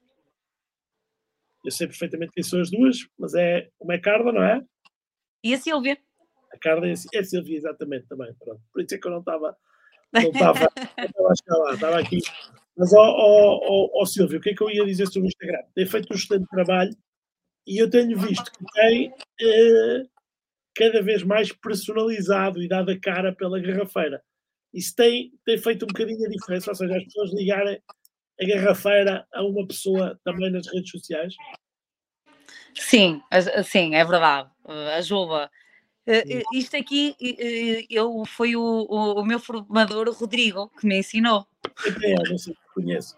Eu 1.65 1.71
sei 1.71 1.87
perfeitamente 1.87 2.31
quem 2.31 2.43
são 2.43 2.61
as 2.61 2.71
duas, 2.71 2.97
mas 3.17 3.33
é 3.33 3.67
uma 3.79 3.95
é 3.95 3.99
Carla, 3.99 4.31
não 4.31 4.43
é? 4.43 4.61
E 5.43 5.53
a 5.53 5.57
Silvia. 5.57 5.97
A 6.51 6.57
Carla 6.57 6.87
é 6.87 6.91
a 6.91 7.23
Silvia, 7.23 7.57
exatamente, 7.57 8.07
também. 8.07 8.33
Pronto. 8.39 8.61
Por 8.73 8.81
isso 8.81 8.95
é 8.95 8.97
que 8.97 9.07
eu 9.07 9.11
não 9.11 9.19
estava 9.19 9.55
não 10.11 10.21
estava 10.31 10.65
a 10.65 11.35
chegar 11.35 11.57
lá, 11.57 11.73
estava 11.73 11.99
aqui. 11.99 12.19
Mas, 12.77 12.93
ó, 12.93 13.01
ó, 13.01 13.89
ó, 13.93 14.05
Silvio, 14.05 14.39
o 14.39 14.41
que 14.41 14.51
é 14.51 14.55
que 14.55 14.63
eu 14.63 14.69
ia 14.69 14.85
dizer 14.85 15.07
sobre 15.07 15.27
o 15.27 15.27
Instagram? 15.27 15.61
Tem 15.75 15.85
feito 15.85 16.11
um 16.11 16.15
excelente 16.15 16.47
trabalho 16.49 16.95
e 17.67 17.77
eu 17.77 17.89
tenho 17.89 18.17
visto 18.17 18.51
que 18.51 18.65
tem 18.73 19.13
eh, 19.41 20.03
cada 20.75 21.01
vez 21.01 21.23
mais 21.23 21.51
personalizado 21.51 22.61
e 22.63 22.67
dado 22.67 22.89
a 22.89 22.99
cara 22.99 23.35
pela 23.35 23.59
garrafeira. 23.59 24.23
Isso 24.73 24.95
tem, 24.95 25.31
tem 25.45 25.57
feito 25.57 25.83
um 25.83 25.87
bocadinho 25.87 26.25
a 26.25 26.29
diferença, 26.29 26.71
ou 26.71 26.75
seja, 26.75 26.97
as 26.97 27.03
pessoas 27.03 27.33
ligarem 27.33 27.81
a 28.41 28.45
garrafeira 28.45 29.27
a 29.33 29.43
uma 29.43 29.67
pessoa 29.67 30.19
também 30.23 30.49
nas 30.51 30.67
redes 30.71 30.89
sociais. 30.89 31.35
Sim, 32.75 33.21
sim, 33.65 33.93
é 33.95 34.05
verdade. 34.05 34.49
Ajuda. 34.95 35.51
Uh, 36.09 36.57
isto 36.57 36.75
aqui 36.75 37.15
uh, 37.21 37.85
eu, 37.87 38.23
foi 38.25 38.55
o, 38.55 38.87
o, 38.89 39.21
o, 39.21 39.23
meu 39.23 39.39
formador, 39.39 40.07
o 40.07 40.11
Rodrigo, 40.11 40.71
que 40.79 40.87
me 40.87 40.97
ensinou. 40.97 41.45
É, 42.01 42.15
não 42.27 42.35
sei, 42.35 42.55
conheço. 42.73 43.15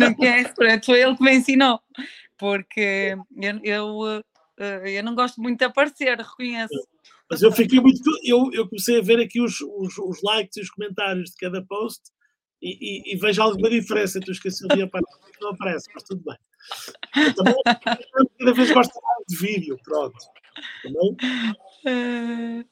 Não 0.00 0.12
conheço, 0.12 0.52
foi 0.84 1.00
ele 1.00 1.16
que 1.16 1.22
me 1.22 1.32
ensinou, 1.32 1.80
porque 2.36 3.16
eu, 3.40 3.60
eu, 3.62 3.98
uh, 4.58 4.64
eu 4.84 5.04
não 5.04 5.14
gosto 5.14 5.40
muito 5.40 5.60
de 5.60 5.64
aparecer, 5.64 6.18
reconheço. 6.18 6.74
Mas 7.30 7.40
eu 7.40 7.52
fiquei 7.52 7.78
muito. 7.78 8.02
Eu, 8.24 8.50
eu 8.52 8.68
comecei 8.68 8.98
a 8.98 9.02
ver 9.02 9.20
aqui 9.20 9.40
os, 9.40 9.60
os, 9.60 9.96
os 9.96 10.20
likes 10.20 10.56
e 10.56 10.60
os 10.60 10.70
comentários 10.70 11.30
de 11.30 11.36
cada 11.36 11.64
post 11.64 12.02
e, 12.60 13.12
e, 13.12 13.14
e 13.14 13.16
vejo 13.16 13.40
alguma 13.42 13.70
diferença 13.70 14.18
entre 14.18 14.32
os 14.32 14.40
que 14.40 14.48
a 14.48 14.50
Silvia 14.50 14.86
aparece 14.86 15.18
e 15.28 15.40
não 15.40 15.50
aparece, 15.50 15.88
mas 15.94 16.02
tudo 16.02 16.20
bem. 16.24 16.36
Eu 17.16 17.34
também 17.34 17.54
cada 17.64 18.52
vez 18.52 18.70
gosto 18.72 19.00
mais 19.00 19.24
de 19.28 19.36
vídeo, 19.36 19.78
pronto. 19.84 20.18
Também 20.82 21.16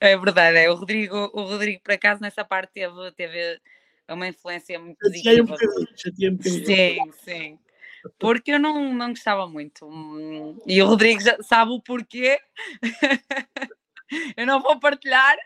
é 0.00 0.16
verdade, 0.16 0.58
é. 0.58 0.70
O 0.70 0.74
Rodrigo, 0.74 1.30
o 1.32 1.42
Rodrigo, 1.42 1.82
por 1.82 1.92
acaso, 1.92 2.20
nessa 2.20 2.44
parte 2.44 2.72
teve, 2.72 3.12
teve 3.12 3.60
uma 4.08 4.28
influência 4.28 4.78
muito 4.78 4.98
positiva. 4.98 5.42
Um 5.42 5.46
bocadinho, 5.46 6.32
um 6.32 6.36
bocadinho. 6.36 6.64
Sim, 6.64 7.12
sim. 7.24 7.58
Porque 8.18 8.52
eu 8.52 8.58
não, 8.58 8.92
não 8.92 9.10
gostava 9.10 9.46
muito. 9.46 9.88
E 10.66 10.82
o 10.82 10.86
Rodrigo 10.86 11.20
já 11.20 11.40
sabe 11.42 11.72
o 11.72 11.80
porquê. 11.80 12.40
eu 14.36 14.46
não 14.46 14.60
vou 14.60 14.78
partilhar, 14.78 15.36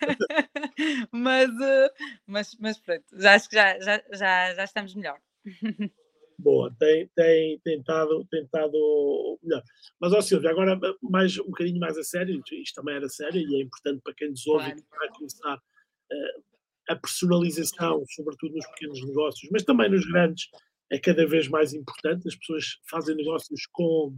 mas, 1.12 1.50
eh, 1.60 1.90
mas, 2.26 2.56
mas 2.58 2.78
pronto, 2.78 3.04
já 3.12 3.34
acho 3.34 3.48
que 3.48 3.54
já, 3.54 3.78
já, 3.78 4.02
já, 4.12 4.54
já 4.54 4.64
estamos 4.64 4.94
melhor 4.94 5.18
boa, 6.38 6.74
tem, 6.78 7.08
tem 7.14 7.58
tentado, 7.60 8.24
tentado 8.30 9.38
melhor. 9.42 9.62
Mas, 10.00 10.12
ó 10.12 10.20
Silvia, 10.20 10.50
agora 10.50 10.78
mais, 11.02 11.38
um 11.38 11.46
bocadinho 11.46 11.80
mais 11.80 11.96
a 11.96 12.02
sério, 12.02 12.42
isto 12.52 12.74
também 12.74 12.96
era 12.96 13.08
sério 13.08 13.40
e 13.40 13.56
é 13.56 13.62
importante 13.62 14.00
para 14.02 14.14
quem 14.14 14.30
nos 14.30 14.46
ouve 14.46 14.64
claro. 14.64 14.78
e 14.80 14.98
vai 14.98 15.08
começar 15.10 15.56
uh, 15.56 16.42
a 16.88 16.96
personalização, 16.96 18.04
sobretudo 18.08 18.54
nos 18.54 18.66
pequenos 18.68 19.04
negócios, 19.04 19.48
mas 19.50 19.62
também 19.62 19.90
nos 19.90 20.04
grandes, 20.06 20.48
é 20.90 20.98
cada 20.98 21.26
vez 21.26 21.48
mais 21.48 21.72
importante. 21.72 22.28
As 22.28 22.36
pessoas 22.36 22.78
fazem 22.90 23.16
negócios 23.16 23.66
com, 23.72 24.14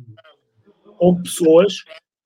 com 0.99 1.23
pessoas, 1.23 1.75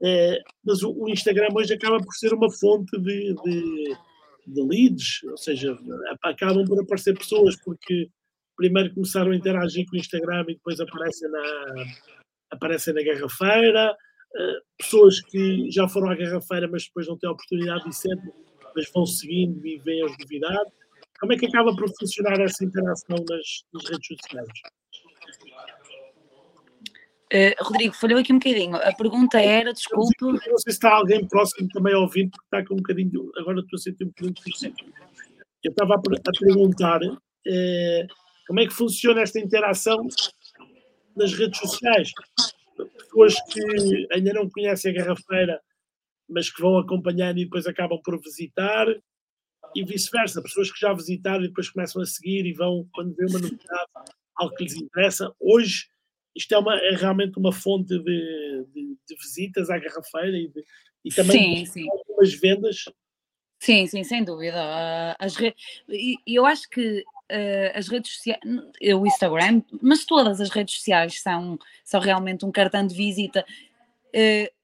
uh, 0.01 0.43
mas 0.65 0.83
o, 0.83 0.93
o, 0.93 1.09
Instagram 1.09 1.49
hoje 1.55 1.75
acaba 1.75 1.99
por 1.99 2.15
ser 2.15 2.33
uma 2.33 2.51
fonte 2.51 2.99
de, 2.99 3.35
de, 3.45 3.97
de 4.47 4.63
leads, 4.63 5.23
ou 5.25 5.37
seja, 5.37 5.77
acabam 6.23 6.65
por 6.65 6.81
aparecer 6.81 7.17
pessoas 7.17 7.57
porque 7.57 8.11
primeiro 8.59 8.93
começaram 8.93 9.31
a 9.31 9.37
interagir 9.37 9.87
com 9.87 9.97
o 9.97 9.99
Instagram 9.99 10.43
e 10.49 10.55
depois 10.55 10.81
aparecem 10.81 11.31
na, 11.31 11.75
aparecem 12.51 12.93
na 12.93 13.03
garrafeira, 13.05 13.93
uh, 13.93 14.61
pessoas 14.77 15.21
que 15.21 15.71
já 15.71 15.89
foram 15.89 16.11
à 16.11 16.17
garrafeira, 16.17 16.69
mas 16.69 16.85
depois 16.85 17.07
não 17.07 17.17
têm 17.17 17.31
a 17.31 17.33
oportunidade 17.33 17.85
de 17.85 17.97
ser, 17.97 18.17
mas 18.75 18.91
vão 18.93 19.07
seguindo 19.07 19.65
e 19.65 19.79
veem 19.79 20.05
as 20.05 20.19
novidades. 20.19 20.73
Como 21.21 21.33
é 21.33 21.37
que 21.37 21.47
acaba 21.47 21.75
por 21.75 21.89
funcionar 21.99 22.41
essa 22.41 22.65
interação 22.65 23.17
nas, 23.29 23.65
nas 23.73 23.91
redes 23.91 24.07
sociais? 24.07 24.49
Uh, 27.33 27.63
Rodrigo, 27.63 27.95
falhou 27.95 28.19
aqui 28.19 28.33
um 28.33 28.39
bocadinho. 28.39 28.77
A 28.77 28.93
pergunta 28.93 29.41
era, 29.41 29.73
desculpe. 29.73 30.15
Não 30.21 30.39
sei 30.39 30.57
se 30.59 30.71
está 30.71 30.95
alguém 30.95 31.27
próximo 31.29 31.69
também 31.69 31.95
a 31.95 31.99
ouvir, 31.99 32.29
porque 32.31 32.45
está 32.45 32.67
com 32.67 32.75
um 32.75 32.79
bocadinho. 32.79 33.31
Agora 33.37 33.61
estou 33.61 33.77
a 33.77 33.81
sentir 33.81 34.05
um 34.05 34.09
bocadinho 34.09 34.35
de 34.35 34.75
Eu 35.63 35.71
estava 35.71 35.95
a, 35.95 36.01
perguntar 36.39 37.01
uh, 37.03 38.28
como 38.49 38.61
é 38.61 38.67
que 38.67 38.73
funciona 38.73 39.21
esta 39.21 39.39
interação 39.39 40.09
nas 41.15 41.35
redes 41.35 41.61
sociais? 41.61 42.11
Pessoas 42.97 43.35
que 43.53 44.09
ainda 44.11 44.33
não 44.33 44.49
conhecem 44.49 44.91
a 44.91 44.95
garrafeira, 44.95 45.61
mas 46.27 46.51
que 46.51 46.63
vão 46.63 46.79
acompanhando 46.79 47.39
e 47.39 47.45
depois 47.45 47.67
acabam 47.67 48.01
por 48.03 48.19
visitar, 48.21 48.87
e 49.75 49.85
vice-versa. 49.85 50.43
Pessoas 50.43 50.73
que 50.73 50.81
já 50.81 50.93
visitaram 50.95 51.45
e 51.45 51.49
depois 51.49 51.69
começam 51.69 52.01
a 52.01 52.07
seguir 52.07 52.47
e 52.47 52.55
vão, 52.55 52.89
quando 52.95 53.15
vê 53.15 53.27
uma 53.27 53.39
novidade, 53.39 53.91
algo 54.35 54.55
que 54.57 54.65
lhes 54.65 54.77
interessa. 54.77 55.31
Hoje 55.39 55.87
isto 56.35 56.55
é, 56.55 56.59
uma, 56.59 56.75
é 56.77 56.95
realmente 56.95 57.39
uma 57.39 57.53
fonte 57.53 57.99
de, 57.99 58.65
de, 58.73 58.97
de 59.07 59.17
visitas 59.21 59.69
à 59.71 59.79
garrafeira 59.79 60.39
e, 60.39 60.49
de, 60.49 60.65
e 61.05 61.11
também 61.11 61.67
sim, 61.67 61.67
sim. 61.67 61.91
algumas 61.91 62.33
vendas. 62.35 62.85
Sim, 63.61 63.87
sim, 63.89 64.05
sem 64.05 64.25
dúvida. 64.25 64.57
Ah, 64.57 65.17
as 65.19 65.37
re... 65.37 65.55
Eu 66.27 66.47
acho 66.47 66.69
que 66.71 67.05
uh, 67.31 67.79
as 67.79 67.89
redes 67.89 68.13
sociais, 68.13 68.41
o 68.43 69.07
Instagram, 69.07 69.63
mas 69.81 70.05
todas 70.05 70.41
as 70.41 70.51
redes 70.51 70.77
sociais 70.77 71.21
são, 71.21 71.59
são 71.85 72.01
realmente 72.01 72.45
um 72.45 72.51
cartão 72.51 72.87
de 72.87 72.95
visita. 72.95 73.45
Uh, 74.09 74.59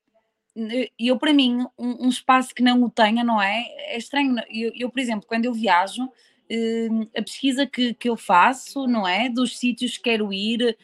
eu, 0.99 1.19
para 1.19 1.33
mim, 1.33 1.67
um, 1.77 2.07
um, 2.07 2.09
espaço 2.09 2.55
que 2.55 2.63
não 2.63 2.83
o 2.85 2.91
tenha, 2.91 3.25
não 3.25 3.43
é? 3.43 3.65
É 3.89 3.99
estranho. 3.99 4.37
Eu, 4.49 4.73
eu 4.77 4.89
por 4.89 5.01
exemplo, 5.01 5.27
quando 5.27 5.47
eu 5.47 5.53
viajo, 5.53 6.05
uh, 6.05 7.09
a 7.17 7.23
pesquisa 7.23 7.67
que, 7.67 7.95
que 7.95 8.09
eu 8.09 8.17
faço, 8.17 8.87
não 8.87 9.07
é? 9.07 9.29
Dos 9.29 9.59
sítios 9.59 9.97
que 9.97 10.05
quero 10.05 10.33
ir, 10.33 10.77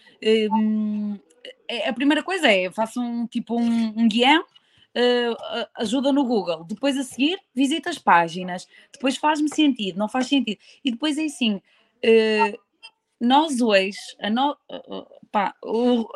é, 1.70 1.88
a 1.88 1.92
primeira 1.92 2.22
coisa 2.22 2.50
é, 2.50 2.68
faço 2.70 3.00
um 3.00 3.26
tipo 3.26 3.56
um, 3.56 3.92
um 3.96 4.08
guião, 4.08 4.44
uh, 4.96 5.66
ajuda 5.76 6.12
no 6.12 6.24
Google. 6.24 6.64
Depois 6.64 6.96
a 6.96 7.02
seguir, 7.02 7.38
visita 7.54 7.90
as 7.90 7.98
páginas. 7.98 8.66
Depois 8.92 9.16
faz-me 9.16 9.48
sentido, 9.48 9.98
não 9.98 10.08
faz 10.08 10.26
sentido. 10.26 10.58
E 10.84 10.90
depois 10.90 11.18
é 11.18 11.24
assim, 11.24 11.56
uh, 11.56 12.60
nós 13.20 13.60
hoje, 13.60 13.98
no, 14.32 14.52
uh, 14.52 15.06
pá, 15.30 15.54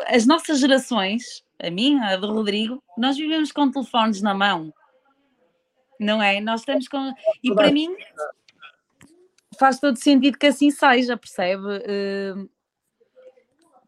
as 0.07 0.27
nossas 0.27 0.59
gerações, 0.59 1.45
a 1.59 1.71
minha, 1.71 2.09
a 2.09 2.17
do 2.17 2.33
Rodrigo, 2.33 2.83
nós 2.97 3.17
vivemos 3.17 3.53
com 3.53 3.71
telefones 3.71 4.21
na 4.23 4.35
mão. 4.35 4.73
Não 5.99 6.23
é? 6.23 6.41
Nós 6.41 6.61
estamos 6.61 6.89
com. 6.89 7.13
E 7.43 7.55
para 7.55 7.71
mim 7.71 7.95
faz 9.59 9.79
todo 9.79 9.97
sentido 9.97 10.37
que 10.37 10.47
assim 10.47 10.71
seja, 10.71 11.17
percebe? 11.17 11.63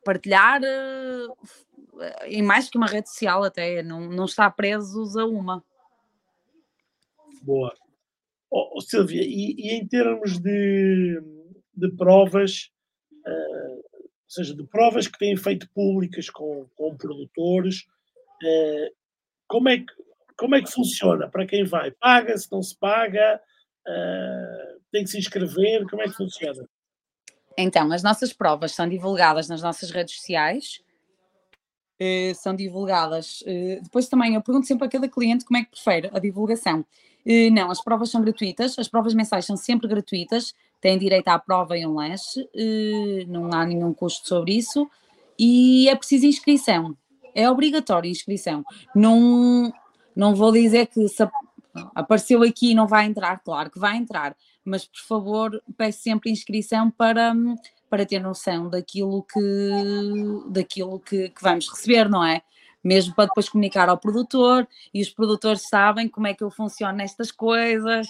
partilhar 0.04 0.60
em 2.26 2.42
mais 2.42 2.68
que 2.68 2.78
uma 2.78 2.86
rede 2.86 3.08
social 3.08 3.44
até, 3.44 3.82
não, 3.82 4.08
não 4.08 4.24
está 4.24 4.50
presos 4.50 5.16
a 5.16 5.24
uma. 5.24 5.64
Boa. 7.42 7.74
Oh, 8.50 8.80
Silvia, 8.80 9.22
e, 9.22 9.54
e, 9.58 9.70
em 9.74 9.86
termos 9.86 10.38
de, 10.38 11.20
de 11.74 11.90
provas, 11.96 12.70
uh, 13.12 13.74
ou 13.74 14.10
seja, 14.28 14.54
de 14.54 14.64
provas 14.64 15.08
que 15.08 15.18
têm 15.18 15.36
feito 15.36 15.68
públicas 15.74 16.30
com, 16.30 16.66
com 16.74 16.96
produtores, 16.96 17.80
uh, 18.42 18.94
como, 19.48 19.68
é 19.68 19.78
que, 19.78 19.86
como 20.38 20.54
é 20.54 20.62
que 20.62 20.70
funciona? 20.70 21.28
Para 21.28 21.46
quem 21.46 21.64
vai? 21.64 21.90
Paga-se, 21.90 22.50
não 22.50 22.62
se 22.62 22.76
paga? 22.78 23.40
Uh, 23.86 24.80
tem 24.92 25.04
que 25.04 25.10
se 25.10 25.18
inscrever? 25.18 25.86
Como 25.88 26.02
é 26.02 26.06
que 26.06 26.14
funciona? 26.14 26.68
Então, 27.58 27.90
as 27.90 28.02
nossas 28.02 28.32
provas 28.32 28.72
são 28.72 28.88
divulgadas 28.88 29.48
nas 29.48 29.62
nossas 29.62 29.90
redes 29.90 30.16
sociais, 30.16 30.82
uh, 32.00 32.34
são 32.34 32.54
divulgadas. 32.54 33.42
Uh, 33.42 33.82
depois 33.82 34.08
também 34.08 34.34
eu 34.34 34.42
pergunto 34.42 34.66
sempre 34.66 34.86
a 34.86 34.90
cada 34.90 35.08
cliente 35.08 35.44
como 35.44 35.58
é 35.58 35.64
que 35.64 35.70
prefere 35.70 36.10
a 36.12 36.18
divulgação. 36.18 36.80
Uh, 37.24 37.50
não, 37.52 37.70
as 37.70 37.82
provas 37.82 38.10
são 38.10 38.20
gratuitas, 38.20 38.78
as 38.78 38.88
provas 38.88 39.14
mensais 39.14 39.44
são 39.44 39.56
sempre 39.56 39.88
gratuitas, 39.88 40.54
têm 40.80 40.98
direito 40.98 41.28
à 41.28 41.38
prova 41.38 41.76
e 41.76 41.86
um 41.86 41.94
lanche, 41.94 42.48
não 43.26 43.52
há 43.52 43.64
nenhum 43.64 43.92
custo 43.92 44.28
sobre 44.28 44.54
isso, 44.54 44.88
e 45.38 45.88
é 45.88 45.96
preciso 45.96 46.26
inscrição. 46.26 46.96
É 47.34 47.50
obrigatório 47.50 48.10
inscrição. 48.10 48.64
Não, 48.94 49.72
não 50.14 50.34
vou 50.34 50.52
dizer 50.52 50.86
que 50.86 51.08
se 51.08 51.28
apareceu 51.94 52.42
aqui 52.42 52.70
e 52.70 52.74
não 52.74 52.86
vai 52.86 53.06
entrar, 53.06 53.40
claro 53.40 53.70
que 53.70 53.78
vai 53.78 53.96
entrar, 53.96 54.36
mas 54.64 54.84
por 54.84 55.00
favor 55.00 55.62
peço 55.76 56.00
sempre 56.02 56.30
inscrição 56.30 56.90
para 56.90 57.34
para 57.96 58.04
ter 58.04 58.20
noção 58.20 58.68
daquilo 58.68 59.22
que, 59.22 59.70
daquilo 60.50 61.00
que, 61.00 61.30
que 61.30 61.42
vamos 61.42 61.66
receber, 61.66 62.10
não 62.10 62.22
é? 62.22 62.42
Mesmo 62.84 63.14
para 63.14 63.24
depois 63.24 63.48
comunicar 63.48 63.88
ao 63.88 63.96
produtor 63.96 64.68
e 64.92 65.00
os 65.00 65.08
produtores 65.08 65.62
sabem 65.66 66.06
como 66.06 66.26
é 66.26 66.34
que 66.34 66.44
eu 66.44 66.50
funciono 66.50 66.98
nestas 66.98 67.32
coisas, 67.32 68.06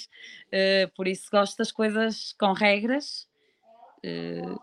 uh, 0.48 0.90
por 0.96 1.06
isso 1.06 1.30
gosto 1.30 1.56
das 1.56 1.70
coisas 1.70 2.32
com 2.32 2.52
regras. 2.52 3.28
Uh, 3.98 4.60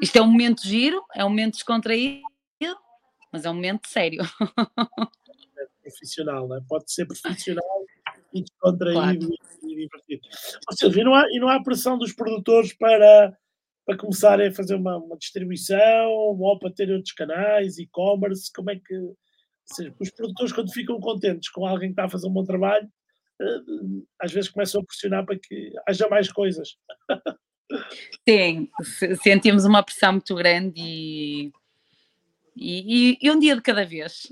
isto 0.00 0.16
é 0.16 0.22
um 0.22 0.30
momento 0.30 0.62
giro, 0.64 1.04
é 1.12 1.24
um 1.24 1.28
momento 1.28 1.54
descontraído, 1.54 2.22
mas 3.32 3.44
é 3.44 3.50
um 3.50 3.54
momento 3.54 3.88
sério. 3.88 4.22
É 5.84 5.88
profissional, 5.90 6.56
é? 6.56 6.60
pode 6.68 6.90
ser 6.90 7.06
profissional 7.06 7.84
e 8.32 8.42
descontraído 8.42 9.26
claro. 9.26 9.38
e 9.62 9.76
divertido. 9.76 10.22
Ou 10.68 10.76
seja, 10.76 11.00
e 11.00 11.04
não, 11.04 11.14
há, 11.14 11.24
e 11.30 11.38
não 11.38 11.48
há 11.48 11.62
pressão 11.62 11.98
dos 11.98 12.12
produtores 12.12 12.72
para 12.72 13.36
para 13.84 13.96
começarem 13.96 14.48
a 14.48 14.54
fazer 14.54 14.74
uma, 14.74 14.96
uma 14.96 15.16
distribuição 15.16 16.10
ou 16.10 16.58
para 16.58 16.72
terem 16.72 16.94
outros 16.94 17.12
canais, 17.12 17.78
e-commerce, 17.78 18.50
como 18.52 18.70
é 18.70 18.76
que 18.76 18.94
seja, 19.64 19.94
os 19.98 20.10
produtores 20.10 20.52
quando 20.52 20.72
ficam 20.72 21.00
contentes 21.00 21.50
com 21.50 21.66
alguém 21.66 21.88
que 21.88 21.92
está 21.92 22.04
a 22.04 22.08
fazer 22.08 22.28
um 22.28 22.32
bom 22.32 22.44
trabalho, 22.44 22.88
eh, 23.40 24.04
às 24.20 24.32
vezes 24.32 24.50
começam 24.50 24.80
a 24.80 24.84
pressionar 24.84 25.24
para 25.24 25.38
que 25.38 25.72
haja 25.86 26.08
mais 26.08 26.30
coisas. 26.30 26.76
Sim, 28.28 28.68
sentimos 29.22 29.64
uma 29.64 29.82
pressão 29.82 30.12
muito 30.12 30.34
grande 30.34 30.78
e, 30.78 31.50
e, 32.54 33.18
e 33.20 33.30
um 33.30 33.38
dia 33.38 33.56
de 33.56 33.62
cada 33.62 33.84
vez. 33.86 34.28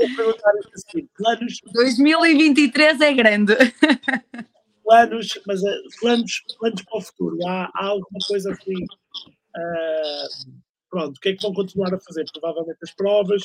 Eu 0.00 0.16
perguntar 0.16 0.52
assim, 0.74 1.06
planos... 1.14 1.58
2023 1.74 3.00
é 3.00 3.12
grande. 3.12 3.54
planos, 4.92 5.40
mas 5.46 5.62
uh, 5.62 6.00
planos, 6.00 6.42
planos 6.58 6.82
para 6.82 6.98
o 6.98 7.00
futuro. 7.00 7.38
Há, 7.46 7.70
há 7.74 7.86
alguma 7.86 8.18
coisa 8.28 8.52
assim. 8.52 8.84
Uh, 8.84 10.60
pronto, 10.90 11.16
o 11.16 11.20
que 11.20 11.30
é 11.30 11.36
que 11.36 11.42
vão 11.42 11.54
continuar 11.54 11.94
a 11.94 12.00
fazer? 12.00 12.24
Provavelmente 12.32 12.78
as 12.82 12.92
provas, 12.92 13.42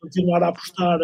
continuar 0.00 0.42
a 0.42 0.48
apostar 0.48 0.98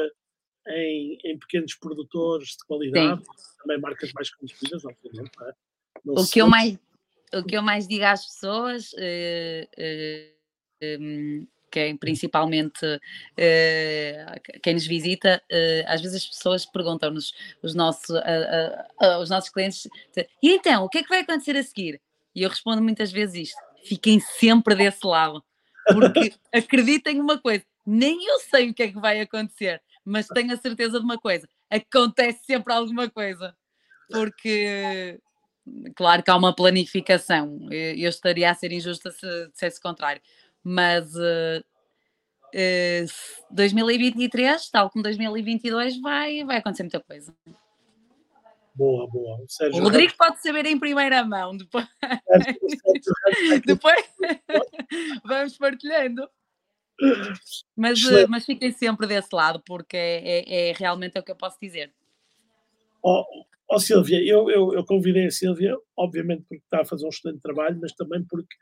em, 0.69 1.19
em 1.25 1.39
pequenos 1.39 1.75
produtores 1.77 2.49
de 2.49 2.67
qualidade, 2.67 3.25
Sim. 3.25 3.33
também 3.63 3.81
marcas 3.81 4.13
mais 4.13 4.31
conhecidas, 4.35 4.85
obviamente. 4.85 5.33
É? 5.43 5.53
O, 6.07 6.27
que 6.27 6.41
eu 6.41 6.47
mais, 6.47 6.79
o 7.35 7.43
que 7.43 7.57
eu 7.57 7.63
mais 7.63 7.89
digo 7.89 8.05
às 8.05 8.27
pessoas. 8.27 8.93
Uh, 8.93 10.39
um, 11.01 11.47
quem 11.71 11.97
principalmente 11.97 12.85
uh, 12.85 14.61
quem 14.63 14.75
nos 14.75 14.87
visita, 14.87 15.43
uh, 15.51 15.85
às 15.87 16.01
vezes 16.01 16.17
as 16.23 16.27
pessoas 16.27 16.67
perguntam-nos, 16.67 17.33
os 17.63 17.75
nossos, 17.75 18.11
uh, 18.11 19.19
os 19.21 19.31
nossos 19.31 19.51
clientes, 19.51 19.87
e 20.43 20.51
então, 20.51 20.85
o 20.85 20.89
que 20.89 20.99
é 20.99 21.03
que 21.03 21.09
vai 21.09 21.21
acontecer 21.21 21.57
a 21.57 21.63
seguir? 21.63 22.01
E 22.35 22.43
eu 22.43 22.51
respondo 22.51 22.83
muitas 22.83 23.11
vezes 23.13 23.49
isto: 23.49 23.61
fiquem 23.85 24.21
sempre 24.21 24.75
desse 24.75 25.07
lado, 25.07 25.43
porque 25.93 26.33
acreditem 26.53 27.21
uma 27.21 27.39
coisa, 27.39 27.65
nem 27.87 28.27
eu 28.27 28.41
sei 28.41 28.71
o 28.71 28.75
que 28.75 28.83
é 28.83 28.89
que 28.89 29.01
vai 29.01 29.21
acontecer, 29.21 29.81
mas 30.05 30.27
tenho 30.27 30.53
a 30.53 30.57
certeza 30.57 30.99
de 30.99 31.05
uma 31.05 31.19
coisa: 31.19 31.49
acontece 31.71 32.45
sempre 32.45 32.73
alguma 32.73 33.09
coisa, 33.11 33.55
porque 34.11 35.19
claro 35.95 36.23
que 36.23 36.31
há 36.31 36.37
uma 36.37 36.55
planificação, 36.55 37.59
eu, 37.71 37.95
eu 37.97 38.09
estaria 38.09 38.51
a 38.51 38.55
ser 38.55 38.73
injusta 38.73 39.11
se 39.11 39.49
dissesse 39.51 39.79
o 39.79 39.83
contrário 39.83 40.23
mas 40.63 41.15
uh, 41.15 41.65
uh, 42.55 43.45
2023, 43.51 44.71
tal 44.71 44.91
como 44.91 45.03
2022, 45.03 46.01
vai, 46.01 46.45
vai 46.45 46.59
acontecer 46.59 46.83
muita 46.83 47.01
coisa. 47.01 47.35
Boa, 48.75 49.09
boa. 49.11 49.43
O, 49.43 49.49
Sérgio, 49.49 49.81
o 49.81 49.83
Rodrigo 49.83 50.15
pode 50.17 50.41
saber 50.41 50.65
em 50.67 50.79
primeira 50.79 51.25
mão, 51.25 51.57
depois, 51.57 51.87
depois 53.67 54.05
vamos 55.25 55.59
partilhando. 55.59 56.29
Mas, 57.77 58.03
uh, 58.05 58.29
mas 58.29 58.45
fiquem 58.45 58.73
sempre 58.73 59.07
desse 59.07 59.29
lado, 59.33 59.61
porque 59.67 59.97
é, 59.97 60.21
é, 60.25 60.71
é, 60.71 60.73
realmente 60.73 61.17
é 61.17 61.21
o 61.21 61.25
que 61.25 61.31
eu 61.33 61.37
posso 61.37 61.59
dizer. 61.61 61.93
Oh, 63.03 63.25
oh 63.69 63.79
Silvia, 63.81 64.21
eu, 64.25 64.51
eu, 64.51 64.75
eu, 64.75 64.85
convidei 64.85 65.27
a 65.27 65.31
Silvia, 65.31 65.77
obviamente 65.97 66.43
porque 66.49 66.63
está 66.63 66.83
a 66.83 66.85
fazer 66.85 67.05
um 67.07 67.09
excelente 67.09 67.41
trabalho, 67.41 67.79
mas 67.81 67.93
também 67.95 68.25
porque 68.25 68.55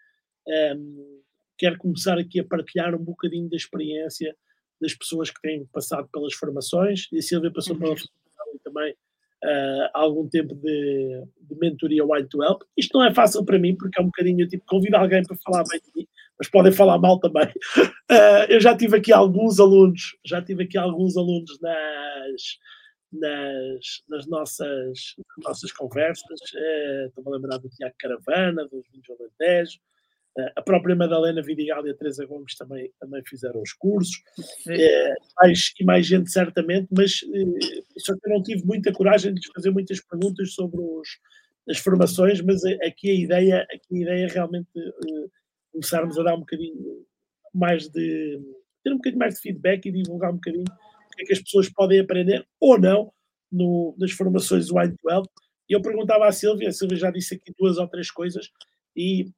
um, 0.47 0.53
ehm, 0.53 1.23
quero 1.57 1.79
começar 1.79 2.19
aqui 2.19 2.41
a 2.41 2.45
partilhar 2.45 2.95
um 2.95 3.05
bocadinho 3.05 3.49
da 3.49 3.57
experiência 3.57 4.37
das 4.81 4.95
pessoas 4.95 5.31
que 5.31 5.41
têm 5.41 5.65
passado 5.67 6.09
pelas 6.13 6.35
formações, 6.35 7.09
e 7.13 7.19
a 7.19 7.23
Silvia 7.23 7.51
passou 7.51 7.75
uhum. 7.75 7.81
pela 7.81 7.97
formação 7.97 8.55
e 8.55 8.59
também 8.59 8.95
uh, 9.45 9.91
algum 9.95 10.29
tempo 10.29 10.55
de, 10.55 11.25
de 11.41 11.59
mentoria 11.59 12.05
Wine 12.05 12.29
to 12.29 12.43
Help. 12.43 12.63
Isto 12.77 12.99
não 12.99 13.07
é 13.07 13.15
fácil 13.15 13.45
para 13.45 13.59
mim, 13.59 13.77
porque 13.77 14.01
é 14.01 14.03
um 14.03 14.07
bocadinho, 14.07 14.47
tipo, 14.47 14.65
convido 14.67 14.97
alguém 14.97 15.23
para 15.23 15.37
falar 15.37 15.65
bem 15.71 15.81
de 15.81 15.91
mim, 15.95 16.09
mas 16.39 16.49
podem 16.49 16.73
falar 16.73 16.99
mal 16.99 17.19
também. 17.19 17.49
Uh, 18.11 18.45
eu 18.49 18.61
já 18.61 18.77
tive 18.77 18.97
aqui 18.97 19.13
alguns 19.13 19.59
alunos, 19.59 20.17
já 20.25 20.43
tive 20.43 20.65
aqui 20.65 20.77
alguns 20.77 21.17
alunos 21.17 21.59
nas, 21.61 22.59
nas, 23.13 24.03
nas 24.09 24.27
nossas, 24.27 25.15
nas 25.39 25.49
nossas 25.49 25.73
conversas, 25.73 26.41
uh, 26.55 27.07
estou-me 27.09 27.31
a 27.31 27.37
lembrar 27.37 27.59
do 27.59 27.69
Tiago 27.71 27.95
Caravana, 27.99 28.69
dos 28.69 28.85
Vinhos 28.91 29.09
Alentejo, 29.11 29.79
a 30.57 30.63
própria 30.63 30.95
Madalena 30.95 31.43
Vidigal 31.43 31.87
e 31.87 31.91
a 31.91 31.95
Teresa 31.95 32.27
Gomes 32.27 32.55
também, 32.57 32.91
também 33.01 33.23
fizeram 33.25 33.63
os 33.63 33.73
cursos, 33.73 34.23
é, 34.69 35.15
mais, 35.41 35.73
e 35.81 35.85
mais 35.85 36.07
gente 36.07 36.31
certamente, 36.31 36.89
mas 36.91 37.21
é, 37.33 38.01
só 38.01 38.15
que 38.15 38.29
eu 38.29 38.35
não 38.35 38.43
tive 38.43 38.65
muita 38.67 38.93
coragem 38.93 39.33
de 39.33 39.41
fazer 39.55 39.71
muitas 39.71 40.01
perguntas 40.01 40.53
sobre 40.53 40.81
os, 40.81 41.09
as 41.69 41.79
formações, 41.79 42.41
mas 42.41 42.65
aqui 42.65 43.11
a 43.11 43.15
ideia, 43.15 43.67
aqui 43.73 43.97
a 43.97 44.03
ideia 44.03 44.27
é 44.27 44.33
realmente 44.33 44.69
começarmos 45.73 46.19
a 46.19 46.23
dar 46.23 46.35
um 46.35 46.41
bocadinho 46.41 47.05
mais 47.53 47.89
de 47.89 48.41
ter 48.83 48.93
um 48.93 48.97
bocadinho 48.97 49.19
mais 49.19 49.35
de 49.35 49.41
feedback 49.41 49.87
e 49.87 49.93
divulgar 49.93 50.31
um 50.31 50.37
bocadinho 50.37 50.65
o 50.65 51.17
que 51.17 51.23
é 51.23 51.27
que 51.27 51.33
as 51.33 51.41
pessoas 51.41 51.69
podem 51.71 51.99
aprender 51.99 52.47
ou 52.61 52.79
não 52.79 53.11
no, 53.51 53.95
nas 53.99 54.13
formações 54.13 54.69
do 54.69 54.79
Wine 54.79 54.95
12. 55.03 55.29
E 55.69 55.73
eu 55.73 55.83
perguntava 55.83 56.27
à 56.27 56.33
Silvia, 56.33 56.69
a 56.69 56.73
Silvia 56.73 56.97
já 56.97 57.11
disse 57.11 57.35
aqui 57.35 57.53
duas 57.59 57.79
ou 57.79 57.89
três 57.89 58.11
coisas, 58.11 58.51
e 58.97 59.31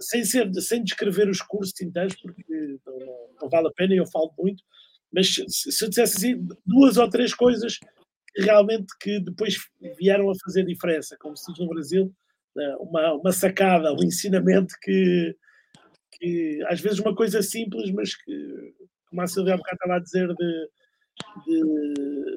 sem, 0.00 0.24
ser, 0.24 0.52
sem 0.54 0.84
descrever 0.84 1.28
os 1.28 1.42
cursos 1.42 1.78
inteiros, 1.80 2.14
porque 2.22 2.44
não, 2.86 3.28
não, 3.42 3.48
vale 3.48 3.66
a 3.66 3.72
pena 3.72 3.94
e 3.94 3.96
eu 3.96 4.06
falo 4.06 4.32
muito, 4.38 4.62
mas 5.12 5.34
se, 5.34 5.72
se 5.72 5.84
eu 5.84 5.88
dissesse 5.88 6.16
assim, 6.16 6.48
duas 6.64 6.96
ou 6.96 7.10
três 7.10 7.34
coisas 7.34 7.78
realmente 8.36 8.86
que 9.00 9.18
depois 9.18 9.56
vieram 9.98 10.30
a 10.30 10.34
fazer 10.44 10.64
diferença, 10.64 11.16
como 11.18 11.36
se 11.36 11.52
diz 11.52 11.60
no 11.60 11.68
Brasil, 11.68 12.14
né, 12.54 12.76
uma, 12.78 13.14
uma 13.14 13.32
sacada, 13.32 13.92
um 13.92 14.04
ensinamento 14.04 14.74
que, 14.80 15.34
que 16.12 16.64
às 16.68 16.80
vezes 16.80 17.00
uma 17.00 17.14
coisa 17.14 17.42
simples, 17.42 17.90
mas 17.90 18.14
que, 18.14 18.74
como 19.08 19.22
a 19.22 19.26
Silvia 19.26 19.56
bocado 19.56 19.74
estava 19.74 19.96
a 19.96 20.00
dizer, 20.00 20.28
de, 20.28 20.68
de 21.46 22.36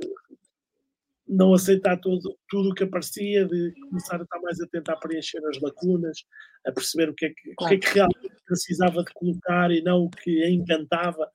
não 1.34 1.54
aceitar 1.54 1.98
tudo, 1.98 2.38
tudo 2.48 2.70
o 2.70 2.74
que 2.74 2.84
aparecia, 2.84 3.46
de 3.46 3.74
começar 3.90 4.20
a 4.20 4.24
estar 4.24 4.40
mais 4.40 4.60
atento 4.62 4.92
a 4.92 4.96
preencher 4.96 5.44
as 5.48 5.60
lacunas, 5.60 6.26
a 6.66 6.72
perceber 6.72 7.10
o 7.10 7.14
que 7.14 7.26
é 7.26 7.30
que, 7.30 7.54
claro. 7.56 7.76
o 7.76 7.80
que, 7.80 7.86
é 7.86 7.90
que 7.90 7.96
realmente 7.96 8.44
precisava 8.46 9.04
de 9.04 9.14
colocar 9.14 9.72
e 9.72 9.82
não 9.82 10.04
o 10.04 10.10
que 10.10 10.48
encantava, 10.48 11.30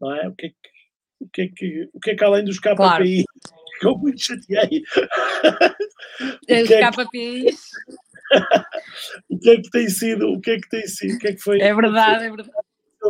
não 0.00 0.14
é? 0.14 0.28
O 0.28 0.34
que 0.34 0.46
é 0.46 0.48
que, 0.50 0.56
o 1.20 1.28
que, 1.28 1.42
é 1.42 1.48
que, 1.48 1.90
o 1.92 2.00
que, 2.00 2.10
é 2.10 2.16
que 2.16 2.24
além 2.24 2.44
dos 2.44 2.58
KPIs, 2.58 2.76
claro. 2.76 3.04
que 3.04 3.24
eu 3.86 3.98
muito 3.98 4.20
chateei. 4.20 4.82
Os 6.48 6.70
é 6.70 6.90
KPIs. 6.90 7.70
o 9.30 9.38
que 9.38 9.50
é 9.50 9.56
que 9.56 9.70
tem 9.70 9.88
sido, 9.88 10.28
o 10.28 10.40
que 10.40 10.50
é 10.52 10.56
que 10.58 10.68
tem 10.68 10.86
sido, 10.86 11.14
o 11.14 11.18
que 11.18 11.28
é 11.28 11.32
que 11.32 11.40
foi. 11.40 11.60
É 11.60 11.74
verdade, 11.74 12.24
é 12.24 12.30
verdade. 12.30 12.52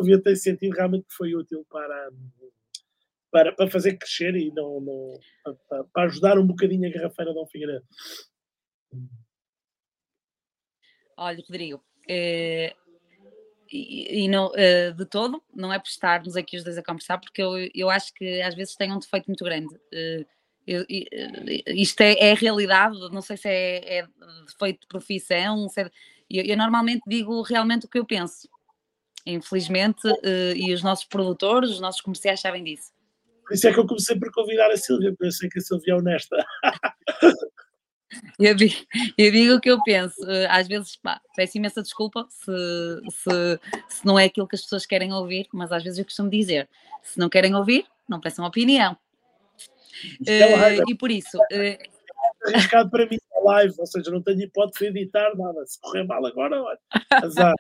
Eu 0.07 0.21
ter 0.21 0.35
sentido 0.35 0.75
realmente 0.75 1.07
que 1.07 1.15
foi 1.15 1.37
útil 1.37 1.65
para 1.71 2.11
para, 3.35 3.53
para 3.53 3.69
fazer 3.69 3.97
crescer 3.97 4.37
e 4.37 4.53
não, 4.53 4.81
não 4.81 5.19
para, 5.69 5.85
para, 5.93 6.03
ajudar 6.05 6.39
um 6.39 6.47
bocadinho 6.47 6.89
a 6.89 6.93
garrafeira 6.93 7.35
Dom 7.35 7.45
Figueiredo. 7.49 7.85
Olha, 11.17 11.43
Rodrigo, 11.45 11.85
eh, 12.09 12.73
e, 13.73 14.23
e, 14.23 14.29
não, 14.29 14.53
eh, 14.55 14.93
de 14.93 15.05
todo, 15.05 15.43
não 15.53 15.73
é 15.73 15.81
por 15.81 15.89
estarmos 15.89 16.37
aqui 16.37 16.57
os 16.57 16.63
dois 16.63 16.79
a 16.79 16.83
conversar, 16.83 17.19
porque 17.19 17.43
eu, 17.43 17.55
eu 17.75 17.91
acho 17.91 18.15
que 18.15 18.41
às 18.41 18.55
vezes 18.55 18.77
tem 18.77 18.93
um 18.93 19.01
defeito 19.01 19.27
muito 19.27 19.45
grande. 19.45 19.75
Eh, 19.93 20.25
eu, 20.65 20.87
isto 20.89 22.03
é, 22.03 22.13
é, 22.13 22.33
a 22.33 22.37
realidade, 22.37 22.97
não 23.11 23.21
sei 23.21 23.37
se 23.37 23.49
é, 23.49 23.99
é 23.99 24.07
defeito 24.47 24.83
de 24.83 24.87
profissão, 24.87 25.67
é, 25.77 25.91
eu, 26.31 26.45
eu, 26.45 26.57
normalmente 26.57 27.03
digo 27.05 27.43
realmente 27.43 27.87
o 27.87 27.89
que 27.89 27.99
eu 27.99 28.07
penso. 28.07 28.49
Infelizmente, 29.27 30.03
e 30.55 30.73
os 30.73 30.83
nossos 30.83 31.07
produtores, 31.07 31.71
os 31.71 31.81
nossos 31.81 32.01
comerciais 32.01 32.41
sabem 32.41 32.63
disso. 32.63 32.95
Por 33.47 33.55
isso 33.55 33.69
é 33.69 33.73
que 33.73 33.79
eu 33.79 33.87
comecei 33.87 34.19
por 34.19 34.31
convidar 34.33 34.71
a 34.71 34.77
Silvia, 34.77 35.11
porque 35.11 35.27
eu 35.27 35.33
sei 35.33 35.49
que 35.49 35.59
a 35.59 35.63
Silvia 35.63 35.93
é 35.93 35.97
honesta. 35.97 36.37
Eu 38.39 38.55
digo, 38.55 38.75
eu 39.19 39.33
digo 39.33 39.55
o 39.55 39.61
que 39.61 39.71
eu 39.71 39.83
penso. 39.83 40.15
Eh, 40.31 40.47
às 40.49 40.69
vezes, 40.69 40.97
pá, 40.97 41.21
peço 41.35 41.59
imensa 41.59 41.83
desculpa 41.83 42.27
se, 42.31 42.53
se, 43.11 43.61
se 43.89 44.07
não 44.07 44.19
é 44.19 44.25
aquilo 44.25 44.47
que 44.47 44.55
as 44.55 44.63
pessoas 44.63 44.87
querem 44.87 45.13
ouvir, 45.13 45.49
mas 45.53 45.73
às 45.73 45.83
vezes 45.83 45.99
eu 45.99 46.05
costumo 46.05 46.31
dizer: 46.31 46.69
se 47.03 47.19
não 47.19 47.29
querem 47.29 47.55
ouvir, 47.55 47.85
não 48.09 48.21
peçam 48.21 48.45
opinião. 48.45 48.97
É 50.27 50.81
uh, 50.81 50.85
e 50.89 50.95
por 50.95 51.11
isso. 51.11 51.37
Uh, 51.39 52.49
arriscado 52.49 52.91
para 52.91 53.07
mim 53.07 53.19
a 53.37 53.45
live, 53.53 53.75
ou 53.79 53.87
seja, 53.87 54.11
não 54.11 54.23
tenho 54.23 54.43
hipótese 54.43 54.93
de 54.93 55.01
editar 55.01 55.37
nada. 55.37 55.65
Se 55.67 55.81
correr 55.81 56.05
mal 56.05 56.25
agora, 56.25 56.63
olha, 56.63 56.79
azar 57.11 57.55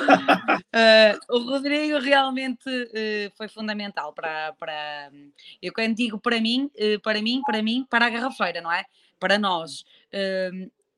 uh, 0.00 1.18
o 1.36 1.38
Rodrigo 1.50 1.98
realmente 1.98 2.68
uh, 2.68 3.32
foi 3.36 3.48
fundamental 3.48 4.12
para, 4.12 4.52
para. 4.54 5.10
Eu 5.60 5.72
quando 5.72 5.94
digo 5.94 6.18
para 6.18 6.40
mim, 6.40 6.70
uh, 6.76 7.00
para 7.00 7.20
mim, 7.20 7.42
para 7.44 7.62
mim, 7.62 7.86
para 7.88 8.06
a 8.06 8.10
garrafeira, 8.10 8.60
não 8.60 8.72
é? 8.72 8.84
Para 9.18 9.38
nós. 9.38 9.84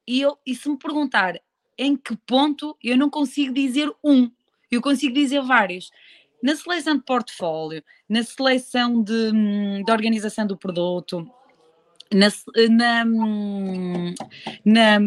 e, 0.07 0.21
eu, 0.21 0.39
e 0.47 0.55
se 0.55 0.69
me 0.69 0.79
perguntar 0.79 1.39
em 1.77 1.97
que 1.97 2.17
ponto, 2.17 2.77
eu 2.83 2.97
não 2.97 3.11
consigo 3.11 3.53
dizer 3.53 3.93
um, 4.03 4.31
eu 4.71 4.81
consigo 4.81 5.15
dizer 5.15 5.43
vários. 5.43 5.91
Na 6.43 6.55
seleção 6.57 6.97
de 6.97 7.05
portfólio, 7.05 7.83
na 8.09 8.23
seleção 8.23 9.03
de, 9.03 9.33
de 9.85 9.93
organização 9.93 10.47
do 10.47 10.57
produto, 10.57 11.27
na, 12.13 12.29
na, 12.69 13.05
na, 14.65 15.01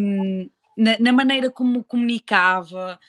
na, 0.77 0.99
na 0.99 1.11
maneira 1.11 1.49
como 1.49 1.83
comunicava, 1.83 2.99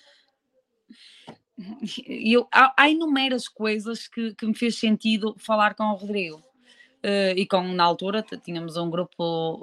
eu, 2.06 2.46
há, 2.52 2.72
há 2.76 2.88
inúmeras 2.88 3.48
coisas 3.48 4.06
que, 4.06 4.34
que 4.34 4.46
me 4.46 4.54
fez 4.54 4.78
sentido 4.78 5.34
falar 5.38 5.74
com 5.74 5.84
o 5.84 5.94
Rodrigo. 5.94 6.42
Uh, 6.98 7.30
e 7.36 7.46
com, 7.46 7.62
na 7.62 7.84
altura, 7.84 8.24
tínhamos 8.44 8.76
um 8.76 8.90
grupo, 8.90 9.14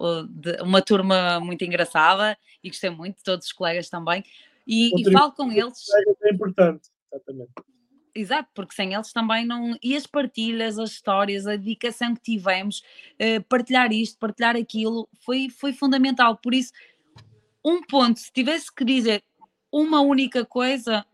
uh, 0.02 0.26
de, 0.26 0.62
uma 0.62 0.82
turma 0.82 1.38
muito 1.42 1.66
engraçada 1.66 2.38
e 2.64 2.70
gostei 2.70 2.90
muito, 2.90 3.22
todos 3.24 3.48
os 3.48 3.52
colegas 3.52 3.90
também. 3.90 4.24
E, 4.66 4.90
e 5.02 5.12
falo 5.12 5.34
com 5.34 5.52
eles. 5.52 5.84
É 6.24 6.34
importante, 6.34 6.90
exatamente. 7.12 7.52
Exato, 8.16 8.50
porque 8.56 8.74
sem 8.74 8.94
eles 8.94 9.12
também 9.12 9.46
não. 9.46 9.76
E 9.84 9.98
as 9.98 10.08
partilhas, 10.08 10.80
as 10.80 10.92
histórias, 10.92 11.46
a 11.46 11.58
dedicação 11.58 12.16
que 12.16 12.22
tivemos, 12.22 12.82
uh, 13.22 13.44
partilhar 13.50 13.92
isto, 13.92 14.18
partilhar 14.18 14.56
aquilo, 14.56 15.10
foi, 15.20 15.50
foi 15.50 15.74
fundamental. 15.74 16.38
Por 16.38 16.54
isso, 16.54 16.72
um 17.64 17.82
ponto, 17.84 18.18
se 18.18 18.32
tivesse 18.32 18.74
que 18.74 18.86
dizer 18.86 19.22
uma 19.70 20.00
única 20.00 20.46
coisa, 20.46 21.06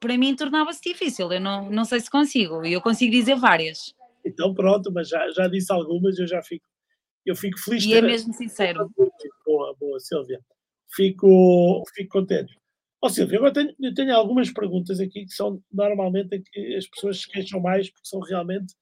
para 0.00 0.16
mim 0.16 0.34
tornava-se 0.34 0.80
difícil. 0.82 1.32
Eu 1.32 1.40
não, 1.40 1.70
não 1.70 1.84
sei 1.84 2.00
se 2.00 2.10
consigo, 2.10 2.64
e 2.64 2.72
eu 2.72 2.80
consigo 2.80 3.12
dizer 3.12 3.36
várias. 3.36 3.94
Então 4.24 4.54
pronto, 4.54 4.92
mas 4.92 5.08
já, 5.08 5.30
já 5.30 5.48
disse 5.48 5.72
algumas, 5.72 6.18
eu 6.18 6.26
já 6.26 6.42
fico, 6.42 6.66
eu 7.24 7.34
fico 7.34 7.58
feliz. 7.58 7.84
E 7.84 7.94
é 7.94 8.02
mesmo 8.02 8.32
sincero. 8.34 8.90
Boa, 9.46 9.74
boa, 9.78 10.00
Silvia. 10.00 10.40
Fico, 10.90 11.82
fico 11.94 12.10
contente. 12.10 12.56
Ó 13.00 13.06
oh, 13.06 13.10
Silvia, 13.10 13.38
agora 13.38 13.52
tenho, 13.52 13.74
eu 13.80 13.94
tenho 13.94 14.14
algumas 14.14 14.50
perguntas 14.50 14.98
aqui 14.98 15.24
que 15.24 15.32
são 15.32 15.62
normalmente 15.72 16.40
que 16.40 16.74
as 16.74 16.86
pessoas 16.88 17.20
se 17.20 17.28
queixam 17.30 17.60
mais 17.60 17.88
porque 17.90 18.08
são 18.08 18.20
realmente 18.20 18.74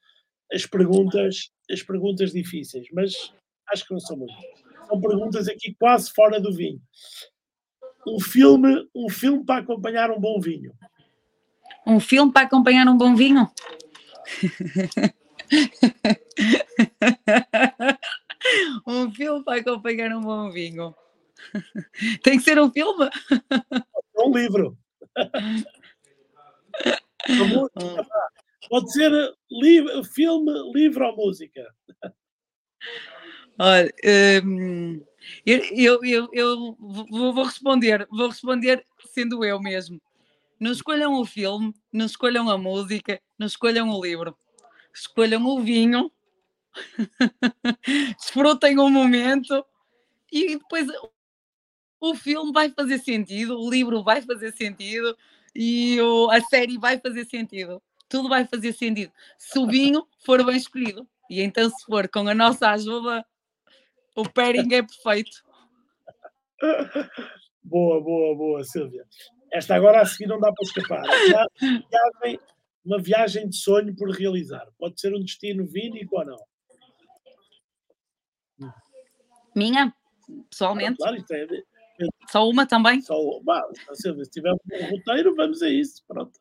as 0.50 0.64
perguntas, 0.64 1.50
as 1.70 1.82
perguntas 1.82 2.32
difíceis, 2.32 2.86
mas 2.92 3.32
acho 3.70 3.86
que 3.86 3.92
não 3.92 4.00
são 4.00 4.16
muitas. 4.16 4.36
São 4.86 5.00
perguntas 5.00 5.48
aqui 5.48 5.74
quase 5.78 6.10
fora 6.12 6.40
do 6.40 6.52
vinho. 6.52 6.80
Um 8.06 8.20
filme, 8.20 8.88
um 8.94 9.10
filme 9.10 9.44
para 9.44 9.60
acompanhar 9.62 10.10
um 10.10 10.20
bom 10.20 10.40
vinho. 10.40 10.72
Um 11.86 12.00
filme 12.00 12.32
para 12.32 12.46
acompanhar 12.46 12.88
um 12.88 12.96
bom 12.96 13.14
vinho? 13.14 13.48
um 18.86 19.12
filme 19.12 19.44
para 19.44 19.60
acompanhar 19.60 20.16
um 20.16 20.20
bom 20.20 20.50
vinho. 20.50 20.94
Tem 22.24 22.38
que 22.38 22.44
ser 22.44 22.60
um 22.60 22.72
filme? 22.72 23.08
Um 24.16 24.36
livro. 24.36 24.76
Pode 28.68 28.92
ser 28.92 29.12
livro, 29.48 30.02
filme, 30.04 30.52
livro 30.74 31.06
ou 31.06 31.16
música. 31.16 31.72
Olha, 33.58 33.90
hum, 34.44 35.02
eu, 35.44 35.60
eu, 35.72 35.98
eu, 36.04 36.28
eu 36.32 36.76
vou 37.32 37.44
responder, 37.44 38.06
vou 38.10 38.28
responder 38.28 38.86
sendo 39.12 39.44
eu 39.44 39.60
mesmo. 39.60 40.00
Não 40.58 40.72
escolham 40.72 41.20
o 41.20 41.24
filme, 41.24 41.74
não 41.92 42.06
escolham 42.06 42.48
a 42.48 42.56
música, 42.56 43.20
não 43.38 43.46
escolham 43.46 43.90
o 43.90 44.02
livro. 44.02 44.36
Escolham 44.94 45.44
o 45.46 45.60
vinho, 45.60 46.10
desfrutem 48.18 48.78
o 48.78 48.88
momento 48.88 49.64
e 50.32 50.56
depois 50.56 50.88
o 52.00 52.14
filme 52.14 52.52
vai 52.52 52.70
fazer 52.70 52.98
sentido, 52.98 53.58
o 53.58 53.70
livro 53.70 54.02
vai 54.02 54.22
fazer 54.22 54.52
sentido 54.52 55.16
e 55.54 56.00
o, 56.00 56.30
a 56.30 56.40
série 56.40 56.78
vai 56.78 56.98
fazer 56.98 57.26
sentido. 57.26 57.82
Tudo 58.08 58.28
vai 58.28 58.46
fazer 58.46 58.72
sentido 58.72 59.12
se 59.36 59.58
o 59.58 59.66
vinho 59.66 60.06
for 60.24 60.44
bem 60.44 60.56
escolhido. 60.56 61.06
E 61.28 61.42
então, 61.42 61.68
se 61.68 61.84
for 61.84 62.08
com 62.08 62.28
a 62.28 62.34
nossa 62.34 62.70
ajuda, 62.70 63.26
o 64.14 64.28
pairing 64.28 64.72
é 64.74 64.82
perfeito. 64.82 65.44
Boa, 67.62 68.00
boa, 68.00 68.36
boa, 68.36 68.62
Silvia. 68.62 69.04
Esta 69.56 69.74
agora 69.74 70.02
a 70.02 70.04
seguir 70.04 70.26
não 70.26 70.38
dá 70.38 70.52
para 70.52 70.64
escapar. 70.64 71.02
Viagem, 71.58 72.40
uma 72.84 73.00
viagem 73.00 73.48
de 73.48 73.56
sonho 73.56 73.96
por 73.96 74.10
realizar. 74.10 74.66
Pode 74.78 75.00
ser 75.00 75.14
um 75.14 75.20
destino 75.20 75.64
vínico 75.64 76.18
ou 76.18 76.26
não? 76.26 76.36
Minha? 79.54 79.94
Pessoalmente? 80.50 80.98
Claro, 80.98 81.16
é, 81.30 81.42
é, 81.44 82.06
Só 82.30 82.46
uma 82.46 82.66
também? 82.66 83.00
Só 83.00 83.18
uma. 83.18 83.66
Se 83.94 84.12
tiver 84.30 84.52
um 84.52 84.90
roteiro, 84.90 85.34
vamos 85.34 85.62
a 85.62 85.70
isso. 85.70 86.04
Pronto. 86.06 86.38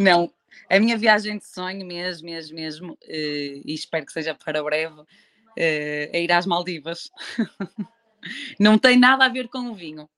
Não, 0.00 0.28
a 0.68 0.80
minha 0.80 0.98
viagem 0.98 1.38
de 1.38 1.46
sonho 1.46 1.86
mesmo, 1.86 2.26
mesmo, 2.26 2.56
mesmo, 2.56 2.98
eh, 3.04 3.62
e 3.64 3.72
espero 3.72 4.04
que 4.04 4.12
seja 4.12 4.34
para 4.34 4.64
breve, 4.64 5.00
eh, 5.56 6.10
é 6.12 6.24
ir 6.24 6.32
às 6.32 6.46
Maldivas. 6.46 7.12
Não 8.58 8.76
tem 8.76 8.98
nada 8.98 9.24
a 9.24 9.28
ver 9.28 9.46
com 9.46 9.70
o 9.70 9.74
vinho. 9.74 10.10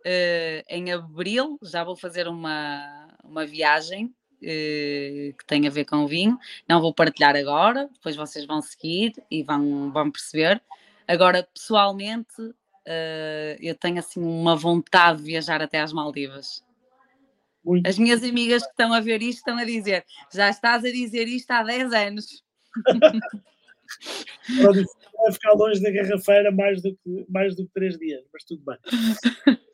Uh, 0.00 0.64
em 0.68 0.92
abril 0.92 1.58
já 1.62 1.84
vou 1.84 1.94
fazer 1.94 2.26
uma, 2.26 3.08
uma 3.22 3.44
viagem 3.44 4.06
uh, 4.06 5.36
que 5.36 5.44
tem 5.46 5.66
a 5.66 5.70
ver 5.70 5.84
com 5.84 5.96
o 5.96 6.08
vinho. 6.08 6.38
Não 6.68 6.80
vou 6.80 6.94
partilhar 6.94 7.36
agora, 7.36 7.88
depois 7.92 8.16
vocês 8.16 8.46
vão 8.46 8.62
seguir 8.62 9.12
e 9.30 9.42
vão, 9.42 9.92
vão 9.92 10.10
perceber. 10.10 10.62
Agora, 11.06 11.46
pessoalmente, 11.52 12.40
uh, 12.40 13.56
eu 13.60 13.74
tenho 13.74 13.98
assim 13.98 14.22
uma 14.22 14.56
vontade 14.56 15.18
de 15.18 15.24
viajar 15.24 15.60
até 15.60 15.80
às 15.80 15.92
Maldivas. 15.92 16.64
Muito. 17.64 17.86
As 17.86 17.98
minhas 17.98 18.22
amigas 18.22 18.62
que 18.62 18.70
estão 18.70 18.92
a 18.92 19.00
ver 19.00 19.20
isto 19.22 19.38
estão 19.38 19.58
a 19.58 19.64
dizer: 19.64 20.04
já 20.32 20.48
estás 20.48 20.84
a 20.84 20.90
dizer 20.90 21.28
isto 21.28 21.50
há 21.50 21.62
10 21.62 21.92
anos. 21.92 22.42
Vai 24.48 25.32
ficar 25.32 25.52
longe 25.52 25.82
da 25.82 25.90
garrafeira 25.90 26.50
mais 26.50 26.80
do 26.80 26.94
que, 26.94 27.26
mais 27.28 27.54
do 27.54 27.66
que 27.66 27.72
3 27.74 27.98
dias, 27.98 28.24
mas 28.32 28.44
tudo 28.44 28.62
bem. 28.64 28.78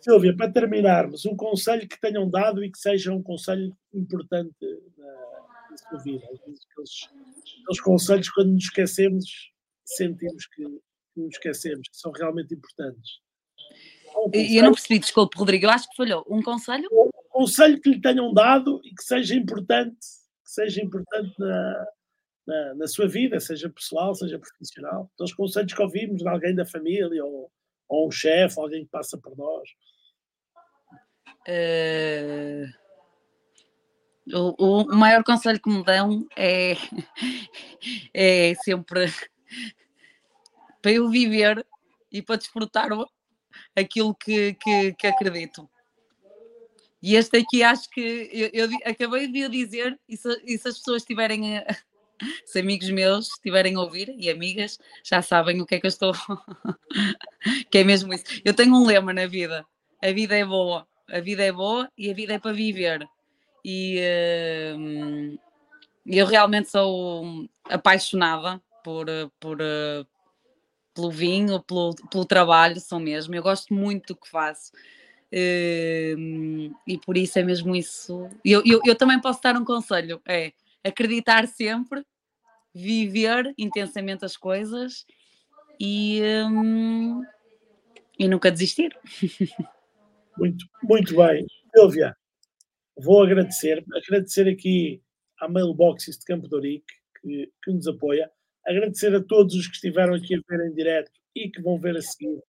Silvia, 0.00 0.36
para 0.36 0.50
terminarmos, 0.50 1.26
um 1.26 1.36
conselho 1.36 1.88
que 1.88 2.00
tenham 2.00 2.28
dado 2.28 2.64
e 2.64 2.70
que 2.70 2.78
seja 2.78 3.12
um 3.12 3.22
conselho 3.22 3.76
importante 3.92 4.54
na, 4.96 5.06
na 5.70 5.76
sua 5.76 5.98
vida. 5.98 6.24
Aqueles, 6.24 6.60
aqueles 7.62 7.80
conselhos, 7.80 8.30
quando 8.30 8.52
nos 8.52 8.64
esquecemos, 8.64 9.52
sentimos 9.84 10.46
que, 10.46 10.64
que 10.64 11.20
nos 11.20 11.34
esquecemos, 11.34 11.88
que 11.88 11.96
são 11.96 12.12
realmente 12.12 12.54
importantes. 12.54 13.20
Um 14.16 14.30
eu 14.32 14.64
não 14.64 14.72
percebi, 14.72 14.98
desculpe, 14.98 15.38
Rodrigo, 15.38 15.66
eu 15.66 15.70
acho 15.70 15.88
que 15.88 15.96
falhou. 15.96 16.24
Um 16.28 16.42
conselho? 16.42 16.88
Um 16.92 17.10
conselho 17.28 17.80
que 17.80 17.90
lhe 17.90 18.00
tenham 18.00 18.32
dado 18.32 18.80
e 18.84 18.94
que 18.94 19.02
seja 19.02 19.34
importante, 19.34 19.96
que 20.44 20.50
seja 20.50 20.82
importante 20.82 21.32
na, 21.38 21.86
na, 22.46 22.74
na 22.74 22.88
sua 22.88 23.06
vida, 23.06 23.38
seja 23.38 23.70
pessoal, 23.70 24.14
seja 24.14 24.38
profissional. 24.38 25.10
Então, 25.14 25.24
os 25.24 25.32
conselhos 25.32 25.72
que 25.72 25.82
ouvimos 25.82 26.22
de 26.22 26.28
alguém 26.28 26.54
da 26.54 26.66
família 26.66 27.24
ou, 27.24 27.50
ou 27.88 28.08
um 28.08 28.10
chefe, 28.10 28.58
alguém 28.58 28.84
que 28.84 28.90
passa 28.90 29.16
por 29.16 29.36
nós. 29.36 29.68
Uh, 31.48 32.80
o, 34.32 34.82
o, 34.82 34.96
maior 34.96 35.24
conselho 35.24 35.60
que 35.60 35.70
me 35.70 35.82
dão 35.82 36.26
é, 36.36 36.76
é 38.12 38.54
sempre 38.56 39.12
para 40.82 40.92
eu 40.92 41.08
viver 41.08 41.66
e 42.12 42.22
para 42.22 42.36
desfrutar 42.36 42.88
aquilo 43.74 44.14
que, 44.14 44.54
que, 44.54 44.92
que 44.94 45.06
acredito. 45.06 45.68
E 47.02 47.16
este 47.16 47.38
aqui 47.38 47.62
acho 47.62 47.88
que 47.88 48.28
eu, 48.32 48.50
eu 48.52 48.68
acabei 48.84 49.26
de 49.26 49.48
dizer, 49.48 49.98
e 50.08 50.16
se, 50.16 50.28
e 50.44 50.58
se 50.58 50.68
as 50.68 50.78
pessoas 50.78 51.02
estiverem, 51.02 51.42
se 52.44 52.60
amigos 52.60 52.90
meus 52.90 53.28
estiverem 53.28 53.74
a 53.74 53.80
ouvir 53.80 54.14
e 54.18 54.28
amigas, 54.28 54.78
já 55.02 55.22
sabem 55.22 55.60
o 55.60 55.66
que 55.66 55.76
é 55.76 55.80
que 55.80 55.86
eu 55.86 55.88
estou. 55.88 56.12
que 57.70 57.78
é 57.78 57.84
mesmo 57.84 58.12
isso. 58.12 58.24
Eu 58.44 58.52
tenho 58.52 58.74
um 58.74 58.84
lema 58.84 59.14
na 59.14 59.26
vida: 59.26 59.64
a 60.02 60.12
vida 60.12 60.36
é 60.36 60.44
boa 60.44 60.86
a 61.10 61.20
vida 61.20 61.44
é 61.44 61.52
boa 61.52 61.90
e 61.96 62.10
a 62.10 62.14
vida 62.14 62.34
é 62.34 62.38
para 62.38 62.52
viver. 62.52 63.06
E 63.64 64.00
uh, 64.00 65.38
eu 66.06 66.26
realmente 66.26 66.70
sou 66.70 67.48
apaixonada 67.64 68.60
por, 68.82 69.06
por, 69.38 69.60
uh, 69.60 70.06
pelo 70.94 71.10
vinho, 71.10 71.60
pelo, 71.62 71.94
pelo 72.10 72.24
trabalho, 72.24 72.80
sou 72.80 72.98
mesmo. 72.98 73.34
Eu 73.34 73.42
gosto 73.42 73.74
muito 73.74 74.14
do 74.14 74.20
que 74.20 74.28
faço. 74.28 74.72
Uh, 75.32 76.74
e 76.86 76.98
por 77.04 77.16
isso 77.16 77.38
é 77.38 77.42
mesmo 77.42 77.76
isso. 77.76 78.28
Eu, 78.44 78.62
eu, 78.64 78.80
eu 78.84 78.94
também 78.94 79.20
posso 79.20 79.42
dar 79.42 79.56
um 79.56 79.64
conselho: 79.64 80.20
é 80.26 80.52
acreditar 80.82 81.46
sempre, 81.46 82.04
viver 82.74 83.52
intensamente 83.58 84.24
as 84.24 84.36
coisas 84.36 85.06
e, 85.78 86.20
um, 86.50 87.22
e 88.18 88.28
nunca 88.28 88.50
desistir. 88.50 88.96
Muito, 90.40 90.64
muito 90.82 91.14
bem. 91.14 91.46
Silvia, 91.76 92.16
vou 92.96 93.22
agradecer, 93.22 93.84
agradecer 93.94 94.48
aqui 94.48 95.02
à 95.38 95.46
Mailboxes 95.46 96.18
de 96.18 96.24
Campo 96.24 96.48
de 96.48 96.54
Ourique, 96.54 96.94
que, 97.20 97.52
que 97.62 97.72
nos 97.72 97.86
apoia, 97.86 98.30
agradecer 98.66 99.14
a 99.14 99.22
todos 99.22 99.54
os 99.54 99.66
que 99.66 99.74
estiveram 99.74 100.14
aqui 100.14 100.34
a 100.34 100.40
ver 100.48 100.66
em 100.66 100.74
direto 100.74 101.10
e 101.36 101.50
que 101.50 101.60
vão 101.60 101.78
ver 101.78 101.96
a 101.96 102.02
seguir. 102.02 102.40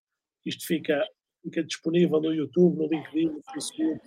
Isto 0.44 0.66
fica, 0.66 1.04
fica 1.42 1.62
disponível 1.62 2.20
no 2.20 2.34
YouTube, 2.34 2.78
no 2.78 2.88
LinkedIn, 2.88 3.26
no 3.26 3.42
Facebook 3.52 4.00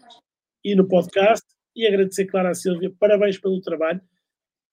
e 0.64 0.76
no 0.76 0.88
podcast. 0.88 1.46
E 1.76 1.86
agradecer, 1.86 2.26
claro, 2.26 2.50
à 2.50 2.54
Silvia, 2.54 2.92
parabéns 3.00 3.38
pelo 3.38 3.62
trabalho 3.62 4.02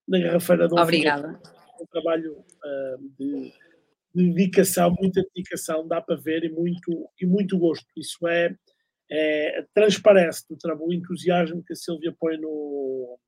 na 0.08 0.20
Garrafeira 0.20 0.68
do 0.68 0.76
Obrigada. 0.76 1.40
Um 1.80 1.86
trabalho 1.86 2.32
uh, 2.32 3.08
de, 3.18 3.52
de, 4.14 4.32
dedicação, 4.32 4.94
muita 4.98 5.22
dedicação, 5.34 5.86
dá 5.86 6.00
para 6.00 6.16
ver 6.16 6.44
e 6.44 6.50
muito, 6.50 7.10
e 7.20 7.26
muito 7.26 7.58
gosto. 7.58 7.86
Isso 7.96 8.26
é, 8.28 8.56
é, 9.14 9.66
transparece 9.74 10.46
do 10.48 10.56
o 10.80 10.92
entusiasmo 10.92 11.62
que 11.62 11.74
a 11.74 11.76
Silvia 11.76 12.14
põe 12.18 12.38
no, 12.38 13.18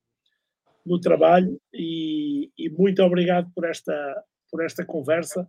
no 0.83 0.99
trabalho 0.99 1.61
e, 1.71 2.49
e, 2.57 2.69
muito 2.71 3.03
obrigado 3.03 3.51
por 3.53 3.65
esta, 3.65 4.23
por 4.49 4.65
esta 4.65 4.83
conversa. 4.83 5.47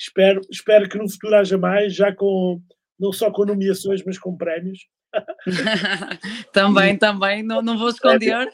Espero, 0.00 0.40
espero 0.48 0.88
que 0.88 0.96
no 0.96 1.10
futuro 1.10 1.34
haja 1.34 1.58
mais, 1.58 1.96
já 1.96 2.14
com 2.14 2.62
não 2.98 3.12
só 3.12 3.32
com 3.32 3.44
nomeações, 3.44 4.04
mas 4.04 4.16
com 4.18 4.36
prémios. 4.36 4.86
também, 6.52 6.96
também, 6.96 7.42
não, 7.42 7.60
não 7.60 7.76
vou 7.76 7.88
esconder. 7.88 8.48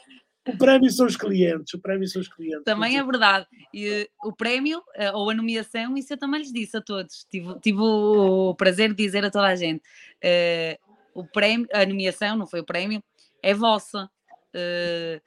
O 0.47 0.57
prémio 0.57 0.89
são 0.89 1.05
os 1.05 1.15
clientes, 1.15 1.75
o 1.75 1.79
prémio 1.79 2.07
são 2.07 2.23
os 2.23 2.27
clientes. 2.27 2.63
Também 2.63 2.97
é 2.97 3.03
verdade. 3.03 3.45
E, 3.71 4.09
o 4.23 4.33
prémio 4.33 4.81
eh, 4.95 5.11
ou 5.11 5.29
a 5.29 5.33
nomeação, 5.35 5.95
isso 5.95 6.11
eu 6.11 6.17
também 6.17 6.39
lhes 6.39 6.51
disse 6.51 6.75
a 6.75 6.81
todos. 6.81 7.27
Tive, 7.29 7.59
tive 7.59 7.79
o 7.79 8.55
prazer 8.55 8.89
de 8.89 8.95
dizer 8.95 9.23
a 9.23 9.29
toda 9.29 9.45
a 9.45 9.55
gente. 9.55 9.83
Uh, 10.23 10.88
o 11.19 11.27
prémio, 11.27 11.67
a 11.73 11.85
nomeação, 11.85 12.35
não 12.35 12.47
foi 12.47 12.59
o 12.61 12.65
prémio, 12.65 13.03
é 13.41 13.53
vossa. 13.53 14.09
Uh, 14.53 15.21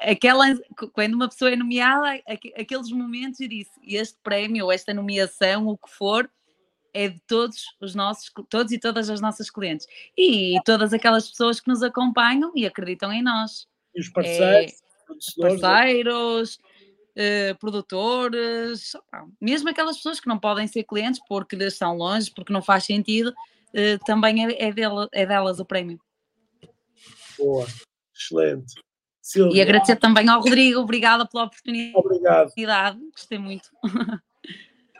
aquela, 0.00 0.46
quando 0.92 1.14
uma 1.14 1.28
pessoa 1.28 1.50
é 1.50 1.56
nomeada, 1.56 2.20
aqueles 2.58 2.90
momentos 2.90 3.40
eu 3.40 3.48
disse, 3.48 3.70
este 3.82 4.18
prémio 4.22 4.64
ou 4.64 4.72
esta 4.72 4.94
nomeação, 4.94 5.68
o 5.68 5.76
que 5.76 5.90
for, 5.90 6.30
é 6.92 7.08
de 7.08 7.20
todos 7.26 7.76
os 7.78 7.94
nossos, 7.94 8.32
todos 8.48 8.72
e 8.72 8.78
todas 8.78 9.10
as 9.10 9.20
nossas 9.20 9.50
clientes 9.50 9.86
e 10.16 10.58
todas 10.64 10.94
aquelas 10.94 11.28
pessoas 11.28 11.60
que 11.60 11.68
nos 11.68 11.82
acompanham 11.82 12.52
e 12.54 12.64
acreditam 12.64 13.12
em 13.12 13.22
nós. 13.22 13.68
E 13.94 14.00
os 14.00 14.08
parceiros, 14.08 14.72
é, 15.38 15.58
parceiros, 15.60 16.58
uh, 17.16 17.58
produtores, 17.58 18.92
mesmo 19.38 19.68
aquelas 19.68 19.96
pessoas 19.96 20.18
que 20.18 20.28
não 20.28 20.38
podem 20.38 20.66
ser 20.66 20.84
clientes 20.84 21.20
porque 21.28 21.54
estão 21.56 21.94
longe, 21.98 22.30
porque 22.30 22.52
não 22.52 22.62
faz 22.62 22.84
sentido, 22.84 23.34
uh, 23.76 24.04
também 24.04 24.46
é, 24.46 24.68
é, 24.68 24.72
é 25.12 25.26
delas 25.26 25.60
o 25.60 25.64
prémio. 25.64 26.00
Boa, 27.38 27.66
excelente. 28.14 28.74
Silvia. 29.20 29.58
E 29.58 29.60
agradecer 29.60 29.96
também 29.96 30.28
ao 30.28 30.40
Rodrigo, 30.40 30.80
obrigada 30.80 31.26
pela 31.26 31.44
oportunidade. 31.44 31.96
Obrigado. 32.52 33.00
Gostei 33.10 33.38
muito. 33.38 33.68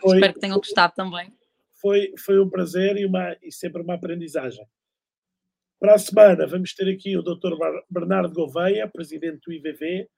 Foi, 0.01 0.16
Espero 0.16 0.35
que 0.35 0.41
tenham 0.41 0.59
gostado 0.59 0.93
também. 0.95 1.33
Foi, 1.81 2.12
foi 2.18 2.41
um 2.41 2.49
prazer 2.49 2.97
e, 2.97 3.07
uma, 3.07 3.37
e 3.43 3.53
sempre 3.53 3.83
uma 3.83 3.95
aprendizagem. 3.95 4.66
Para 5.79 5.95
a 5.95 5.99
semana 5.99 6.47
vamos 6.47 6.74
ter 6.74 6.93
aqui 6.93 7.16
o 7.16 7.22
Dr. 7.22 7.53
Bernardo 7.89 8.35
Gouveia, 8.35 8.89
presidente 8.89 9.41
do 9.47 9.53
IVV. 9.53 10.09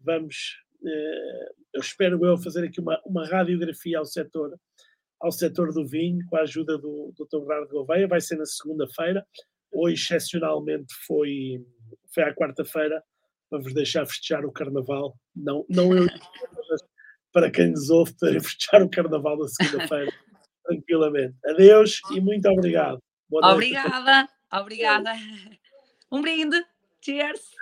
Vamos, 0.00 0.56
eh, 0.84 1.52
eu 1.74 1.80
espero 1.80 2.24
eu 2.24 2.38
fazer 2.38 2.64
aqui 2.64 2.80
uma, 2.80 3.00
uma 3.04 3.26
radiografia 3.26 3.98
ao 3.98 4.04
setor 4.04 4.58
ao 5.20 5.32
setor 5.32 5.72
do 5.72 5.86
vinho, 5.86 6.24
com 6.26 6.36
a 6.36 6.42
ajuda 6.42 6.78
do, 6.78 7.12
do 7.16 7.24
Dr. 7.24 7.46
Bernardo 7.46 7.70
Gouveia. 7.70 8.08
Vai 8.08 8.20
ser 8.20 8.36
na 8.36 8.46
segunda-feira. 8.46 9.26
Hoje, 9.70 10.02
excepcionalmente, 10.02 10.94
foi, 11.06 11.64
foi 12.14 12.22
à 12.22 12.34
quarta-feira, 12.34 13.02
para 13.50 13.60
vos 13.60 13.74
deixar 13.74 14.06
festejar 14.06 14.44
o 14.44 14.52
Carnaval. 14.52 15.16
Não, 15.34 15.64
não 15.68 15.94
eu, 15.94 16.04
mas 16.04 16.82
para 17.32 17.50
quem 17.50 17.70
nos 17.70 17.90
ouve, 17.90 18.14
para 18.18 18.40
festejar 18.40 18.82
o 18.82 18.90
Carnaval 18.90 19.38
na 19.38 19.48
segunda-feira, 19.48 20.12
tranquilamente. 20.64 21.34
Adeus 21.46 22.00
e 22.12 22.20
muito 22.20 22.48
obrigado. 22.48 22.98
Obrigada, 23.30 24.28
obrigada. 24.52 25.12
Um 26.10 26.22
brinde. 26.22 26.64
Cheers. 27.00 27.56